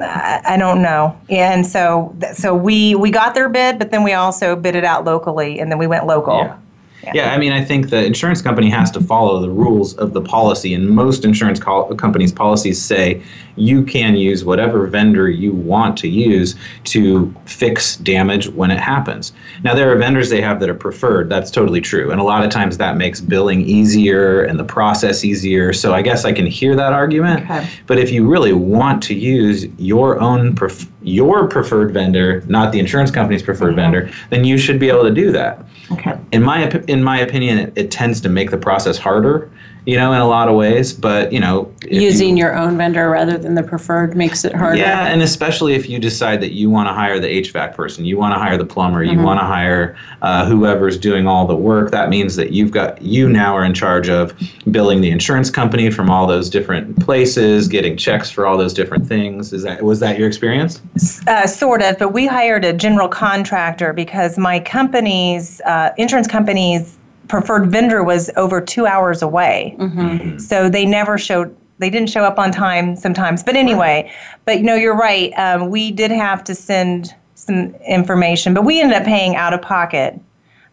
I 0.00 0.56
don't 0.58 0.82
know. 0.82 1.16
And 1.28 1.64
so 1.64 2.14
so 2.34 2.54
we 2.54 2.96
we 2.96 3.12
got 3.12 3.34
their 3.34 3.48
bid, 3.48 3.78
but 3.78 3.92
then 3.92 4.02
we 4.02 4.12
also 4.14 4.56
bid 4.56 4.74
it 4.74 4.84
out 4.84 5.04
locally 5.04 5.60
and 5.60 5.70
then 5.70 5.78
we 5.78 5.86
went 5.86 6.06
local. 6.06 6.38
Yeah. 6.38 6.58
Yeah. 7.06 7.12
yeah, 7.14 7.34
I 7.34 7.38
mean, 7.38 7.52
I 7.52 7.64
think 7.64 7.90
the 7.90 8.04
insurance 8.04 8.42
company 8.42 8.68
has 8.70 8.90
to 8.92 9.00
follow 9.00 9.40
the 9.40 9.50
rules 9.50 9.94
of 9.94 10.12
the 10.12 10.20
policy, 10.20 10.74
and 10.74 10.90
most 10.90 11.24
insurance 11.24 11.60
co- 11.60 11.94
companies' 11.94 12.32
policies 12.32 12.82
say 12.82 13.22
you 13.54 13.84
can 13.84 14.16
use 14.16 14.44
whatever 14.44 14.86
vendor 14.86 15.30
you 15.30 15.52
want 15.52 15.96
to 15.98 16.08
use 16.08 16.56
to 16.84 17.34
fix 17.46 17.96
damage 17.96 18.48
when 18.48 18.70
it 18.70 18.80
happens. 18.80 19.32
Now, 19.62 19.74
there 19.74 19.90
are 19.90 19.96
vendors 19.96 20.30
they 20.30 20.40
have 20.40 20.60
that 20.60 20.68
are 20.68 20.74
preferred. 20.74 21.28
That's 21.28 21.50
totally 21.50 21.80
true, 21.80 22.10
and 22.10 22.20
a 22.20 22.24
lot 22.24 22.44
of 22.44 22.50
times 22.50 22.76
that 22.78 22.96
makes 22.96 23.20
billing 23.20 23.62
easier 23.62 24.42
and 24.42 24.58
the 24.58 24.64
process 24.64 25.24
easier. 25.24 25.72
So 25.72 25.94
I 25.94 26.02
guess 26.02 26.24
I 26.24 26.32
can 26.32 26.46
hear 26.46 26.74
that 26.74 26.92
argument. 26.92 27.44
Okay. 27.44 27.68
But 27.86 27.98
if 27.98 28.10
you 28.10 28.28
really 28.28 28.52
want 28.52 29.02
to 29.04 29.14
use 29.14 29.66
your 29.78 30.20
own 30.20 30.54
pref- 30.54 30.90
your 31.02 31.46
preferred 31.46 31.92
vendor, 31.92 32.42
not 32.48 32.72
the 32.72 32.80
insurance 32.80 33.12
company's 33.12 33.42
preferred 33.42 33.76
mm-hmm. 33.76 33.92
vendor, 33.92 34.10
then 34.30 34.44
you 34.44 34.58
should 34.58 34.80
be 34.80 34.88
able 34.88 35.04
to 35.04 35.14
do 35.14 35.30
that. 35.30 35.64
Okay. 35.92 36.18
In 36.32 36.42
my 36.42 36.62
in 36.96 37.04
my 37.04 37.18
opinion, 37.18 37.58
it, 37.58 37.72
it, 37.76 37.90
tends 37.90 38.20
to 38.22 38.28
make 38.28 38.50
the 38.50 38.56
process 38.56 38.98
harder, 38.98 39.50
you 39.86 39.96
know, 39.96 40.12
in 40.12 40.20
a 40.20 40.26
lot 40.26 40.48
of 40.48 40.56
ways. 40.56 40.92
But 40.92 41.32
you 41.32 41.40
know, 41.40 41.72
using 41.88 42.36
you, 42.36 42.44
your 42.44 42.56
own 42.56 42.76
vendor 42.76 43.08
rather 43.08 43.38
than 43.38 43.54
the 43.54 43.62
preferred 43.62 44.16
makes 44.16 44.44
it 44.44 44.54
harder. 44.54 44.78
Yeah, 44.78 45.06
and 45.06 45.22
especially 45.22 45.74
if 45.74 45.88
you 45.88 45.98
decide 45.98 46.40
that 46.42 46.52
you 46.52 46.68
want 46.68 46.88
to 46.88 46.92
hire 46.92 47.18
the 47.20 47.28
HVAC 47.42 47.74
person, 47.74 48.04
you 48.04 48.18
want 48.18 48.34
to 48.34 48.38
hire 48.38 48.58
the 48.58 48.66
plumber, 48.66 49.02
you 49.02 49.12
mm-hmm. 49.12 49.22
want 49.22 49.40
to 49.40 49.46
hire 49.46 49.96
uh, 50.22 50.44
whoever's 50.44 50.98
doing 50.98 51.26
all 51.26 51.46
the 51.46 51.56
work. 51.56 51.92
That 51.92 52.08
means 52.08 52.34
that 52.36 52.52
you've 52.52 52.72
got 52.72 53.00
you 53.00 53.28
now 53.28 53.56
are 53.56 53.64
in 53.64 53.74
charge 53.74 54.08
of 54.08 54.34
billing 54.70 55.00
the 55.00 55.10
insurance 55.10 55.50
company 55.50 55.90
from 55.90 56.10
all 56.10 56.26
those 56.26 56.50
different 56.50 56.98
places, 57.00 57.68
getting 57.68 57.96
checks 57.96 58.28
for 58.28 58.44
all 58.44 58.58
those 58.58 58.74
different 58.74 59.06
things. 59.06 59.52
Is 59.52 59.62
that 59.62 59.82
was 59.82 60.00
that 60.00 60.18
your 60.18 60.26
experience? 60.26 60.82
Uh, 61.28 61.46
sort 61.46 61.80
of, 61.82 61.96
but 61.98 62.12
we 62.12 62.26
hired 62.26 62.64
a 62.64 62.72
general 62.72 63.08
contractor 63.08 63.92
because 63.92 64.36
my 64.36 64.58
company's 64.58 65.60
uh, 65.60 65.92
insurance 65.96 66.26
company's 66.26 66.95
preferred 67.28 67.70
vendor 67.70 68.02
was 68.02 68.30
over 68.36 68.60
two 68.60 68.86
hours 68.86 69.22
away. 69.22 69.74
Mm-hmm. 69.78 70.38
So 70.38 70.68
they 70.68 70.86
never 70.86 71.18
showed, 71.18 71.54
they 71.78 71.90
didn't 71.90 72.10
show 72.10 72.22
up 72.22 72.38
on 72.38 72.52
time 72.52 72.96
sometimes. 72.96 73.42
But 73.42 73.56
anyway, 73.56 74.12
but 74.44 74.58
you 74.58 74.64
know, 74.64 74.74
you're 74.74 74.96
right. 74.96 75.32
Um, 75.36 75.70
we 75.70 75.90
did 75.90 76.10
have 76.10 76.44
to 76.44 76.54
send 76.54 77.14
some 77.34 77.74
information, 77.86 78.54
but 78.54 78.64
we 78.64 78.80
ended 78.80 78.96
up 78.96 79.04
paying 79.04 79.36
out 79.36 79.52
of 79.52 79.62
pocket 79.62 80.18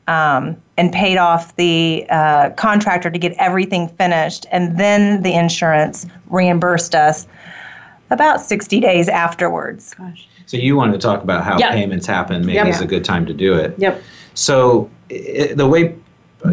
um, 0.07 0.57
and 0.77 0.91
paid 0.91 1.17
off 1.17 1.55
the 1.55 2.05
uh, 2.09 2.49
contractor 2.51 3.09
to 3.09 3.19
get 3.19 3.33
everything 3.33 3.87
finished. 3.87 4.45
And 4.51 4.77
then 4.77 5.21
the 5.23 5.33
insurance 5.33 6.05
reimbursed 6.27 6.95
us 6.95 7.27
about 8.09 8.41
60 8.41 8.79
days 8.79 9.07
afterwards. 9.07 9.93
Gosh. 9.93 10.27
So 10.45 10.57
you 10.57 10.75
wanted 10.75 10.93
to 10.93 10.99
talk 10.99 11.23
about 11.23 11.43
how 11.43 11.57
yep. 11.57 11.71
payments 11.71 12.05
happen. 12.05 12.45
Maybe 12.45 12.55
yep. 12.55 12.67
it's 12.67 12.81
a 12.81 12.85
good 12.85 13.05
time 13.05 13.25
to 13.25 13.33
do 13.33 13.53
it. 13.53 13.73
Yep. 13.77 14.01
So 14.33 14.89
it, 15.09 15.57
the 15.57 15.67
way 15.67 15.95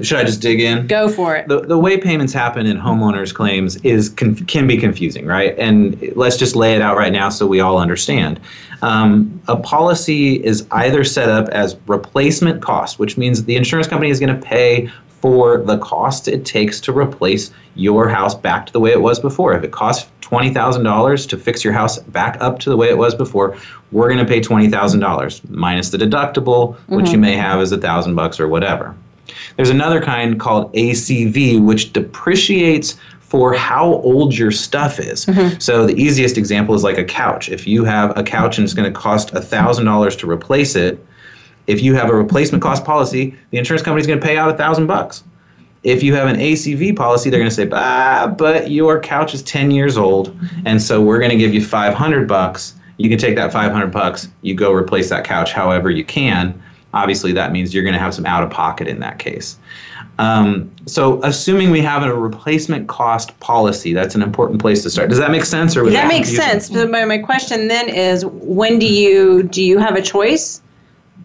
should 0.03 0.19
I 0.19 0.25
just 0.25 0.41
dig 0.41 0.61
in? 0.61 0.87
Go 0.87 1.09
for 1.09 1.37
it. 1.37 1.49
The, 1.49 1.61
the 1.61 1.79
way 1.79 1.99
payments 1.99 2.33
happen 2.33 2.67
in 2.67 2.77
homeowners 2.77 3.35
claims 3.35 3.77
is 3.77 4.09
can 4.09 4.67
be 4.67 4.77
confusing, 4.77 5.27
right? 5.27 5.59
And 5.59 6.13
let's 6.17 6.37
just 6.37 6.55
lay 6.55 6.75
it 6.75 6.83
out 6.83 6.97
right 6.97 7.13
now 7.13 7.29
so 7.29 7.47
we 7.47 7.61
all 7.61 7.79
understand. 7.79 8.41
Um, 8.83 9.41
a 9.49 9.57
policy 9.57 10.43
is 10.43 10.67
either 10.71 11.05
set 11.05 11.29
up 11.29 11.49
as 11.49 11.77
replacement 11.87 12.63
cost, 12.63 12.99
which 12.99 13.19
means 13.19 13.45
the 13.45 13.57
insurance 13.57 13.89
company 13.89 14.11
is 14.11 14.21
going 14.21 14.35
to 14.35 14.41
pay 14.41 14.91
for 15.21 15.59
the 15.59 15.77
cost 15.79 16.29
it 16.29 16.47
takes 16.47 16.81
to 16.81 16.97
replace 16.97 17.51
your 17.75 18.09
house 18.09 18.35
back 18.35 18.67
to 18.67 18.73
the 18.73 18.81
way 18.81 18.91
it 18.91 19.03
was 19.03 19.21
before. 19.21 19.53
If 19.55 19.65
it 19.65 19.71
costs 19.71 20.11
$20,000 20.23 21.29
to 21.29 21.37
fix 21.37 21.63
your 21.63 21.73
house 21.73 21.99
back 21.99 22.39
up 22.41 22.59
to 22.61 22.71
the 22.71 22.77
way 22.77 22.89
it 22.89 22.97
was 22.97 23.15
before, 23.15 23.57
we're 23.93 24.09
going 24.09 24.25
to 24.25 24.25
pay 24.25 24.41
$20,000 24.41 25.51
minus 25.51 25.91
the 25.91 25.99
deductible, 25.99 26.77
which 26.87 27.07
mm-hmm. 27.07 27.15
you 27.15 27.19
may 27.19 27.37
have 27.37 27.61
as 27.61 27.73
a 27.73 27.79
thousand 27.79 28.15
bucks 28.15 28.41
or 28.41 28.49
whatever. 28.49 28.95
There's 29.57 29.71
another 29.71 30.01
kind 30.01 30.39
called 30.39 30.73
ACV, 30.75 31.63
which 31.65 31.93
depreciates 31.93 32.97
for 33.31 33.55
how 33.55 33.85
old 33.85 34.37
your 34.37 34.51
stuff 34.51 34.99
is. 34.99 35.25
Mm-hmm. 35.27 35.61
So 35.61 35.87
the 35.87 35.95
easiest 35.95 36.37
example 36.37 36.75
is 36.75 36.83
like 36.83 36.99
a 36.99 37.05
couch. 37.05 37.49
If 37.49 37.65
you 37.65 37.85
have 37.85 38.17
a 38.19 38.25
couch 38.25 38.59
and 38.59 38.65
it's 38.65 38.75
going 38.75 38.93
to 38.93 38.99
cost 38.99 39.33
$1,000 39.33 40.19
to 40.19 40.31
replace 40.31 40.75
it, 40.75 41.07
if 41.69 41.81
you 41.81 41.95
have 41.95 42.11
a 42.11 42.15
replacement 42.15 42.61
cost 42.61 42.85
policy, 42.85 43.37
the 43.51 43.59
insurance 43.59 43.85
company 43.85 44.01
is 44.01 44.09
going 44.09 44.19
to 44.19 44.27
pay 44.27 44.37
out 44.37 44.51
a 44.51 44.57
thousand 44.57 44.89
bucks. 44.89 45.23
If 45.85 46.03
you 46.03 46.13
have 46.15 46.27
an 46.27 46.37
ACV 46.37 46.97
policy, 46.97 47.31
they're 47.31 47.39
going 47.39 47.49
to 47.49 47.55
say, 47.55 47.69
ah, 47.73 48.35
but 48.37 48.69
your 48.69 48.99
couch 48.99 49.33
is 49.33 49.45
10 49.45 49.71
years 49.71 49.97
old, 49.97 50.37
and 50.67 50.83
so 50.83 51.01
we're 51.01 51.21
going 51.21 51.31
to 51.31 51.39
give 51.39 51.55
you 51.55 51.65
500 51.65 52.27
bucks. 52.27 52.75
You 52.99 53.09
can 53.09 53.19
take 53.19 53.37
that 53.37 53.53
500 53.53 53.93
bucks, 53.93 54.29
you 54.43 54.55
go 54.55 54.73
replace 54.73 55.09
that 55.09 55.25
couch 55.25 55.53
however 55.53 55.89
you 55.89 56.05
can 56.05 56.61
obviously 56.95 57.33
that 57.33 57.53
means 57.53 57.75
you're 57.75 57.85
going 57.85 57.95
to 57.95 58.01
have 58.01 58.15
some 58.15 58.27
out 58.27 58.43
of 58.43 58.51
pocket 58.51 58.89
in 58.89 59.01
that 59.01 59.19
case. 59.19 59.59
Um, 60.19 60.71
so, 60.85 61.23
assuming 61.23 61.71
we 61.71 61.81
have 61.81 62.03
a 62.03 62.15
replacement 62.15 62.89
cost 62.89 63.39
policy, 63.41 63.95
that's 63.95 64.15
an 64.15 64.23
important 64.23 64.61
place 64.61 64.83
to 64.83 64.91
start. 64.91 65.09
Does 65.09 65.19
that 65.19 65.31
make 65.31 65.47
sense? 65.47 65.77
Or 65.77 65.89
that 65.89 66.09
makes 66.09 66.35
sense. 66.35 66.67
So 66.67 66.87
my, 66.87 67.07
my 67.07 67.19
question 67.19 67.69
then 67.69 67.89
is, 67.89 68.27
when 68.27 68.79
do 68.79 68.87
you 68.87 69.45
do 69.45 69.63
you 69.63 69.79
have 69.79 69.97
a 69.97 70.03
choice? 70.03 70.61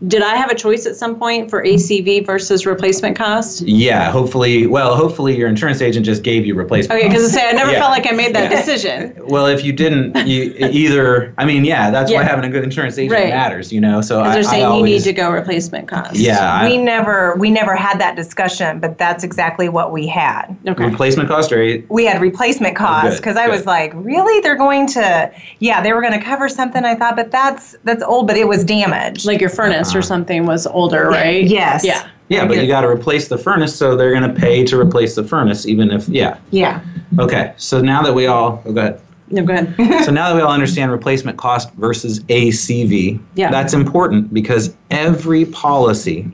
Did 0.07 0.21
I 0.21 0.35
have 0.35 0.51
a 0.51 0.55
choice 0.55 0.85
at 0.85 0.95
some 0.95 1.17
point 1.17 1.49
for 1.49 1.63
ACV 1.63 2.25
versus 2.25 2.65
replacement 2.65 3.15
cost? 3.17 3.61
Yeah, 3.61 4.11
hopefully. 4.11 4.67
Well, 4.67 4.95
hopefully 4.95 5.37
your 5.37 5.47
insurance 5.47 5.81
agent 5.81 6.05
just 6.05 6.21
gave 6.21 6.45
you 6.45 6.53
replacement. 6.53 6.99
Okay, 6.99 7.07
because 7.07 7.25
I 7.25 7.39
say 7.39 7.49
I 7.49 7.53
never 7.53 7.71
yeah. 7.71 7.79
felt 7.79 7.91
like 7.91 8.11
I 8.11 8.11
made 8.15 8.35
that 8.35 8.51
yeah. 8.51 8.57
decision. 8.57 9.15
Well, 9.25 9.45
if 9.45 9.63
you 9.63 9.71
didn't, 9.71 10.27
you 10.27 10.53
either. 10.59 11.33
I 11.37 11.45
mean, 11.45 11.63
yeah, 11.63 11.91
that's 11.91 12.11
yeah. 12.11 12.17
why 12.17 12.23
having 12.23 12.45
a 12.45 12.49
good 12.49 12.63
insurance 12.63 12.97
agent 12.97 13.19
right. 13.19 13.29
matters. 13.29 13.71
You 13.71 13.79
know, 13.79 14.01
so 14.01 14.21
I, 14.21 14.33
they're 14.33 14.43
saying 14.43 14.63
I 14.63 14.67
always, 14.67 14.91
you 14.91 14.97
need 14.97 15.03
to 15.03 15.13
go 15.13 15.31
replacement 15.31 15.87
cost. 15.87 16.15
Yeah, 16.15 16.67
we 16.67 16.73
I, 16.73 16.77
never 16.77 17.35
we 17.37 17.49
never 17.49 17.75
had 17.75 17.99
that 17.99 18.15
discussion, 18.15 18.79
but 18.79 18.97
that's 18.97 19.23
exactly 19.23 19.69
what 19.69 19.93
we 19.93 20.07
had. 20.07 20.55
Okay. 20.67 20.83
Replacement 20.83 21.29
cost 21.29 21.51
or 21.53 21.83
we 21.89 22.05
had 22.05 22.21
replacement 22.21 22.75
cost 22.75 23.17
because 23.17 23.37
oh, 23.37 23.41
I 23.41 23.47
was 23.47 23.65
like, 23.65 23.93
really? 23.95 24.41
They're 24.41 24.57
going 24.57 24.87
to? 24.87 25.31
Yeah, 25.59 25.81
they 25.81 25.93
were 25.93 26.01
going 26.01 26.19
to 26.19 26.23
cover 26.23 26.49
something. 26.49 26.83
I 26.83 26.95
thought, 26.95 27.15
but 27.15 27.31
that's 27.31 27.77
that's 27.85 28.03
old, 28.03 28.27
but 28.27 28.35
it 28.35 28.47
was 28.47 28.65
damaged. 28.65 29.25
Like 29.25 29.39
your 29.39 29.49
furnace 29.49 29.84
uh-huh. 29.89 29.99
or 29.99 30.01
something 30.01 30.45
was 30.45 30.67
older, 30.67 31.07
right? 31.07 31.45
Yes. 31.45 31.85
Yeah. 31.85 32.09
Yeah, 32.27 32.47
but 32.47 32.57
you 32.57 32.67
got 32.67 32.81
to 32.81 32.87
replace 32.87 33.27
the 33.27 33.37
furnace, 33.37 33.75
so 33.75 33.95
they're 33.95 34.11
going 34.11 34.33
to 34.33 34.39
pay 34.39 34.63
to 34.65 34.79
replace 34.79 35.13
the 35.13 35.23
furnace, 35.23 35.67
even 35.67 35.91
if 35.91 36.09
yeah. 36.09 36.39
Yeah. 36.49 36.83
Okay, 37.19 37.53
so 37.57 37.81
now 37.81 38.01
that 38.01 38.15
we 38.15 38.25
all 38.25 38.63
oh, 38.65 38.73
go 38.73 38.81
ahead. 38.81 39.01
No, 39.29 39.43
go 39.43 39.53
ahead. 39.53 39.75
so 40.05 40.11
now 40.11 40.29
that 40.29 40.35
we 40.35 40.41
all 40.41 40.51
understand 40.59 40.91
replacement 40.91 41.37
cost 41.37 41.71
versus 41.73 42.21
ACV, 42.21 43.21
yeah. 43.35 43.51
that's 43.51 43.73
important 43.73 44.33
because 44.33 44.75
every 44.89 45.45
policy, 45.45 46.31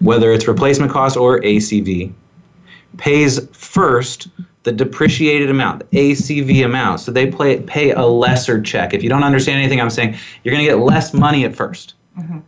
whether 0.00 0.32
it's 0.32 0.48
replacement 0.48 0.90
cost 0.90 1.16
or 1.16 1.40
ACV, 1.40 2.12
pays 2.96 3.46
first 3.52 4.28
the 4.64 4.72
depreciated 4.72 5.50
amount, 5.50 5.88
the 5.90 6.12
ACV 6.12 6.64
amount. 6.64 7.00
So 7.00 7.12
they 7.12 7.30
play, 7.30 7.60
pay 7.60 7.92
a 7.92 8.04
lesser 8.04 8.60
check. 8.60 8.92
If 8.92 9.02
you 9.02 9.08
don't 9.08 9.24
understand 9.24 9.60
anything 9.60 9.80
I'm 9.80 9.90
saying, 9.90 10.16
you're 10.42 10.52
going 10.52 10.64
to 10.64 10.70
get 10.70 10.80
less 10.80 11.14
money 11.14 11.44
at 11.44 11.52
1st 11.52 11.92
mm-hmm. 12.18 12.38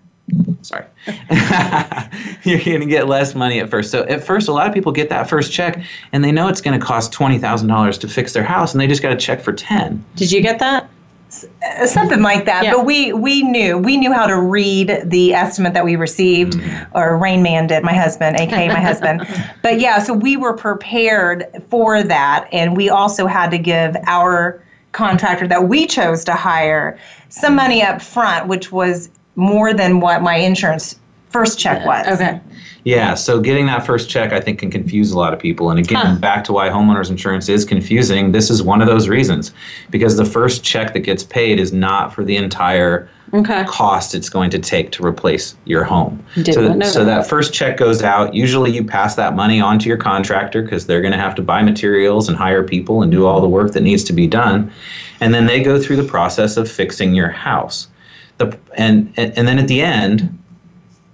Sorry. 0.62 0.84
you're 2.44 2.58
going 2.58 2.80
to 2.80 2.86
get 2.86 3.08
less 3.08 3.34
money 3.34 3.60
at 3.60 3.70
first. 3.70 3.90
So 3.90 4.04
at 4.04 4.22
first, 4.22 4.48
a 4.48 4.52
lot 4.52 4.66
of 4.66 4.74
people 4.74 4.92
get 4.92 5.08
that 5.08 5.28
first 5.28 5.52
check 5.52 5.82
and 6.12 6.22
they 6.22 6.32
know 6.32 6.48
it's 6.48 6.60
going 6.60 6.78
to 6.78 6.84
cost 6.84 7.12
$20,000 7.12 8.00
to 8.00 8.08
fix 8.08 8.32
their 8.32 8.44
house 8.44 8.72
and 8.72 8.80
they 8.80 8.86
just 8.86 9.02
got 9.02 9.12
a 9.12 9.16
check 9.16 9.40
for 9.40 9.52
10. 9.52 10.04
Did 10.16 10.32
you 10.32 10.40
get 10.40 10.58
that? 10.58 10.88
Uh, 11.64 11.86
something 11.86 12.22
like 12.22 12.44
that. 12.46 12.64
Yeah. 12.64 12.72
But 12.72 12.86
we 12.86 13.12
we 13.12 13.42
knew 13.42 13.78
we 13.78 13.96
knew 13.96 14.12
how 14.12 14.26
to 14.26 14.36
read 14.36 15.02
the 15.04 15.32
estimate 15.32 15.74
that 15.74 15.84
we 15.84 15.94
received, 15.94 16.54
mm-hmm. 16.54 16.96
or 16.96 17.16
Rain 17.16 17.40
Man 17.42 17.68
did, 17.68 17.84
my 17.84 17.94
husband, 17.94 18.40
aka 18.40 18.66
my 18.66 18.80
husband. 18.80 19.26
But 19.62 19.78
yeah, 19.78 20.00
so 20.00 20.12
we 20.12 20.36
were 20.36 20.54
prepared 20.54 21.46
for 21.70 22.02
that, 22.02 22.48
and 22.50 22.76
we 22.76 22.90
also 22.90 23.26
had 23.26 23.50
to 23.52 23.58
give 23.58 23.96
our 24.06 24.60
contractor 24.90 25.46
that 25.46 25.68
we 25.68 25.86
chose 25.86 26.24
to 26.24 26.34
hire 26.34 26.98
some 27.28 27.54
money 27.54 27.82
up 27.82 28.02
front, 28.02 28.48
which 28.48 28.72
was 28.72 29.08
more 29.40 29.74
than 29.74 30.00
what 30.00 30.22
my 30.22 30.36
insurance 30.36 31.00
first 31.30 31.58
check 31.58 31.84
was. 31.86 32.06
Okay. 32.06 32.40
Yeah, 32.84 33.14
so 33.14 33.40
getting 33.40 33.66
that 33.66 33.84
first 33.84 34.08
check, 34.08 34.32
I 34.32 34.40
think, 34.40 34.60
can 34.60 34.70
confuse 34.70 35.12
a 35.12 35.18
lot 35.18 35.34
of 35.34 35.38
people. 35.38 35.70
And 35.70 35.78
again, 35.78 36.06
huh. 36.06 36.16
back 36.16 36.44
to 36.44 36.52
why 36.52 36.68
homeowners 36.70 37.10
insurance 37.10 37.48
is 37.48 37.64
confusing, 37.64 38.32
this 38.32 38.48
is 38.50 38.62
one 38.62 38.80
of 38.80 38.86
those 38.86 39.08
reasons. 39.08 39.52
Because 39.90 40.16
the 40.16 40.24
first 40.24 40.64
check 40.64 40.94
that 40.94 41.00
gets 41.00 41.22
paid 41.22 41.60
is 41.60 41.72
not 41.72 42.14
for 42.14 42.24
the 42.24 42.36
entire 42.36 43.08
okay. 43.34 43.64
cost 43.64 44.14
it's 44.14 44.30
going 44.30 44.50
to 44.50 44.58
take 44.58 44.92
to 44.92 45.04
replace 45.04 45.56
your 45.66 45.84
home. 45.84 46.24
Didn't 46.36 46.54
so, 46.54 46.72
know 46.72 46.86
so 46.86 47.04
that. 47.04 47.22
that 47.22 47.26
first 47.28 47.52
check 47.52 47.76
goes 47.76 48.02
out. 48.02 48.34
Usually 48.34 48.70
you 48.70 48.82
pass 48.82 49.14
that 49.16 49.36
money 49.36 49.60
on 49.60 49.78
to 49.80 49.88
your 49.88 49.98
contractor 49.98 50.62
because 50.62 50.86
they're 50.86 51.02
going 51.02 51.12
to 51.12 51.18
have 51.18 51.34
to 51.34 51.42
buy 51.42 51.62
materials 51.62 52.28
and 52.28 52.36
hire 52.36 52.62
people 52.62 53.02
and 53.02 53.12
do 53.12 53.26
all 53.26 53.42
the 53.42 53.48
work 53.48 53.72
that 53.72 53.82
needs 53.82 54.04
to 54.04 54.14
be 54.14 54.26
done. 54.26 54.72
And 55.20 55.34
then 55.34 55.46
they 55.46 55.62
go 55.62 55.80
through 55.80 55.96
the 55.96 56.08
process 56.08 56.56
of 56.56 56.70
fixing 56.70 57.14
your 57.14 57.28
house. 57.28 57.88
The, 58.40 58.58
and, 58.76 59.12
and, 59.16 59.46
then 59.46 59.58
at 59.58 59.68
the 59.68 59.82
end, 59.82 60.36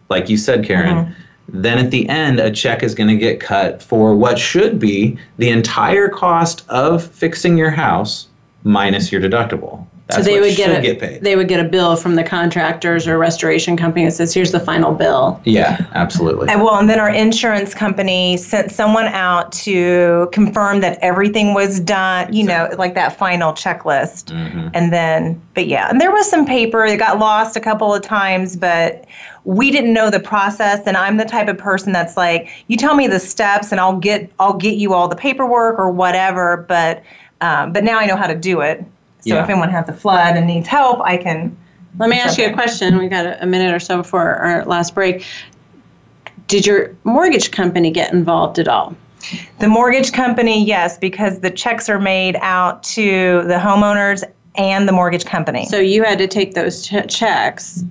like 0.08 0.28
you 0.28 0.36
said, 0.36 0.64
Karen, 0.64 0.96
mm-hmm 0.96 1.22
then 1.48 1.78
at 1.78 1.90
the 1.90 2.08
end, 2.08 2.40
a 2.40 2.50
check 2.50 2.82
is 2.82 2.94
going 2.94 3.08
to 3.08 3.16
get 3.16 3.40
cut 3.40 3.82
for 3.82 4.14
what 4.14 4.38
should 4.38 4.78
be 4.78 5.18
the 5.38 5.48
entire 5.48 6.08
cost 6.08 6.68
of 6.68 7.06
fixing 7.06 7.56
your 7.56 7.70
house 7.70 8.28
minus 8.64 9.12
your 9.12 9.20
deductible. 9.20 9.86
That's 10.08 10.24
so 10.24 10.30
they 10.30 10.38
would 10.38 10.56
get 10.56 10.78
a 10.78 10.80
get 10.80 11.00
paid. 11.00 11.22
they 11.22 11.34
would 11.34 11.48
get 11.48 11.58
a 11.58 11.68
bill 11.68 11.96
from 11.96 12.14
the 12.14 12.22
contractors 12.22 13.08
or 13.08 13.18
restoration 13.18 13.76
company 13.76 14.04
that 14.04 14.12
says, 14.12 14.32
"Here's 14.32 14.52
the 14.52 14.60
final 14.60 14.94
bill." 14.94 15.40
Yeah, 15.44 15.84
absolutely. 15.94 16.48
And 16.48 16.62
well, 16.62 16.76
and 16.76 16.88
then 16.88 17.00
our 17.00 17.10
insurance 17.10 17.74
company 17.74 18.36
sent 18.36 18.70
someone 18.70 19.06
out 19.06 19.50
to 19.52 20.28
confirm 20.32 20.80
that 20.82 20.98
everything 21.02 21.54
was 21.54 21.80
done. 21.80 22.32
You 22.32 22.44
know, 22.44 22.68
like 22.78 22.94
that 22.94 23.18
final 23.18 23.52
checklist. 23.52 24.26
Mm-hmm. 24.32 24.68
And 24.74 24.92
then, 24.92 25.42
but 25.54 25.66
yeah, 25.66 25.90
and 25.90 26.00
there 26.00 26.12
was 26.12 26.30
some 26.30 26.46
paper 26.46 26.88
that 26.88 26.98
got 26.98 27.18
lost 27.18 27.56
a 27.56 27.60
couple 27.60 27.92
of 27.92 28.02
times, 28.02 28.54
but 28.54 29.06
we 29.42 29.72
didn't 29.72 29.92
know 29.92 30.10
the 30.10 30.18
process 30.18 30.80
and 30.86 30.96
i'm 30.96 31.18
the 31.18 31.24
type 31.24 31.46
of 31.46 31.56
person 31.56 31.92
that's 31.92 32.16
like 32.16 32.48
you 32.66 32.76
tell 32.76 32.96
me 32.96 33.06
the 33.06 33.20
steps 33.20 33.70
and 33.70 33.80
i'll 33.80 33.96
get 33.96 34.28
i'll 34.40 34.56
get 34.56 34.76
you 34.76 34.92
all 34.92 35.06
the 35.06 35.14
paperwork 35.14 35.78
or 35.78 35.88
whatever 35.88 36.66
but 36.68 37.00
um, 37.40 37.72
but 37.72 37.84
now 37.84 37.96
i 37.96 38.06
know 38.06 38.16
how 38.16 38.26
to 38.26 38.34
do 38.34 38.60
it 38.60 38.84
so 39.26 39.34
yeah. 39.34 39.42
if 39.42 39.50
anyone 39.50 39.68
has 39.68 39.88
a 39.88 39.92
flood 39.92 40.36
and 40.36 40.46
needs 40.46 40.68
help 40.68 41.00
i 41.02 41.16
can 41.16 41.56
let 41.98 42.08
me 42.08 42.18
ask 42.18 42.38
you 42.38 42.46
a 42.46 42.52
question 42.52 42.98
we 42.98 43.08
got 43.08 43.26
a, 43.26 43.42
a 43.42 43.46
minute 43.46 43.74
or 43.74 43.80
so 43.80 43.98
before 43.98 44.34
our 44.34 44.64
last 44.64 44.94
break 44.94 45.24
did 46.46 46.66
your 46.66 46.94
mortgage 47.04 47.50
company 47.50 47.90
get 47.90 48.12
involved 48.12 48.58
at 48.58 48.68
all 48.68 48.94
the 49.58 49.68
mortgage 49.68 50.12
company 50.12 50.64
yes 50.64 50.98
because 50.98 51.40
the 51.40 51.50
checks 51.50 51.88
are 51.88 51.98
made 51.98 52.36
out 52.36 52.82
to 52.82 53.42
the 53.44 53.58
homeowners 53.58 54.22
and 54.56 54.88
the 54.88 54.92
mortgage 54.92 55.24
company 55.24 55.66
so 55.66 55.78
you 55.78 56.04
had 56.04 56.18
to 56.18 56.26
take 56.26 56.54
those 56.54 56.86
ch- 56.86 57.08
checks 57.08 57.84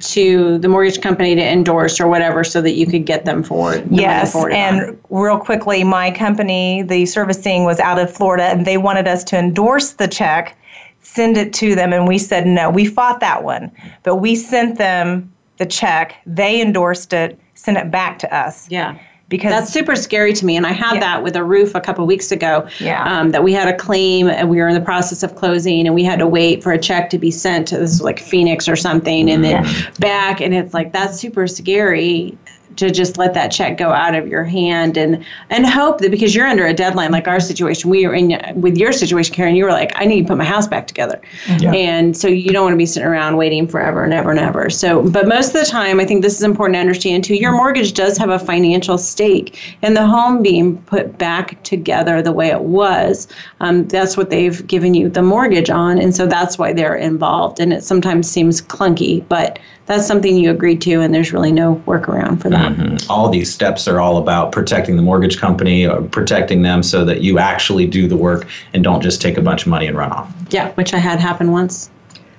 to 0.00 0.58
the 0.58 0.68
mortgage 0.68 1.00
company 1.00 1.34
to 1.34 1.42
endorse 1.42 2.00
or 2.00 2.08
whatever 2.08 2.44
so 2.44 2.60
that 2.60 2.72
you 2.72 2.86
could 2.86 3.06
get 3.06 3.24
them 3.24 3.42
forward. 3.42 3.86
Yes, 3.90 4.32
forward 4.32 4.52
and 4.52 4.82
on. 4.82 4.98
real 5.10 5.38
quickly, 5.38 5.84
my 5.84 6.10
company, 6.10 6.82
the 6.82 7.06
servicing 7.06 7.64
was 7.64 7.78
out 7.80 7.98
of 7.98 8.12
Florida 8.12 8.44
and 8.44 8.66
they 8.66 8.76
wanted 8.76 9.06
us 9.06 9.22
to 9.24 9.38
endorse 9.38 9.92
the 9.92 10.08
check, 10.08 10.56
send 11.04 11.36
it 11.36 11.52
to 11.54 11.74
them, 11.76 11.92
and 11.92 12.08
we 12.08 12.18
said 12.18 12.46
no. 12.46 12.68
We 12.68 12.86
fought 12.86 13.20
that 13.20 13.44
one, 13.44 13.70
but 14.02 14.16
we 14.16 14.34
sent 14.34 14.78
them 14.78 15.32
the 15.58 15.66
check, 15.66 16.16
they 16.26 16.60
endorsed 16.60 17.12
it, 17.12 17.38
sent 17.54 17.78
it 17.78 17.90
back 17.90 18.18
to 18.18 18.34
us. 18.34 18.68
Yeah 18.68 18.98
because 19.28 19.50
that's 19.50 19.72
super 19.72 19.96
scary 19.96 20.32
to 20.32 20.44
me. 20.44 20.56
And 20.56 20.66
I 20.66 20.72
had 20.72 20.94
yeah. 20.94 21.00
that 21.00 21.22
with 21.22 21.34
a 21.34 21.42
roof 21.42 21.74
a 21.74 21.80
couple 21.80 22.06
weeks 22.06 22.30
ago. 22.30 22.68
Yeah. 22.78 23.02
Um, 23.02 23.30
that 23.30 23.42
we 23.42 23.52
had 23.52 23.68
a 23.68 23.76
claim 23.76 24.28
and 24.28 24.48
we 24.48 24.58
were 24.58 24.68
in 24.68 24.74
the 24.74 24.80
process 24.80 25.22
of 25.22 25.34
closing 25.34 25.86
and 25.86 25.94
we 25.94 26.04
had 26.04 26.18
to 26.18 26.26
wait 26.26 26.62
for 26.62 26.72
a 26.72 26.78
check 26.78 27.10
to 27.10 27.18
be 27.18 27.30
sent 27.30 27.68
to 27.68 27.78
this 27.78 28.00
like 28.00 28.20
Phoenix 28.20 28.68
or 28.68 28.76
something 28.76 29.30
and 29.30 29.42
then 29.42 29.64
yeah. 29.64 29.90
back 29.98 30.40
and 30.40 30.54
it's 30.54 30.74
like 30.74 30.92
that's 30.92 31.18
super 31.18 31.46
scary 31.46 32.36
to 32.76 32.90
just 32.90 33.18
let 33.18 33.34
that 33.34 33.48
check 33.48 33.78
go 33.78 33.90
out 33.90 34.14
of 34.14 34.26
your 34.26 34.44
hand 34.44 34.96
and 34.96 35.24
and 35.50 35.66
hope 35.66 35.98
that 35.98 36.10
because 36.10 36.34
you're 36.34 36.46
under 36.46 36.66
a 36.66 36.74
deadline 36.74 37.12
like 37.12 37.28
our 37.28 37.40
situation 37.40 37.90
we 37.90 38.06
were 38.06 38.14
in 38.14 38.38
with 38.60 38.76
your 38.76 38.92
situation 38.92 39.34
Karen 39.34 39.54
you 39.54 39.64
were 39.64 39.70
like 39.70 39.92
I 39.94 40.06
need 40.06 40.22
to 40.22 40.28
put 40.28 40.38
my 40.38 40.44
house 40.44 40.66
back 40.66 40.86
together. 40.86 41.20
Yeah. 41.58 41.72
and 41.72 42.16
so 42.16 42.28
you 42.28 42.50
don't 42.50 42.64
want 42.64 42.72
to 42.74 42.78
be 42.78 42.86
sitting 42.86 43.08
around 43.08 43.36
waiting 43.36 43.68
forever 43.68 44.02
and 44.04 44.12
ever 44.12 44.30
and 44.30 44.40
ever. 44.40 44.70
So 44.70 45.08
but 45.08 45.28
most 45.28 45.48
of 45.48 45.64
the 45.64 45.66
time 45.66 46.00
I 46.00 46.04
think 46.04 46.22
this 46.22 46.36
is 46.36 46.42
important 46.42 46.74
to 46.76 46.80
understand 46.80 47.24
too 47.24 47.34
your 47.34 47.52
mortgage 47.52 47.92
does 47.92 48.18
have 48.18 48.30
a 48.30 48.38
financial 48.38 48.98
stake 48.98 49.76
in 49.82 49.94
the 49.94 50.06
home 50.06 50.42
being 50.42 50.78
put 50.82 51.16
back 51.18 51.62
together 51.62 52.22
the 52.22 52.32
way 52.32 52.48
it 52.48 52.62
was 52.62 53.28
um, 53.60 53.86
that's 53.88 54.16
what 54.16 54.30
they've 54.30 54.66
given 54.66 54.94
you 54.94 55.08
the 55.08 55.22
mortgage 55.22 55.70
on. 55.70 55.98
And 55.98 56.14
so 56.14 56.26
that's 56.26 56.58
why 56.58 56.72
they're 56.72 56.96
involved. 56.96 57.60
And 57.60 57.72
it 57.72 57.84
sometimes 57.84 58.30
seems 58.30 58.60
clunky 58.60 59.26
but 59.28 59.58
that's 59.86 60.06
something 60.06 60.36
you 60.36 60.50
agreed 60.50 60.80
to, 60.82 61.00
and 61.00 61.14
there's 61.14 61.32
really 61.32 61.52
no 61.52 61.76
workaround 61.86 62.40
for 62.40 62.48
that. 62.50 62.72
Mm-hmm. 62.72 63.10
All 63.10 63.28
these 63.28 63.52
steps 63.52 63.86
are 63.86 64.00
all 64.00 64.16
about 64.16 64.52
protecting 64.52 64.96
the 64.96 65.02
mortgage 65.02 65.38
company, 65.38 65.86
or 65.86 66.02
protecting 66.02 66.62
them 66.62 66.82
so 66.82 67.04
that 67.04 67.20
you 67.20 67.38
actually 67.38 67.86
do 67.86 68.08
the 68.08 68.16
work 68.16 68.46
and 68.72 68.82
don't 68.82 69.02
just 69.02 69.20
take 69.20 69.36
a 69.36 69.42
bunch 69.42 69.62
of 69.62 69.68
money 69.68 69.86
and 69.86 69.96
run 69.96 70.10
off. 70.10 70.32
Yeah, 70.50 70.72
which 70.72 70.94
I 70.94 70.98
had 70.98 71.20
happen 71.20 71.50
once. 71.52 71.90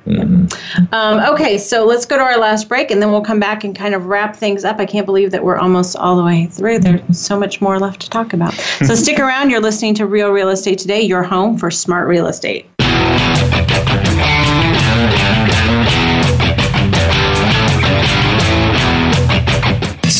Mm-hmm. 0.05 0.93
Um, 0.93 1.19
okay, 1.33 1.57
so 1.57 1.83
let's 1.85 2.05
go 2.05 2.15
to 2.15 2.21
our 2.21 2.37
last 2.37 2.69
break 2.69 2.91
and 2.91 3.01
then 3.01 3.09
we'll 3.09 3.23
come 3.23 3.39
back 3.39 3.63
and 3.63 3.75
kind 3.75 3.95
of 3.95 4.05
wrap 4.05 4.35
things 4.35 4.63
up. 4.63 4.79
I 4.79 4.85
can't 4.85 5.05
believe 5.05 5.31
that 5.31 5.43
we're 5.43 5.57
almost 5.57 5.95
all 5.95 6.15
the 6.15 6.23
way 6.23 6.45
through. 6.45 6.79
There's 6.79 7.19
so 7.19 7.39
much 7.39 7.59
more 7.59 7.79
left 7.79 8.01
to 8.01 8.09
talk 8.09 8.33
about. 8.33 8.53
So 8.53 8.93
stick 8.95 9.17
around. 9.17 9.49
You're 9.49 9.61
listening 9.61 9.95
to 9.95 10.05
Real 10.05 10.29
Real 10.29 10.49
Estate 10.49 10.77
Today, 10.77 11.01
your 11.01 11.23
home 11.23 11.57
for 11.57 11.71
smart 11.71 12.07
real 12.07 12.27
estate. 12.27 12.67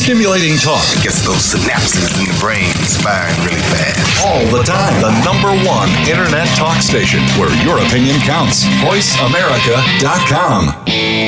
Stimulating 0.06 0.54
talk. 0.62 0.86
It 0.94 1.02
gets 1.02 1.26
those 1.26 1.42
synapses 1.50 2.14
in 2.14 2.30
the 2.30 2.38
brain 2.38 2.70
firing 3.02 3.34
really 3.42 3.58
fast. 3.74 4.22
All 4.22 4.46
the 4.54 4.62
time. 4.62 4.94
The 5.02 5.10
number 5.26 5.50
one 5.66 5.90
internet 6.06 6.46
talk 6.54 6.78
station 6.78 7.26
where 7.34 7.50
your 7.66 7.82
opinion 7.82 8.22
counts. 8.22 8.70
VoiceAmerica.com. 8.86 10.70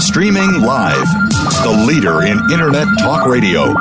Streaming 0.00 0.60
live. 0.62 1.06
The 1.62 1.70
leader 1.86 2.22
in 2.22 2.38
Internet 2.52 2.88
talk 2.98 3.26
radio. 3.26 3.74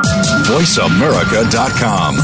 VoiceAmerica.com. 0.48 2.18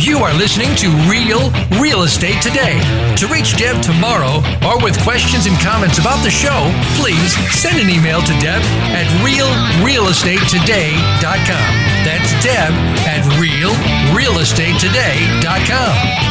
You 0.00 0.18
are 0.18 0.32
listening 0.34 0.74
to 0.76 0.88
Real 1.08 1.50
Real 1.80 2.02
Estate 2.02 2.42
Today. 2.42 2.78
To 3.16 3.26
reach 3.28 3.56
Deb 3.56 3.80
tomorrow 3.82 4.42
or 4.66 4.78
with 4.82 4.98
questions 5.02 5.46
and 5.46 5.58
comments 5.60 5.98
about 5.98 6.22
the 6.22 6.30
show, 6.30 6.70
please 6.96 7.34
send 7.54 7.78
an 7.78 7.88
email 7.90 8.20
to 8.22 8.32
Deb 8.40 8.62
at 8.92 9.06
realrealestatetoday.com. 9.24 11.74
That's 12.04 12.32
Deb 12.42 12.72
at 13.06 13.22
realrealestatetoday.com. 13.40 16.29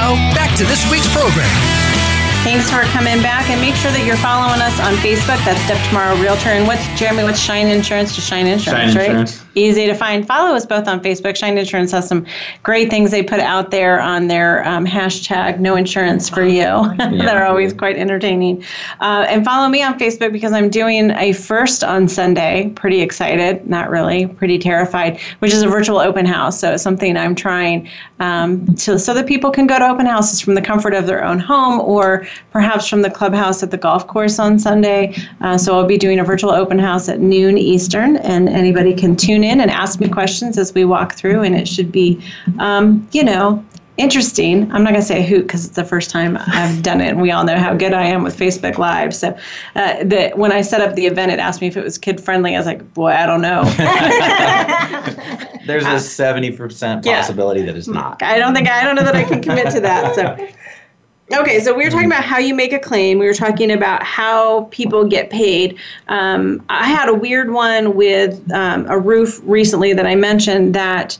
Now, 0.00 0.14
back 0.34 0.56
to 0.56 0.64
this 0.64 0.90
week's 0.90 1.12
program. 1.12 1.44
Thanks 2.40 2.70
for 2.70 2.80
coming 2.88 3.20
back 3.20 3.50
and 3.50 3.60
make 3.60 3.74
sure 3.74 3.92
that 3.92 4.00
you're 4.08 4.16
following 4.16 4.64
us 4.64 4.72
on 4.80 4.96
Facebook. 5.04 5.36
That's 5.44 5.60
Deb 5.68 5.76
Tomorrow 5.88 6.16
Realtor. 6.16 6.56
And 6.56 6.66
what's 6.66 6.80
Jeremy, 6.98 7.22
what's 7.22 7.38
Shine 7.38 7.68
Insurance 7.68 8.14
to 8.14 8.22
Shine 8.22 8.46
Insurance, 8.46 8.94
Shine 8.94 8.96
right? 8.96 9.10
Insurance. 9.10 9.44
Easy 9.56 9.86
to 9.86 9.94
find. 9.94 10.26
Follow 10.26 10.54
us 10.54 10.64
both 10.64 10.86
on 10.86 11.00
Facebook. 11.00 11.36
Shine 11.36 11.58
Insurance 11.58 11.90
has 11.90 12.06
some 12.06 12.24
great 12.62 12.88
things 12.88 13.10
they 13.10 13.22
put 13.22 13.40
out 13.40 13.72
there 13.72 14.00
on 14.00 14.28
their 14.28 14.66
um, 14.66 14.86
hashtag 14.86 15.58
no 15.58 15.74
insurance 15.74 16.28
for 16.28 16.44
you 16.44 16.64
that 16.98 17.28
are 17.36 17.44
always 17.46 17.72
quite 17.72 17.96
entertaining. 17.96 18.64
Uh, 19.00 19.26
and 19.28 19.44
follow 19.44 19.68
me 19.68 19.82
on 19.82 19.98
Facebook 19.98 20.32
because 20.32 20.52
I'm 20.52 20.70
doing 20.70 21.10
a 21.12 21.32
first 21.32 21.82
on 21.82 22.06
Sunday. 22.06 22.72
Pretty 22.76 23.00
excited, 23.00 23.68
not 23.68 23.90
really, 23.90 24.26
pretty 24.26 24.58
terrified, 24.58 25.20
which 25.40 25.52
is 25.52 25.62
a 25.62 25.68
virtual 25.68 25.98
open 25.98 26.26
house. 26.26 26.60
So 26.60 26.74
it's 26.74 26.82
something 26.84 27.16
I'm 27.16 27.34
trying 27.34 27.88
um, 28.20 28.72
to, 28.76 29.00
so 29.00 29.14
that 29.14 29.26
people 29.26 29.50
can 29.50 29.66
go 29.66 29.80
to 29.80 29.88
open 29.88 30.06
houses 30.06 30.40
from 30.40 30.54
the 30.54 30.62
comfort 30.62 30.94
of 30.94 31.06
their 31.06 31.24
own 31.24 31.40
home 31.40 31.80
or 31.80 32.24
perhaps 32.52 32.86
from 32.86 33.02
the 33.02 33.10
clubhouse 33.10 33.64
at 33.64 33.72
the 33.72 33.76
golf 33.76 34.06
course 34.06 34.38
on 34.38 34.60
Sunday. 34.60 35.14
Uh, 35.40 35.58
so 35.58 35.74
I'll 35.74 35.86
be 35.86 35.98
doing 35.98 36.20
a 36.20 36.24
virtual 36.24 36.52
open 36.52 36.78
house 36.78 37.08
at 37.08 37.18
noon 37.18 37.58
Eastern, 37.58 38.16
and 38.18 38.48
anybody 38.48 38.94
can 38.94 39.16
tune 39.16 39.39
in 39.44 39.60
and 39.60 39.70
ask 39.70 40.00
me 40.00 40.08
questions 40.08 40.58
as 40.58 40.74
we 40.74 40.84
walk 40.84 41.14
through, 41.14 41.42
and 41.42 41.54
it 41.54 41.68
should 41.68 41.92
be, 41.92 42.22
um, 42.58 43.06
you 43.12 43.22
know, 43.24 43.64
interesting. 43.96 44.62
I'm 44.72 44.82
not 44.82 44.90
going 44.92 45.02
to 45.02 45.06
say 45.06 45.20
a 45.20 45.26
hoot 45.26 45.42
because 45.42 45.66
it's 45.66 45.76
the 45.76 45.84
first 45.84 46.08
time 46.10 46.38
I've 46.46 46.82
done 46.82 47.00
it, 47.02 47.08
and 47.08 47.20
we 47.20 47.30
all 47.32 47.44
know 47.44 47.58
how 47.58 47.74
good 47.74 47.92
I 47.92 48.06
am 48.06 48.22
with 48.22 48.38
Facebook 48.38 48.78
Live. 48.78 49.14
So, 49.14 49.36
uh, 49.76 50.04
the, 50.04 50.30
when 50.36 50.52
I 50.52 50.62
set 50.62 50.80
up 50.80 50.94
the 50.94 51.06
event, 51.06 51.32
it 51.32 51.38
asked 51.38 51.60
me 51.60 51.66
if 51.66 51.76
it 51.76 51.84
was 51.84 51.98
kid 51.98 52.18
friendly. 52.20 52.54
I 52.54 52.58
was 52.58 52.66
like, 52.66 52.94
boy, 52.94 53.10
I 53.12 53.26
don't 53.26 53.42
know. 53.42 53.62
There's 55.66 55.84
a 55.84 55.88
70% 56.00 57.04
Yeah. 57.04 57.16
possibility 57.20 57.62
that 57.62 57.76
it's 57.76 57.88
not. 57.88 58.22
I 58.22 58.38
don't 58.38 58.54
think 58.54 58.68
I 58.68 58.84
don't 58.84 58.96
know 58.96 59.04
that 59.04 59.16
I 59.16 59.24
can 59.24 59.42
commit 59.42 59.70
to 59.72 59.80
that. 59.80 60.14
So 60.14 60.48
Okay, 61.32 61.60
so 61.60 61.72
we 61.72 61.84
were 61.84 61.90
talking 61.90 62.06
about 62.06 62.24
how 62.24 62.38
you 62.38 62.54
make 62.54 62.72
a 62.72 62.78
claim. 62.78 63.18
We 63.18 63.26
were 63.26 63.34
talking 63.34 63.70
about 63.70 64.02
how 64.02 64.64
people 64.72 65.04
get 65.06 65.30
paid. 65.30 65.78
Um, 66.08 66.64
I 66.68 66.88
had 66.88 67.08
a 67.08 67.14
weird 67.14 67.52
one 67.52 67.94
with 67.94 68.50
um, 68.52 68.86
a 68.88 68.98
roof 68.98 69.40
recently 69.44 69.92
that 69.92 70.06
I 70.06 70.16
mentioned 70.16 70.74
that 70.74 71.16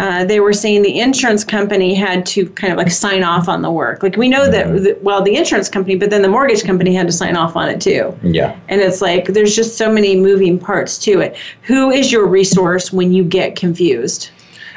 uh, 0.00 0.24
they 0.24 0.40
were 0.40 0.52
saying 0.52 0.82
the 0.82 1.00
insurance 1.00 1.44
company 1.44 1.94
had 1.94 2.26
to 2.26 2.48
kind 2.50 2.72
of 2.72 2.78
like 2.78 2.90
sign 2.90 3.22
off 3.22 3.48
on 3.48 3.62
the 3.62 3.70
work. 3.70 4.02
Like 4.02 4.16
we 4.16 4.28
know 4.28 4.50
that, 4.50 4.82
that, 4.82 5.02
well, 5.02 5.22
the 5.22 5.36
insurance 5.36 5.68
company, 5.68 5.94
but 5.94 6.10
then 6.10 6.22
the 6.22 6.28
mortgage 6.28 6.64
company 6.64 6.94
had 6.94 7.06
to 7.06 7.12
sign 7.12 7.36
off 7.36 7.56
on 7.56 7.68
it 7.68 7.80
too. 7.80 8.16
Yeah. 8.22 8.58
And 8.68 8.80
it's 8.80 9.00
like 9.00 9.26
there's 9.28 9.54
just 9.54 9.78
so 9.78 9.90
many 9.90 10.16
moving 10.16 10.58
parts 10.58 10.98
to 11.00 11.20
it. 11.20 11.36
Who 11.62 11.90
is 11.90 12.10
your 12.10 12.26
resource 12.26 12.92
when 12.92 13.12
you 13.12 13.22
get 13.22 13.56
confused? 13.56 14.30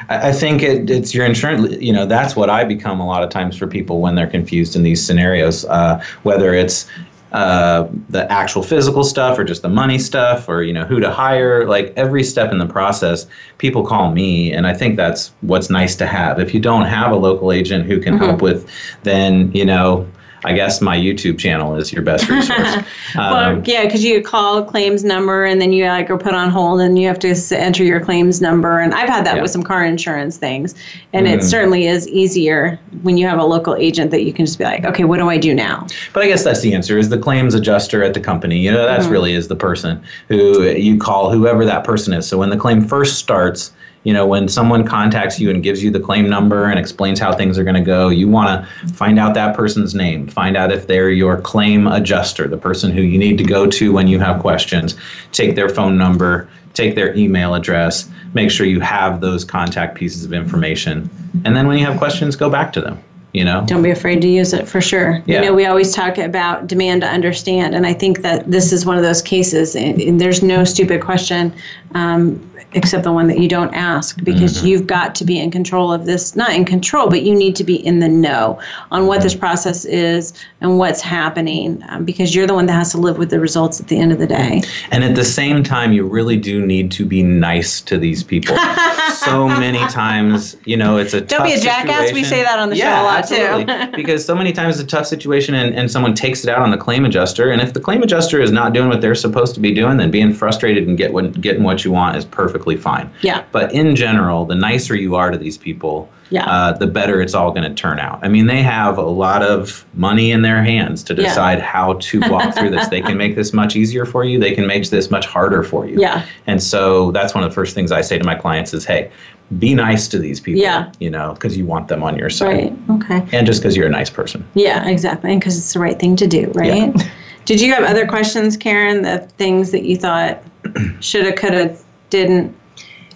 I 0.08 0.28
I 0.28 0.32
think 0.32 0.62
it, 0.62 0.90
it's 0.90 1.14
your 1.14 1.26
insurance. 1.26 1.80
You 1.80 1.92
know, 1.92 2.06
that's 2.06 2.36
what 2.36 2.50
I 2.50 2.64
become 2.64 3.00
a 3.00 3.06
lot 3.06 3.22
of 3.22 3.30
times 3.30 3.56
for 3.56 3.66
people 3.66 4.00
when 4.00 4.14
they're 4.14 4.26
confused 4.26 4.76
in 4.76 4.82
these 4.82 5.04
scenarios. 5.04 5.64
Uh, 5.64 6.02
whether 6.22 6.54
it's 6.54 6.88
uh, 7.32 7.86
the 8.08 8.30
actual 8.32 8.62
physical 8.62 9.04
stuff 9.04 9.38
or 9.38 9.44
just 9.44 9.60
the 9.60 9.68
money 9.68 9.98
stuff 9.98 10.48
or 10.48 10.62
you 10.62 10.72
know 10.72 10.84
who 10.84 10.98
to 10.98 11.10
hire 11.10 11.66
like 11.66 11.92
every 11.94 12.24
step 12.24 12.52
in 12.52 12.58
the 12.58 12.66
process 12.66 13.26
people 13.58 13.84
call 13.84 14.12
me 14.12 14.50
and 14.50 14.66
i 14.66 14.72
think 14.72 14.96
that's 14.96 15.30
what's 15.42 15.68
nice 15.68 15.94
to 15.94 16.06
have 16.06 16.40
if 16.40 16.54
you 16.54 16.60
don't 16.60 16.86
have 16.86 17.12
a 17.12 17.16
local 17.16 17.52
agent 17.52 17.84
who 17.84 18.00
can 18.00 18.16
help 18.16 18.40
with 18.40 18.66
then 19.02 19.52
you 19.52 19.64
know 19.64 20.08
i 20.44 20.52
guess 20.52 20.80
my 20.80 20.96
youtube 20.96 21.38
channel 21.38 21.74
is 21.74 21.92
your 21.92 22.02
best 22.02 22.28
resource 22.28 22.76
well, 23.16 23.34
Um, 23.34 23.62
yeah, 23.66 23.84
because 23.84 24.04
you 24.04 24.22
call 24.22 24.62
claims 24.64 25.02
number 25.04 25.44
and 25.44 25.60
then 25.60 25.72
you 25.72 25.86
like 25.86 26.10
are 26.10 26.18
put 26.18 26.34
on 26.34 26.50
hold 26.50 26.80
and 26.80 26.98
you 26.98 27.06
have 27.08 27.18
to 27.20 27.34
enter 27.56 27.82
your 27.82 28.00
claims 28.00 28.40
number. 28.40 28.78
And 28.78 28.92
I've 28.94 29.08
had 29.08 29.24
that 29.26 29.36
Yeah. 29.36 29.42
with 29.42 29.50
some 29.50 29.62
car 29.62 29.84
insurance 29.84 30.36
things, 30.36 30.74
and 31.12 31.26
it 31.26 31.40
Mhm. 31.40 31.42
certainly 31.44 31.86
is 31.86 32.06
easier 32.08 32.78
when 33.02 33.16
you 33.16 33.26
have 33.26 33.38
a 33.38 33.44
local 33.44 33.74
agent 33.76 34.10
that 34.10 34.24
you 34.24 34.32
can 34.32 34.44
just 34.44 34.58
be 34.58 34.64
like, 34.64 34.84
okay, 34.84 35.04
what 35.04 35.18
do 35.18 35.28
I 35.28 35.38
do 35.38 35.54
now? 35.54 35.86
But 36.12 36.22
I 36.24 36.26
guess 36.28 36.44
that's 36.44 36.60
the 36.60 36.74
answer 36.74 36.98
is 36.98 37.08
the 37.08 37.18
claims 37.18 37.54
adjuster 37.54 38.02
at 38.02 38.14
the 38.14 38.20
company. 38.20 38.58
You 38.58 38.70
know, 38.72 38.84
that's 38.86 39.06
Mhm. 39.06 39.10
really 39.12 39.32
is 39.34 39.48
the 39.48 39.56
person 39.56 40.00
who 40.28 40.62
you 40.64 40.98
call 40.98 41.30
whoever 41.30 41.64
that 41.64 41.84
person 41.84 42.12
is. 42.12 42.26
So 42.26 42.36
when 42.38 42.50
the 42.50 42.56
claim 42.58 42.82
first 42.84 43.18
starts, 43.18 43.70
you 44.08 44.14
know, 44.14 44.26
when 44.26 44.48
someone 44.48 44.86
contacts 44.86 45.38
you 45.38 45.50
and 45.50 45.62
gives 45.62 45.84
you 45.84 45.90
the 45.90 46.00
claim 46.00 46.30
number 46.30 46.64
and 46.64 46.78
explains 46.78 47.20
how 47.20 47.30
things 47.30 47.58
are 47.58 47.62
going 47.62 47.74
to 47.74 47.82
go, 47.82 48.08
you 48.08 48.26
want 48.26 48.48
to 48.64 48.94
find 48.94 49.18
out 49.18 49.34
that 49.34 49.54
person's 49.54 49.94
name. 49.94 50.26
Find 50.26 50.56
out 50.56 50.72
if 50.72 50.86
they're 50.86 51.10
your 51.10 51.38
claim 51.42 51.86
adjuster, 51.86 52.48
the 52.48 52.56
person 52.56 52.90
who 52.90 53.02
you 53.02 53.18
need 53.18 53.36
to 53.36 53.44
go 53.44 53.66
to 53.66 53.92
when 53.92 54.08
you 54.08 54.18
have 54.18 54.40
questions. 54.40 54.96
Take 55.32 55.56
their 55.56 55.68
phone 55.68 55.98
number, 55.98 56.48
take 56.72 56.94
their 56.94 57.14
email 57.14 57.54
address, 57.54 58.08
make 58.32 58.50
sure 58.50 58.64
you 58.64 58.80
have 58.80 59.20
those 59.20 59.44
contact 59.44 59.94
pieces 59.94 60.24
of 60.24 60.32
information. 60.32 61.10
And 61.44 61.54
then 61.54 61.66
when 61.66 61.76
you 61.76 61.84
have 61.84 61.98
questions, 61.98 62.34
go 62.34 62.48
back 62.48 62.72
to 62.72 62.80
them, 62.80 62.98
you 63.34 63.44
know? 63.44 63.62
Don't 63.66 63.82
be 63.82 63.90
afraid 63.90 64.22
to 64.22 64.28
use 64.28 64.54
it 64.54 64.66
for 64.66 64.80
sure. 64.80 65.22
Yeah. 65.26 65.42
You 65.42 65.48
know, 65.48 65.54
we 65.54 65.66
always 65.66 65.94
talk 65.94 66.16
about 66.16 66.66
demand 66.66 67.02
to 67.02 67.08
understand, 67.08 67.74
and 67.74 67.86
I 67.86 67.92
think 67.92 68.22
that 68.22 68.50
this 68.50 68.72
is 68.72 68.86
one 68.86 68.96
of 68.96 69.02
those 69.02 69.20
cases, 69.20 69.76
and, 69.76 70.00
and 70.00 70.18
there's 70.18 70.42
no 70.42 70.64
stupid 70.64 71.02
question. 71.02 71.52
Um, 71.94 72.42
except 72.72 73.04
the 73.04 73.12
one 73.12 73.26
that 73.28 73.38
you 73.38 73.48
don't 73.48 73.72
ask 73.74 74.22
because 74.24 74.48
Mm-hmm. 74.58 74.66
you've 74.66 74.86
got 74.86 75.14
to 75.16 75.24
be 75.24 75.38
in 75.38 75.50
control 75.50 75.92
of 75.92 76.04
this 76.06 76.34
not 76.36 76.52
in 76.52 76.64
control 76.64 77.08
but 77.08 77.22
you 77.22 77.34
need 77.34 77.54
to 77.56 77.64
be 77.64 77.74
in 77.74 77.98
the 77.98 78.08
know 78.08 78.58
on 78.90 79.06
what 79.06 79.22
this 79.22 79.34
process 79.34 79.84
is 79.84 80.32
and 80.60 80.78
what's 80.78 81.00
happening 81.00 81.82
um, 81.88 82.04
because 82.04 82.34
you're 82.34 82.46
the 82.46 82.54
one 82.54 82.66
that 82.66 82.72
has 82.72 82.90
to 82.92 82.98
live 82.98 83.18
with 83.18 83.30
the 83.30 83.40
results 83.40 83.80
at 83.80 83.88
the 83.88 83.98
end 83.98 84.12
of 84.12 84.18
the 84.18 84.26
day 84.26 84.62
And 84.90 85.04
at 85.04 85.14
the 85.14 85.24
same 85.24 85.62
time, 85.62 85.92
you 85.92 86.06
really 86.06 86.36
do 86.36 86.64
need 86.64 86.90
to 86.92 87.04
be 87.06 87.22
nice 87.22 87.80
to 87.82 87.98
these 87.98 88.22
people. 88.22 88.56
so 89.14 89.48
many 89.48 89.78
times, 89.88 90.56
you 90.64 90.76
know, 90.76 90.96
it's 90.98 91.14
a 91.14 91.20
Don't 91.20 91.44
be 91.44 91.52
a 91.54 91.60
jackass. 91.60 92.12
We 92.12 92.24
say 92.24 92.42
that 92.42 92.58
on 92.58 92.70
the 92.70 92.76
show 92.76 92.88
a 92.88 93.02
lot, 93.02 93.26
too. 93.26 93.96
because 93.96 94.24
so 94.24 94.34
many 94.34 94.52
times 94.52 94.78
it's 94.78 94.92
a 94.92 94.96
tough 94.96 95.06
situation 95.06 95.54
and, 95.54 95.74
and 95.74 95.90
someone 95.90 96.14
takes 96.14 96.44
it 96.44 96.50
out 96.50 96.60
on 96.60 96.70
the 96.70 96.76
claim 96.76 97.04
adjuster. 97.04 97.50
And 97.50 97.60
if 97.60 97.72
the 97.72 97.80
claim 97.80 98.02
adjuster 98.02 98.40
is 98.40 98.50
not 98.50 98.72
doing 98.72 98.88
what 98.88 99.00
they're 99.00 99.14
supposed 99.14 99.54
to 99.54 99.60
be 99.60 99.72
doing, 99.74 99.96
then 99.98 100.10
being 100.10 100.32
frustrated 100.32 100.86
and 100.88 100.96
get 100.98 101.12
what, 101.12 101.40
getting 101.40 101.62
what 101.62 101.84
you 101.84 101.92
want 101.92 102.16
is 102.16 102.24
perfectly 102.24 102.57
perfectly 102.58 102.76
fine. 102.76 103.10
Yeah. 103.22 103.44
But 103.52 103.72
in 103.72 103.94
general, 103.94 104.44
the 104.44 104.54
nicer 104.54 104.94
you 104.96 105.14
are 105.14 105.30
to 105.30 105.38
these 105.38 105.56
people, 105.56 106.10
yeah. 106.30 106.44
uh, 106.46 106.72
the 106.72 106.86
better 106.86 107.20
it's 107.22 107.34
all 107.34 107.50
going 107.50 107.68
to 107.68 107.74
turn 107.74 107.98
out. 107.98 108.18
I 108.22 108.28
mean, 108.28 108.46
they 108.46 108.62
have 108.62 108.98
a 108.98 109.02
lot 109.02 109.42
of 109.42 109.84
money 109.94 110.32
in 110.32 110.42
their 110.42 110.62
hands 110.62 111.02
to 111.04 111.14
Yeah. 111.14 111.28
decide 111.28 111.60
how 111.60 111.94
to 111.94 112.20
walk 112.28 112.54
through 112.54 112.70
this. 112.70 112.88
They 112.88 113.00
can 113.00 113.16
make 113.16 113.36
this 113.36 113.52
much 113.52 113.76
easier 113.76 114.04
for 114.04 114.24
you. 114.24 114.38
They 114.38 114.54
can 114.54 114.66
make 114.66 114.88
this 114.90 115.10
much 115.10 115.26
harder 115.26 115.62
for 115.62 115.86
you. 115.86 116.00
Yeah. 116.00 116.24
And 116.46 116.62
so 116.62 117.10
that's 117.12 117.34
one 117.34 117.44
of 117.44 117.50
the 117.50 117.54
first 117.54 117.74
things 117.74 117.92
I 117.92 118.00
say 118.00 118.18
to 118.18 118.24
my 118.24 118.34
clients 118.34 118.74
is, 118.74 118.84
hey, 118.84 119.10
be 119.58 119.74
nice 119.74 120.08
to 120.08 120.18
these 120.18 120.40
people. 120.40 120.60
Yeah. 120.60 120.92
You 120.98 121.10
know, 121.10 121.32
because 121.34 121.56
you 121.56 121.64
want 121.64 121.88
them 121.88 122.02
on 122.02 122.18
your 122.18 122.30
side. 122.30 122.46
Right. 122.46 122.76
Okay. 122.90 123.36
And 123.36 123.46
just 123.46 123.62
because 123.62 123.76
you're 123.76 123.86
a 123.86 123.90
nice 123.90 124.10
person. 124.10 124.46
Yeah, 124.54 124.86
exactly. 124.88 125.30
And 125.32 125.40
because 125.40 125.56
it's 125.56 125.72
the 125.72 125.80
right 125.80 125.98
thing 125.98 126.16
to 126.16 126.26
do, 126.26 126.50
right? 126.54 126.92
Did 127.46 127.62
you 127.62 127.72
have 127.72 127.84
other 127.84 128.06
questions, 128.06 128.58
Karen? 128.58 129.00
The 129.02 129.20
things 129.38 129.70
that 129.70 129.84
you 129.84 129.96
thought 129.96 130.42
shoulda, 131.00 131.32
coulda, 131.32 131.68
didn't? 131.68 131.78
Would 131.78 131.87
do 132.10 132.54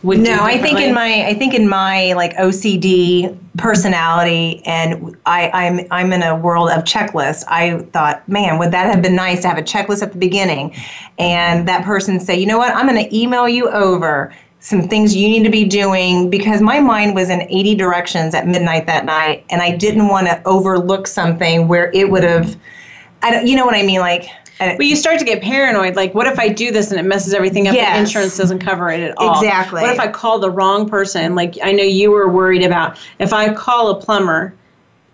no, 0.05 0.39
I 0.41 0.59
think 0.59 0.81
in 0.81 0.93
my 0.93 1.27
I 1.27 1.35
think 1.35 1.55
in 1.55 1.69
my 1.69 2.13
like 2.15 2.35
OCD 2.35 3.39
personality, 3.57 4.63
and 4.65 5.17
I, 5.27 5.49
I'm 5.51 5.87
I'm 5.91 6.13
in 6.13 6.23
a 6.23 6.35
world 6.35 6.71
of 6.71 6.83
checklists. 6.85 7.45
I 7.47 7.79
thought, 7.93 8.29
man, 8.29 8.59
would 8.59 8.73
that 8.73 8.93
have 8.93 9.01
been 9.01 9.15
nice 9.15 9.43
to 9.43 9.49
have 9.49 9.59
a 9.59 9.63
checklist 9.63 10.03
at 10.03 10.13
the 10.13 10.19
beginning, 10.19 10.75
and 11.19 11.69
that 11.69 11.85
person 11.85 12.19
say, 12.19 12.37
you 12.39 12.47
know 12.47 12.59
what, 12.59 12.75
I'm 12.75 12.89
going 12.89 13.03
to 13.03 13.17
email 13.17 13.49
you 13.49 13.69
over 13.71 14.35
some 14.59 14.89
things 14.89 15.15
you 15.15 15.29
need 15.29 15.45
to 15.45 15.51
be 15.51 15.65
doing 15.65 16.31
because 16.31 16.61
my 16.61 16.79
mind 16.79 17.17
was 17.17 17.29
in 17.31 17.43
80 17.43 17.75
directions 17.75 18.35
at 18.35 18.47
midnight 18.47 18.87
that 18.87 19.05
night, 19.05 19.45
and 19.51 19.63
I 19.63 19.77
didn't 19.77 20.09
want 20.09 20.27
to 20.29 20.43
overlook 20.45 21.07
something 21.07 21.69
where 21.69 21.91
it 21.93 22.11
would 22.11 22.23
have, 22.23 22.57
I 23.23 23.31
don't, 23.31 23.47
you 23.47 23.57
know 23.57 23.67
what 23.67 23.75
I 23.75 23.83
mean, 23.83 24.01
like. 24.01 24.29
I- 24.61 24.77
But 24.77 24.87
you 24.87 24.97
start 24.97 25.19
to 25.19 25.25
get 25.25 25.43
paranoid. 25.43 25.97
Like, 25.97 26.15
what 26.15 26.27
if 26.27 26.39
I 26.39 26.49
do 26.49 26.71
this 26.71 26.91
and 26.91 27.01
it 27.01 27.05
messes 27.05 27.35
everything 27.35 27.69
up? 27.69 27.75
Yes. 27.75 27.89
and 27.97 28.07
insurance 28.07 28.37
doesn't 28.37 28.61
cover 28.61 28.91
it 28.91 29.01
at 29.01 29.17
all. 29.19 29.39
Exactly. 29.41 29.83
What 29.83 29.93
if 29.93 30.01
I 30.01 30.09
call 30.09 30.39
the 30.39 30.51
wrong 30.51 30.89
person? 30.89 31.35
Like, 31.35 31.57
I 31.63 31.73
know 31.73 31.83
you 31.85 32.11
were 32.11 32.29
worried 32.29 32.63
about 32.63 32.97
if 33.19 33.33
I 33.33 33.53
call 33.53 33.91
a 33.91 34.01
plumber, 34.01 34.55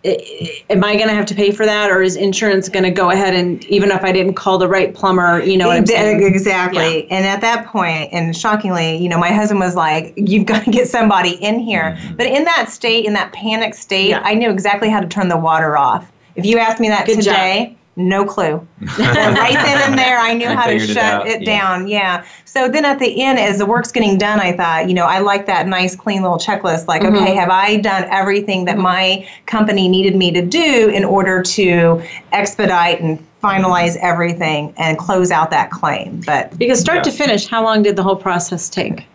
am 0.05 0.85
I 0.85 0.95
going 0.97 1.09
to 1.09 1.15
have 1.15 1.27
to 1.27 1.35
pay 1.35 1.51
for 1.51 1.67
that, 1.67 1.91
or 1.91 2.03
is 2.03 2.15
insurance 2.17 2.69
going 2.69 2.85
to 2.85 2.91
go 2.91 3.11
ahead 3.11 3.35
and 3.35 3.65
even 3.65 3.91
if 3.91 4.05
I 4.05 4.13
didn't 4.13 4.35
call 4.35 4.57
the 4.59 4.69
right 4.69 4.95
plumber, 4.95 5.43
you 5.43 5.57
know 5.57 5.67
what 5.67 5.77
I'm 5.77 5.87
saying? 5.87 6.23
Exactly. 6.23 7.11
And 7.11 7.27
at 7.27 7.41
that 7.41 7.67
point, 7.67 8.11
and 8.13 8.37
shockingly, 8.37 8.97
you 8.97 9.09
know, 9.09 9.19
my 9.19 9.33
husband 9.33 9.61
was 9.61 9.75
like, 9.75 10.13
"You've 10.17 10.47
got 10.47 10.65
to 10.65 10.71
get 10.71 10.89
somebody 10.89 11.31
in 11.43 11.59
here." 11.59 11.97
Mm-hmm. 11.99 12.17
But 12.17 12.27
in 12.27 12.45
that 12.45 12.71
state, 12.71 13.07
in 13.07 13.13
that 13.15 13.33
panic 13.33 13.75
state, 13.75 14.11
Yeah. 14.11 14.23
I 14.25 14.35
knew 14.35 14.51
exactly 14.51 14.89
how 14.89 15.01
to 15.01 15.07
turn 15.09 15.29
the 15.29 15.37
water 15.37 15.77
off. 15.77 16.11
If 16.37 16.47
you 16.47 16.59
asked 16.59 16.79
me 16.81 16.89
that 16.89 17.07
Good 17.07 17.23
job. 17.23 17.75
Today, 17.99 18.09
no 18.09 18.25
clue. 18.25 18.67
right 18.99 19.53
then 19.55 19.91
and 19.91 19.99
there, 19.99 20.19
I 20.19 20.35
knew 20.35 20.49
You 20.49 20.55
how 20.57 20.67
to 20.67 20.79
figured 20.79 20.91
it 20.91 20.95
shut 20.95 21.27
it, 21.27 21.43
yeah. 21.43 21.59
down. 21.61 21.89
Yeah. 21.89 22.25
So 22.45 22.69
then 22.69 22.85
at 22.85 22.99
the 22.99 23.23
end, 23.23 23.39
as 23.39 23.59
the 23.59 23.67
work's 23.67 23.93
getting 23.93 24.19
done, 24.19 24.41
I 24.41 24.53
thought, 24.57 24.89
you 24.89 24.95
know, 24.95 25.05
I 25.05 25.19
like 25.21 25.47
that 25.47 25.67
nice, 25.67 25.95
clean 25.95 26.23
little 26.23 26.39
checklist. 26.39 26.87
Like, 26.89 27.03
Mm-hmm. 27.03 27.17
okay, 27.17 27.35
have 27.35 27.51
I 27.51 27.77
done 27.77 28.05
everything 28.11 28.65
that 28.67 28.79
my 28.79 29.29
company 29.47 29.89
needed 29.89 30.17
me 30.17 30.31
to 30.33 30.43
do 30.45 30.89
in 30.89 31.05
order 31.05 31.43
to 31.43 32.03
expedite 32.33 33.01
and 33.01 33.25
finalize 33.43 33.97
everything 33.99 34.75
and 34.79 34.99
close 34.99 35.31
out 35.31 35.51
that 35.51 35.71
claim? 35.71 36.23
But 36.27 36.59
Because 36.59 36.81
start 36.81 37.05
to 37.05 37.11
finish, 37.13 37.47
how 37.47 37.63
long 37.63 37.83
did 37.83 37.97
the 37.97 38.03
whole 38.03 38.17
process 38.17 38.69
take? 38.69 39.07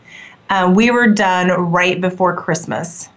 uh, 0.50 0.72
we 0.76 0.92
were 0.92 1.08
done 1.08 1.50
right 1.72 2.00
before 2.00 2.36
Christmas. 2.36 3.10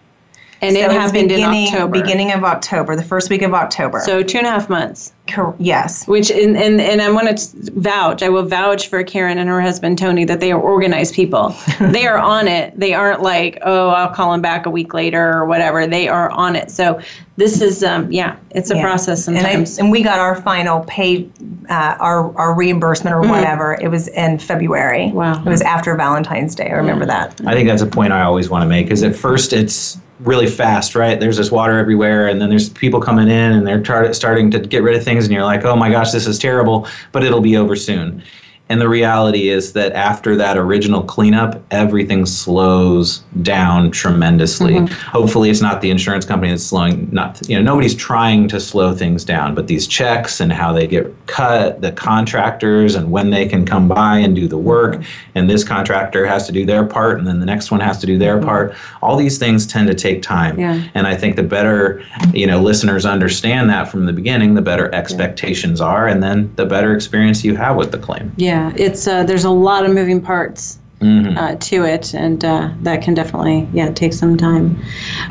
And 0.63 0.75
it 0.77 0.83
So 0.83 0.87
was 0.89 0.97
happened 0.97 1.29
beginning, 1.29 1.67
in 1.67 1.75
October. 1.75 1.93
Beginning 2.01 2.33
of 2.33 2.45
October, 2.45 2.97
the 2.97 3.03
first 3.03 3.29
week 3.29 3.43
of 3.43 3.53
October. 3.53 4.01
So 4.01 4.23
two 4.23 4.39
and 4.39 4.47
a 4.47 4.51
half 4.51 4.71
months. 4.71 5.13
Cor- 5.29 5.55
yes. 5.59 6.07
Which 6.07 6.31
and 6.31 6.57
and, 6.57 6.81
and 6.81 7.03
I 7.03 7.11
want 7.11 7.37
to 7.39 7.73
vouch. 7.73 8.23
I 8.23 8.29
will 8.29 8.45
vouch 8.45 8.89
for 8.89 9.03
Karen 9.03 9.39
and 9.39 9.49
her 9.49 9.61
husband 9.61 9.99
Tony 9.99 10.25
that 10.25 10.41
they 10.41 10.53
are 10.53 10.61
organized 10.61 11.15
people. 11.15 11.55
they 11.81 12.07
are 12.07 12.19
on 12.19 12.49
it. 12.49 12.79
They 12.79 12.95
aren't 12.95 13.23
like, 13.23 13.59
oh, 13.63 13.89
I'll 13.89 14.11
call 14.15 14.33
them 14.33 14.41
back 14.43 14.67
a 14.67 14.71
week 14.71 14.95
later 14.95 15.33
or 15.39 15.47
whatever. 15.47 15.87
They 15.87 16.09
are 16.09 16.31
on 16.31 16.55
it. 16.57 16.71
So 16.71 17.01
this 17.37 17.61
is 17.61 17.83
um 17.85 18.11
yeah, 18.13 18.37
it's 18.51 18.71
a 18.71 18.77
Yeah. 18.77 18.83
process 18.83 19.27
And, 19.29 19.37
I, 19.39 19.43
sometimes. 19.43 19.79
and 19.79 19.91
we 19.91 20.03
got 20.03 20.19
our 20.19 20.41
final 20.41 20.81
pay, 20.87 21.29
uh, 21.69 21.97
our, 22.01 22.35
our 22.39 22.55
reimbursement 22.55 23.15
or 23.15 23.21
whatever. 23.23 23.77
It 23.81 23.89
was 23.89 24.09
in 24.09 24.39
February. 24.39 25.11
Wow. 25.13 25.41
It 25.45 25.49
was 25.49 25.61
after 25.63 25.95
Valentine's 25.97 26.55
Day. 26.55 26.69
I 26.71 26.75
remember 26.75 27.05
that. 27.07 27.41
I 27.47 27.53
think 27.55 27.69
that's 27.69 27.83
a 27.83 27.87
point 27.87 28.13
I 28.13 28.23
always 28.23 28.49
want 28.49 28.63
to 28.63 28.69
make 28.69 28.91
is 28.91 29.03
at 29.03 29.15
first 29.17 29.53
it's 29.53 29.99
really 30.21 30.47
fast, 30.47 30.95
right? 30.95 31.21
There's 31.21 31.37
this 31.37 31.51
water 31.51 31.79
everywhere, 31.79 32.27
and 32.27 32.41
then 32.41 32.49
there's 32.49 32.71
people 32.71 33.01
coming 33.03 33.29
in 33.29 33.53
and 33.53 33.67
they're 33.67 33.83
tar- 33.83 34.15
starting 34.15 34.51
to 34.51 34.59
get 34.59 34.83
rid 34.83 34.97
of 34.97 35.05
things, 35.05 35.16
and 35.25 35.33
you're 35.33 35.45
like, 35.45 35.65
oh 35.65 35.77
my 35.77 35.91
gosh, 35.91 36.13
this 36.13 36.27
is 36.27 36.39
terrible, 36.39 36.87
but 37.13 37.25
it'll 37.25 37.41
be 37.41 37.57
over 37.57 37.75
soon. 37.77 38.23
And 38.69 38.81
the 38.81 38.89
reality 38.89 39.49
is 39.49 39.75
that 39.75 39.93
after 39.93 40.35
that 40.37 40.57
original 40.59 41.03
cleanup, 41.03 41.63
everything 41.71 42.27
slows 42.27 43.19
down 43.43 43.93
tremendously. 43.93 44.75
Mm-hmm. 44.75 45.11
Hopefully, 45.11 45.51
it's 45.51 45.61
not 45.61 45.81
the 45.83 45.91
insurance 45.91 46.25
company 46.25 46.51
that's 46.51 46.65
slowing. 46.65 47.09
Not 47.13 47.49
you 47.49 47.57
know 47.57 47.63
nobody's 47.63 47.95
trying 47.95 48.49
to 48.49 48.59
slow 48.59 48.93
things 48.93 49.25
down, 49.25 49.55
but 49.55 49.69
these 49.69 49.87
checks 49.87 50.41
and 50.41 50.53
how 50.53 50.73
they 50.73 50.89
get 50.89 51.15
cut, 51.27 51.81
the 51.81 51.93
contractors 51.93 52.97
and 52.97 53.13
when 53.13 53.31
they 53.31 53.47
can 53.47 53.65
come 53.65 53.87
by 53.87 54.19
and 54.19 54.35
do 54.35 54.49
the 54.49 54.59
work, 54.59 54.95
mm-hmm. 54.97 55.31
and 55.37 55.49
this 55.49 55.63
contractor 55.63 56.27
has 56.27 56.47
to 56.47 56.53
do 56.53 56.67
their 56.67 56.85
part, 56.85 57.19
and 57.19 57.27
then 57.27 57.39
the 57.39 57.47
next 57.47 57.71
one 57.71 57.81
has 57.81 57.99
to 57.99 58.07
do 58.07 58.19
their 58.19 58.39
mm-hmm. 58.39 58.47
part. 58.47 58.75
All 59.01 59.17
these 59.17 59.39
things 59.39 59.65
tend 59.65 59.87
to 59.89 59.95
take 59.95 60.23
time, 60.23 60.59
Yeah. 60.59 60.83
and 60.95 61.07
I 61.07 61.15
think 61.15 61.37
the 61.37 61.45
better 61.45 62.03
you 62.33 62.49
know 62.49 62.61
listeners 62.61 63.07
understand 63.07 63.71
that 63.71 63.89
from 63.89 64.07
the 64.07 64.13
beginning, 64.13 64.55
the 64.55 64.63
better 64.63 64.93
expectations 64.93 65.81
are, 65.81 66.09
and 66.09 66.21
then 66.21 66.53
the 66.57 66.67
better 66.67 66.93
experience 66.95 67.45
you 67.45 67.55
have 67.55 67.77
with 67.77 67.93
the 67.93 67.99
claim. 67.99 68.33
yeah, 68.37 68.56
it's 68.77 69.07
uh, 69.07 69.25
there's 69.25 69.45
a 69.45 69.51
lot 69.51 69.85
of 69.85 69.93
moving 69.93 70.21
parts. 70.21 70.79
Mhm. 71.03 71.37
Uh, 71.37 71.55
to 71.57 71.85
it, 71.85 72.15
and 72.15 72.43
uh, 72.43 72.71
that 72.81 73.03
can 73.03 73.13
definitely, 73.13 73.69
yeah, 73.75 73.91
take 73.93 74.15
some 74.15 74.35
time. 74.39 74.79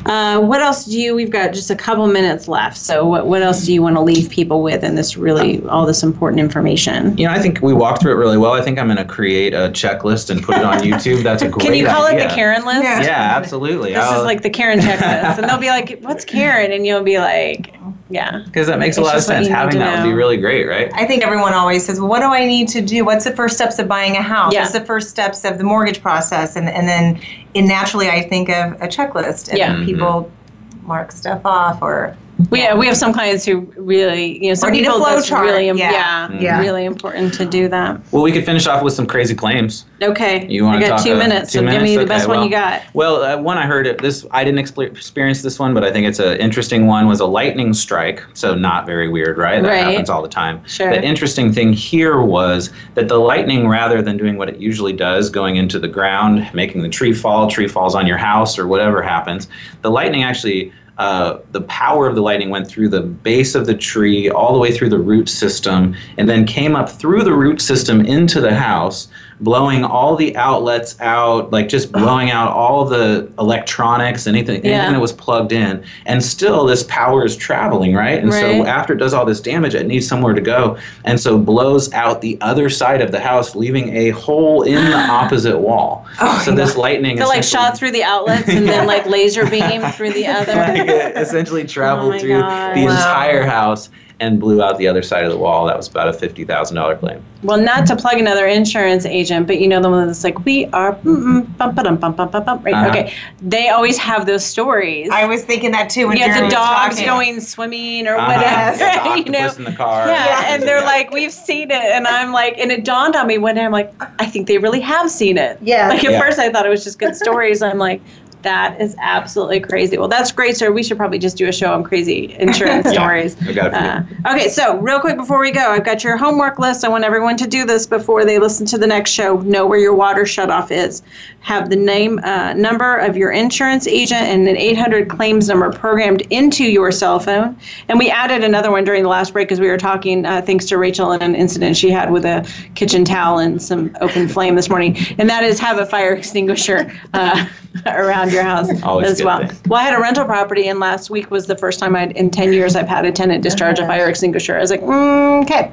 Uh, 0.06 0.40
what 0.40 0.62
else 0.62 0.86
do 0.86 0.92
you? 1.02 1.16
We've 1.16 1.32
got 1.32 1.54
just 1.54 1.72
a 1.72 1.76
couple 1.76 2.06
minutes 2.06 2.48
left. 2.48 2.78
So, 2.78 3.04
what, 3.08 3.26
what 3.26 3.42
else 3.42 3.66
do 3.66 3.74
you 3.74 3.82
want 3.82 3.96
to 3.96 4.02
leave 4.02 4.30
people 4.30 4.62
with 4.62 4.84
in 4.84 4.94
this 4.94 5.18
really 5.18 5.66
all 5.66 5.88
this 5.88 6.04
important 6.04 6.40
information? 6.40 7.18
You 7.18 7.26
know, 7.26 7.34
I 7.34 7.40
think 7.40 7.62
we 7.64 7.74
walked 7.74 8.04
through 8.04 8.12
it 8.12 8.18
really 8.18 8.38
well. 8.38 8.54
I 8.54 8.62
think 8.62 8.78
I'm 8.78 8.86
going 8.86 8.98
to 8.98 9.06
create 9.06 9.56
a 9.56 9.70
checklist 9.74 10.30
and 10.30 10.44
put 10.44 10.56
it 10.56 10.64
on 10.64 10.78
YouTube. 10.90 11.24
That's 11.24 11.42
a 11.42 11.50
great 11.50 11.66
Can 11.66 11.74
you 11.74 11.88
call 11.88 12.06
idea. 12.06 12.26
it 12.26 12.30
the 12.30 12.36
Karen 12.36 12.64
list? 12.64 12.84
Yeah. 12.84 13.02
Yeah, 13.02 13.34
absolutely. 13.36 13.94
This 13.94 14.06
is 14.12 14.22
like 14.24 14.44
the 14.44 14.52
Karen 14.52 14.78
checklist, 14.78 15.40
and 15.40 15.50
they'll 15.50 15.58
be 15.58 15.70
like, 15.70 15.98
"What's 16.02 16.26
Karen?" 16.26 16.72
And 16.74 16.86
you'll 16.86 17.02
be 17.04 17.18
like, 17.18 17.74
"Yeah." 18.10 18.44
because 18.46 18.68
that 18.68 18.80
makes 18.80 18.98
a 18.98 19.02
lot 19.02 19.16
of 19.16 19.24
sense. 19.24 19.48
Having 19.48 19.74
to 19.74 19.80
that 19.80 20.04
would 20.04 20.10
be 20.10 20.14
really 20.14 20.38
great, 20.38 20.68
right? 20.68 20.92
I 20.94 21.06
think 21.06 21.24
everyone 21.24 21.54
always 21.54 21.86
says, 21.86 22.00
well, 22.00 22.10
what 22.10 22.20
do 22.20 22.28
I 22.28 22.46
need 22.46 22.68
to 22.70 22.82
do? 22.82 23.06
What's 23.06 23.26
the 23.26 23.36
first 23.36 23.56
steps 23.56 23.80
of 23.80 23.88
buying 23.88 24.16
a 24.16 24.22
house? 24.22 24.54
Yeah. 24.54 24.62
What's 24.62 24.74
the 24.74 24.86
first 24.86 25.10
steps 25.10 25.46
of 25.46 25.58
the 25.58 25.64
mortgage 25.64 26.02
process? 26.02 26.56
And, 26.56 26.70
and 26.70 26.88
then 26.88 27.22
and 27.56 27.68
naturally, 27.68 28.10
I 28.10 28.22
think 28.22 28.50
of 28.50 28.74
a 28.74 28.88
checklist. 28.88 29.50
And 29.50 29.58
Yeah. 29.58 29.84
People 29.86 30.30
mm-hmm. 30.76 30.88
mark 30.88 31.12
stuff 31.12 31.42
off 31.46 31.82
or 31.82 32.18
We 32.50 32.60
yeah, 32.62 32.76
we 32.76 32.86
have 32.88 32.98
some 32.98 33.14
clients 33.14 33.46
who 33.46 33.62
really, 33.78 34.44
you 34.44 34.50
know, 34.50 34.56
some 34.56 34.70
Or 34.70 34.72
need 34.74 34.82
a 34.82 34.86
people 34.86 35.00
flow 35.00 35.16
that's 35.16 35.28
chart. 35.28 35.46
really, 35.46 35.70
im- 35.70 35.78
Yeah. 35.78 35.92
yeah, 35.92 36.40
Yeah. 36.40 36.60
really 36.60 36.84
important 36.84 37.34
to 37.36 37.46
do 37.46 37.70
that. 37.70 38.02
Well, 38.12 38.24
we 38.24 38.32
could 38.34 38.46
finish 38.46 38.68
off 38.68 38.84
with 38.84 38.94
some 38.94 39.06
crazy 39.06 39.34
claims. 39.34 39.86
Okay, 40.02 40.46
You 40.50 40.66
want 40.66 40.82
to 40.82 40.88
got 40.88 40.98
talk 40.98 41.06
two 41.06 41.14
uh, 41.14 41.18
minutes, 41.18 41.54
two 41.54 41.60
so 41.60 41.62
give 41.62 41.68
minutes? 41.72 41.84
me 41.84 41.96
the 41.96 42.02
Okay, 42.02 42.10
best 42.10 42.28
one 42.28 42.44
you 42.44 42.50
got. 42.50 42.82
Well, 42.94 43.24
uh, 43.24 43.38
one 43.38 43.58
I 43.58 43.66
heard 43.66 43.88
it, 43.88 44.02
this 44.02 44.26
I 44.32 44.44
didn't 44.44 44.60
expl- 44.66 44.86
experience 44.86 45.42
this 45.44 45.58
one, 45.60 45.74
but 45.74 45.86
I 45.86 45.92
think 45.92 46.08
it's 46.08 46.20
an 46.20 46.38
interesting 46.38 46.88
one. 46.88 47.08
Was 47.08 47.22
a 47.22 47.26
lightning 47.26 47.74
strike, 47.74 48.22
so 48.34 48.54
not 48.54 48.86
very 48.86 49.08
weird, 49.08 49.38
right? 49.38 49.62
That 49.62 49.70
Right. 49.70 49.78
happens 49.86 50.10
all 50.10 50.22
the 50.22 50.28
time. 50.28 50.60
Sure. 50.66 50.90
The 50.90 51.02
interesting 51.02 51.54
thing 51.54 51.72
here 51.72 52.20
was 52.22 52.70
that 52.96 53.08
the 53.08 53.18
lightning, 53.18 53.70
rather 53.70 54.02
than 54.02 54.18
doing 54.18 54.38
what 54.38 54.50
it 54.50 54.58
usually 54.58 54.94
does, 54.94 55.30
going 55.30 55.56
into 55.56 55.80
the 55.80 55.88
ground, 55.88 56.46
making 56.54 56.82
the 56.82 56.90
tree 56.90 57.14
fall, 57.14 57.48
tree 57.48 57.68
falls 57.70 57.96
on 57.96 58.06
your 58.08 58.18
house 58.18 58.60
or 58.60 58.68
whatever 58.68 59.02
happens, 59.02 59.48
the 59.84 59.90
lightning 59.92 60.24
actually. 60.24 60.74
Uh, 60.98 61.40
the 61.52 61.62
power 61.62 62.08
of 62.08 62.16
the 62.16 62.22
lightning 62.22 62.50
went 62.50 62.68
through 62.68 62.88
the 62.88 63.02
base 63.02 63.54
of 63.54 63.66
the 63.66 63.74
tree 63.76 64.30
all 64.30 64.54
the 64.54 64.60
way 64.60 64.72
through 64.72 64.90
the 64.90 65.00
root 65.00 65.28
system 65.28 65.94
and 66.18 66.30
then 66.30 66.46
came 66.46 66.76
up 66.76 66.90
through 66.90 67.24
the 67.24 67.34
root 67.34 67.62
system 67.62 68.00
into 68.06 68.40
the 68.40 68.56
house 68.56 69.10
blowing 69.42 69.84
all 69.84 70.16
the 70.16 70.36
outlets 70.38 70.96
out 71.02 71.52
like 71.52 71.68
just 71.68 71.92
blowing 71.92 72.32
out 72.32 72.52
all 72.54 72.86
the 72.86 73.30
electronics 73.38 74.28
anything 74.28 74.64
Yeah. 74.64 74.72
anything 74.72 74.94
that 74.94 75.02
was 75.02 75.12
plugged 75.12 75.52
in 75.52 75.84
and 76.06 76.24
still 76.24 76.66
this 76.66 76.84
power 76.84 77.26
is 77.26 77.36
traveling 77.36 77.94
right 77.94 78.18
and 78.20 78.30
Right. 78.30 78.40
so 78.40 78.66
after 78.66 78.94
it 78.94 78.98
does 78.98 79.14
all 79.14 79.26
this 79.26 79.42
damage 79.42 79.76
it 79.76 79.88
needs 79.88 80.08
somewhere 80.08 80.34
to 80.34 80.40
go 80.42 80.78
and 81.04 81.20
so 81.20 81.38
blows 81.38 81.92
out 81.94 82.22
the 82.22 82.38
other 82.42 82.70
side 82.70 83.02
of 83.02 83.12
the 83.12 83.20
house 83.20 83.56
leaving 83.56 83.96
a 83.96 84.12
hole 84.12 84.62
in 84.64 84.84
the 84.86 84.98
opposite 85.10 85.58
wall 85.60 86.06
Oh 86.22 86.42
so 86.46 86.52
this 86.54 86.78
lightning 86.78 87.18
So 87.18 87.28
like 87.28 87.44
shot 87.44 87.78
through 87.78 87.92
the 87.92 88.04
outlets 88.04 88.48
and 88.48 88.68
then 88.68 88.88
like 88.88 89.06
laser 89.18 89.46
beam 89.50 89.82
through 89.92 90.12
the 90.14 90.28
other. 90.28 90.54
like 90.56 90.88
it 90.88 91.18
essentially 91.18 91.66
traveled 91.66 92.14
Oh 92.16 92.20
through 92.20 92.40
God. 92.40 92.76
the 92.78 92.86
Wow. 92.86 92.92
entire 92.92 93.46
house 93.46 93.90
and 94.20 94.40
blew 94.40 94.62
out 94.62 94.78
the 94.78 94.88
other 94.88 95.02
side 95.02 95.26
of 95.26 95.32
the 95.32 95.38
wall. 95.38 95.66
That 95.66 95.78
was 95.78 95.88
about 95.88 96.08
a 96.08 96.14
fifty 96.14 96.46
thousand 96.46 96.76
dollar 96.76 96.96
claim. 96.96 97.24
Well, 97.44 97.60
not 97.60 97.86
to 97.88 97.96
plug 97.96 98.18
another 98.18 98.48
insurance 98.48 99.06
agent, 99.06 99.46
but 99.46 99.60
you 99.60 99.68
know 99.68 99.82
the 99.82 99.90
one 99.90 100.08
that's 100.08 100.24
like, 100.24 100.46
we 100.46 100.66
are 100.68 100.94
bum, 100.94 101.46
bum, 101.58 101.76
bum, 101.76 101.98
bum, 101.98 102.16
bum, 102.16 102.30
bum, 102.30 102.64
right? 102.64 102.74
Uh-huh. 102.74 102.90
Okay, 102.90 103.14
they 103.42 103.70
always 103.70 103.98
have 103.98 104.26
those 104.26 104.44
stories. 104.44 105.10
I 105.12 105.26
was 105.26 105.44
thinking 105.44 105.72
that 105.72 105.90
too. 105.90 106.08
When 106.08 106.18
you 106.18 106.24
have 106.24 106.44
the 106.44 106.50
dogs 106.50 107.00
going 107.00 107.40
swimming 107.42 108.08
or 108.08 108.16
uh-huh. 108.16 108.76
whatever, 108.78 109.18
you 109.18 109.32
know, 109.32 109.54
in 109.58 109.64
the 109.64 109.74
car. 109.74 110.08
Yeah, 110.08 110.26
yeah. 110.26 110.54
and 110.54 110.64
they're 110.64 110.82
like, 110.82 111.12
we've 111.12 111.34
seen 111.34 111.72
it, 111.72 111.84
and 111.84 112.08
I'm 112.08 112.32
like, 112.32 112.58
and 112.58 112.72
it 112.72 112.84
dawned 112.84 113.16
on 113.16 113.28
me 113.28 113.38
one 113.38 113.56
day, 113.56 113.66
I'm 113.66 113.72
like, 113.72 113.94
I 114.20 114.26
think 114.26 114.48
they 114.48 114.58
really 114.58 114.82
have 114.82 115.12
seen 115.12 115.38
it. 115.38 115.60
Yeah. 115.62 115.90
Like 115.90 116.04
at 116.04 116.12
yeah. 116.12 116.20
first 116.20 116.40
I 116.40 116.52
thought 116.52 116.66
it 116.66 116.70
was 116.70 116.84
just 116.84 117.00
good 117.00 117.16
stories. 117.16 117.62
I'm 117.62 117.78
like, 117.78 118.02
that 118.46 118.80
is 118.80 118.96
absolutely 119.00 119.60
crazy. 119.60 119.98
Well, 119.98 120.08
that's 120.08 120.32
great, 120.32 120.56
sir. 120.56 120.72
We 120.72 120.84
should 120.84 120.98
probably 120.98 121.20
just 121.20 121.36
do 121.36 121.48
a 121.48 121.52
show 121.52 121.74
on 121.74 121.84
crazy 121.84 122.36
insurance 122.40 122.90
stories. 122.94 123.36
Uh, 123.58 124.04
okay, 124.28 124.50
so 124.50 124.78
real 124.78 125.00
quick 125.00 125.18
before 125.18 125.40
we 125.40 125.52
go, 125.52 125.72
I've 125.72 125.84
got 125.84 126.04
your 126.04 126.16
homework 126.16 126.60
list. 126.60 126.86
I 126.86 126.90
want 126.90 127.04
everyone 127.04 127.38
to 127.38 127.48
do 127.48 127.66
this 127.66 127.88
before 127.88 128.24
they 128.24 128.38
listen 128.38 128.66
to 128.68 128.78
the 128.78 128.88
next 128.88 129.12
show. 129.12 129.38
Know 129.42 129.66
where 129.66 129.80
your 129.80 129.96
water 129.96 130.24
shutoff 130.24 130.72
is. 130.72 131.02
Have 131.40 131.70
the 131.70 131.76
name, 131.76 132.20
uh, 132.20 132.54
number 132.54 132.98
of 132.98 133.18
your 133.18 133.32
insurance 133.32 133.88
agent, 133.88 134.22
and 134.22 134.48
an 134.48 134.58
800 134.58 135.10
claims 135.10 135.50
number 135.50 135.72
programmed 135.72 136.22
into 136.30 136.64
your 136.64 136.92
cell 136.92 137.20
phone. 137.20 137.58
And 137.90 137.98
we 137.98 138.12
added 138.12 138.44
another 138.44 138.72
one 138.72 138.84
during 138.84 139.04
the 139.04 139.10
last 139.10 139.34
break 139.34 139.48
because 139.48 139.60
we 139.60 139.68
were 139.68 139.78
talking, 139.78 140.26
uh, 140.26 140.42
thanks 140.42 140.66
to 140.68 140.78
Rachel, 140.78 141.12
and 141.12 141.24
an 141.24 141.36
incident 141.36 141.78
she 141.78 141.90
had 141.90 142.12
with 142.12 142.26
a 142.26 142.48
kitchen 142.76 143.06
towel 143.06 143.40
and 143.40 143.62
some 143.62 143.96
open 144.02 144.28
flame 144.28 144.56
this 144.56 144.70
morning. 144.70 144.98
And 145.18 145.30
that 145.30 145.44
is 145.44 145.60
have 145.60 145.80
a 145.80 145.86
fire 145.86 146.14
extinguisher 146.16 146.92
uh, 147.14 147.48
around 147.86 148.32
your 148.36 148.44
house 148.54 148.70
Always 148.84 149.10
as 149.10 149.24
well. 149.24 149.40
thing. 149.40 149.58
Well, 149.68 149.80
I 149.80 149.84
had 149.84 149.98
a 149.98 150.02
rental 150.02 150.26
property, 150.26 150.68
and 150.68 150.80
last 150.80 151.10
week 151.10 151.32
was 151.32 151.48
the 151.48 151.58
first 151.58 151.80
time 151.80 151.96
I'd 151.96 152.12
in 152.12 152.30
ten 152.30 152.54
years 152.54 152.76
I've 152.76 152.88
had 152.88 153.06
a 153.06 153.12
tenant 153.12 153.44
discharge 153.44 153.80
a 153.80 153.88
fire 153.88 154.08
extinguisher. 154.08 154.56
I 154.56 154.60
was 154.60 154.70
like, 154.70 154.82
mm, 154.82 155.44
okay. 155.44 155.72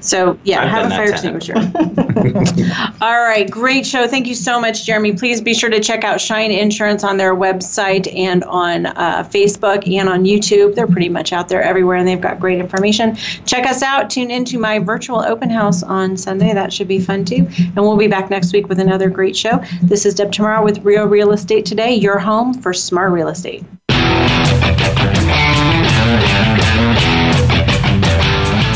So 0.00 0.38
yeah, 0.44 0.62
I've 0.62 0.68
have 0.68 0.86
a 0.86 0.90
fire 0.90 1.10
that 1.10 1.14
extinguisher. 1.14 1.54
All 3.00 3.22
right, 3.22 3.50
great 3.50 3.86
show. 3.86 4.06
Thank 4.06 4.26
you 4.26 4.34
so 4.34 4.60
much, 4.60 4.84
Jeremy. 4.84 5.14
Please 5.14 5.40
be 5.40 5.54
sure 5.54 5.70
to 5.70 5.80
check 5.80 6.04
out 6.04 6.20
Shine 6.20 6.50
Insurance 6.50 7.02
on 7.04 7.16
their 7.16 7.34
website 7.34 8.12
and 8.14 8.44
on 8.44 8.86
uh, 8.86 9.24
Facebook 9.24 9.90
and 9.90 10.08
on 10.08 10.24
YouTube. 10.24 10.74
They're 10.74 10.86
pretty 10.86 11.08
much 11.08 11.32
out 11.32 11.48
there 11.48 11.62
everywhere, 11.62 11.96
and 11.96 12.06
they've 12.06 12.20
got 12.20 12.38
great 12.38 12.60
information. 12.60 13.16
Check 13.46 13.66
us 13.66 13.82
out. 13.82 14.10
Tune 14.10 14.30
into 14.30 14.58
my 14.58 14.78
virtual 14.78 15.20
open 15.20 15.50
house 15.50 15.82
on 15.82 16.16
Sunday. 16.16 16.52
That 16.52 16.72
should 16.72 16.88
be 16.88 17.00
fun 17.00 17.24
too. 17.24 17.48
And 17.58 17.76
we'll 17.76 17.96
be 17.96 18.08
back 18.08 18.30
next 18.30 18.52
week 18.52 18.68
with 18.68 18.78
another 18.78 19.08
great 19.08 19.36
show. 19.36 19.62
This 19.82 20.06
is 20.06 20.14
Deb 20.14 20.32
Tomorrow 20.32 20.64
with 20.64 20.84
Real 20.84 21.06
Real 21.06 21.32
Estate 21.32 21.64
Today, 21.64 21.93
your 22.02 22.18
home 22.18 22.54
for 22.54 22.72
smart 22.72 23.12
real 23.12 23.28
estate. 23.28 23.64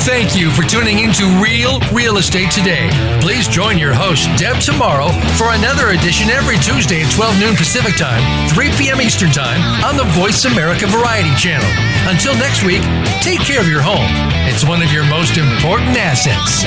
Thank 0.08 0.34
you 0.34 0.50
for 0.50 0.62
tuning 0.62 1.00
into 1.00 1.24
Real 1.36 1.80
Real 1.92 2.16
Estate 2.16 2.50
Today. 2.50 2.88
Please 3.20 3.46
join 3.46 3.76
your 3.76 3.92
host, 3.92 4.24
Deb, 4.38 4.58
tomorrow 4.60 5.08
for 5.36 5.52
another 5.52 5.88
edition 5.90 6.30
every 6.30 6.56
Tuesday 6.58 7.02
at 7.02 7.12
12 7.12 7.38
noon 7.38 7.56
Pacific 7.56 7.94
Time, 7.96 8.22
3 8.48 8.70
p.m. 8.80 9.00
Eastern 9.00 9.30
Time 9.30 9.60
on 9.84 9.96
the 9.96 10.08
Voice 10.16 10.44
America 10.46 10.86
Variety 10.86 11.34
Channel. 11.36 11.68
Until 12.08 12.34
next 12.34 12.64
week, 12.64 12.82
take 13.20 13.40
care 13.40 13.60
of 13.60 13.68
your 13.68 13.82
home. 13.82 14.08
It's 14.48 14.64
one 14.64 14.82
of 14.82 14.90
your 14.92 15.04
most 15.04 15.36
important 15.36 15.96
assets. 15.96 16.64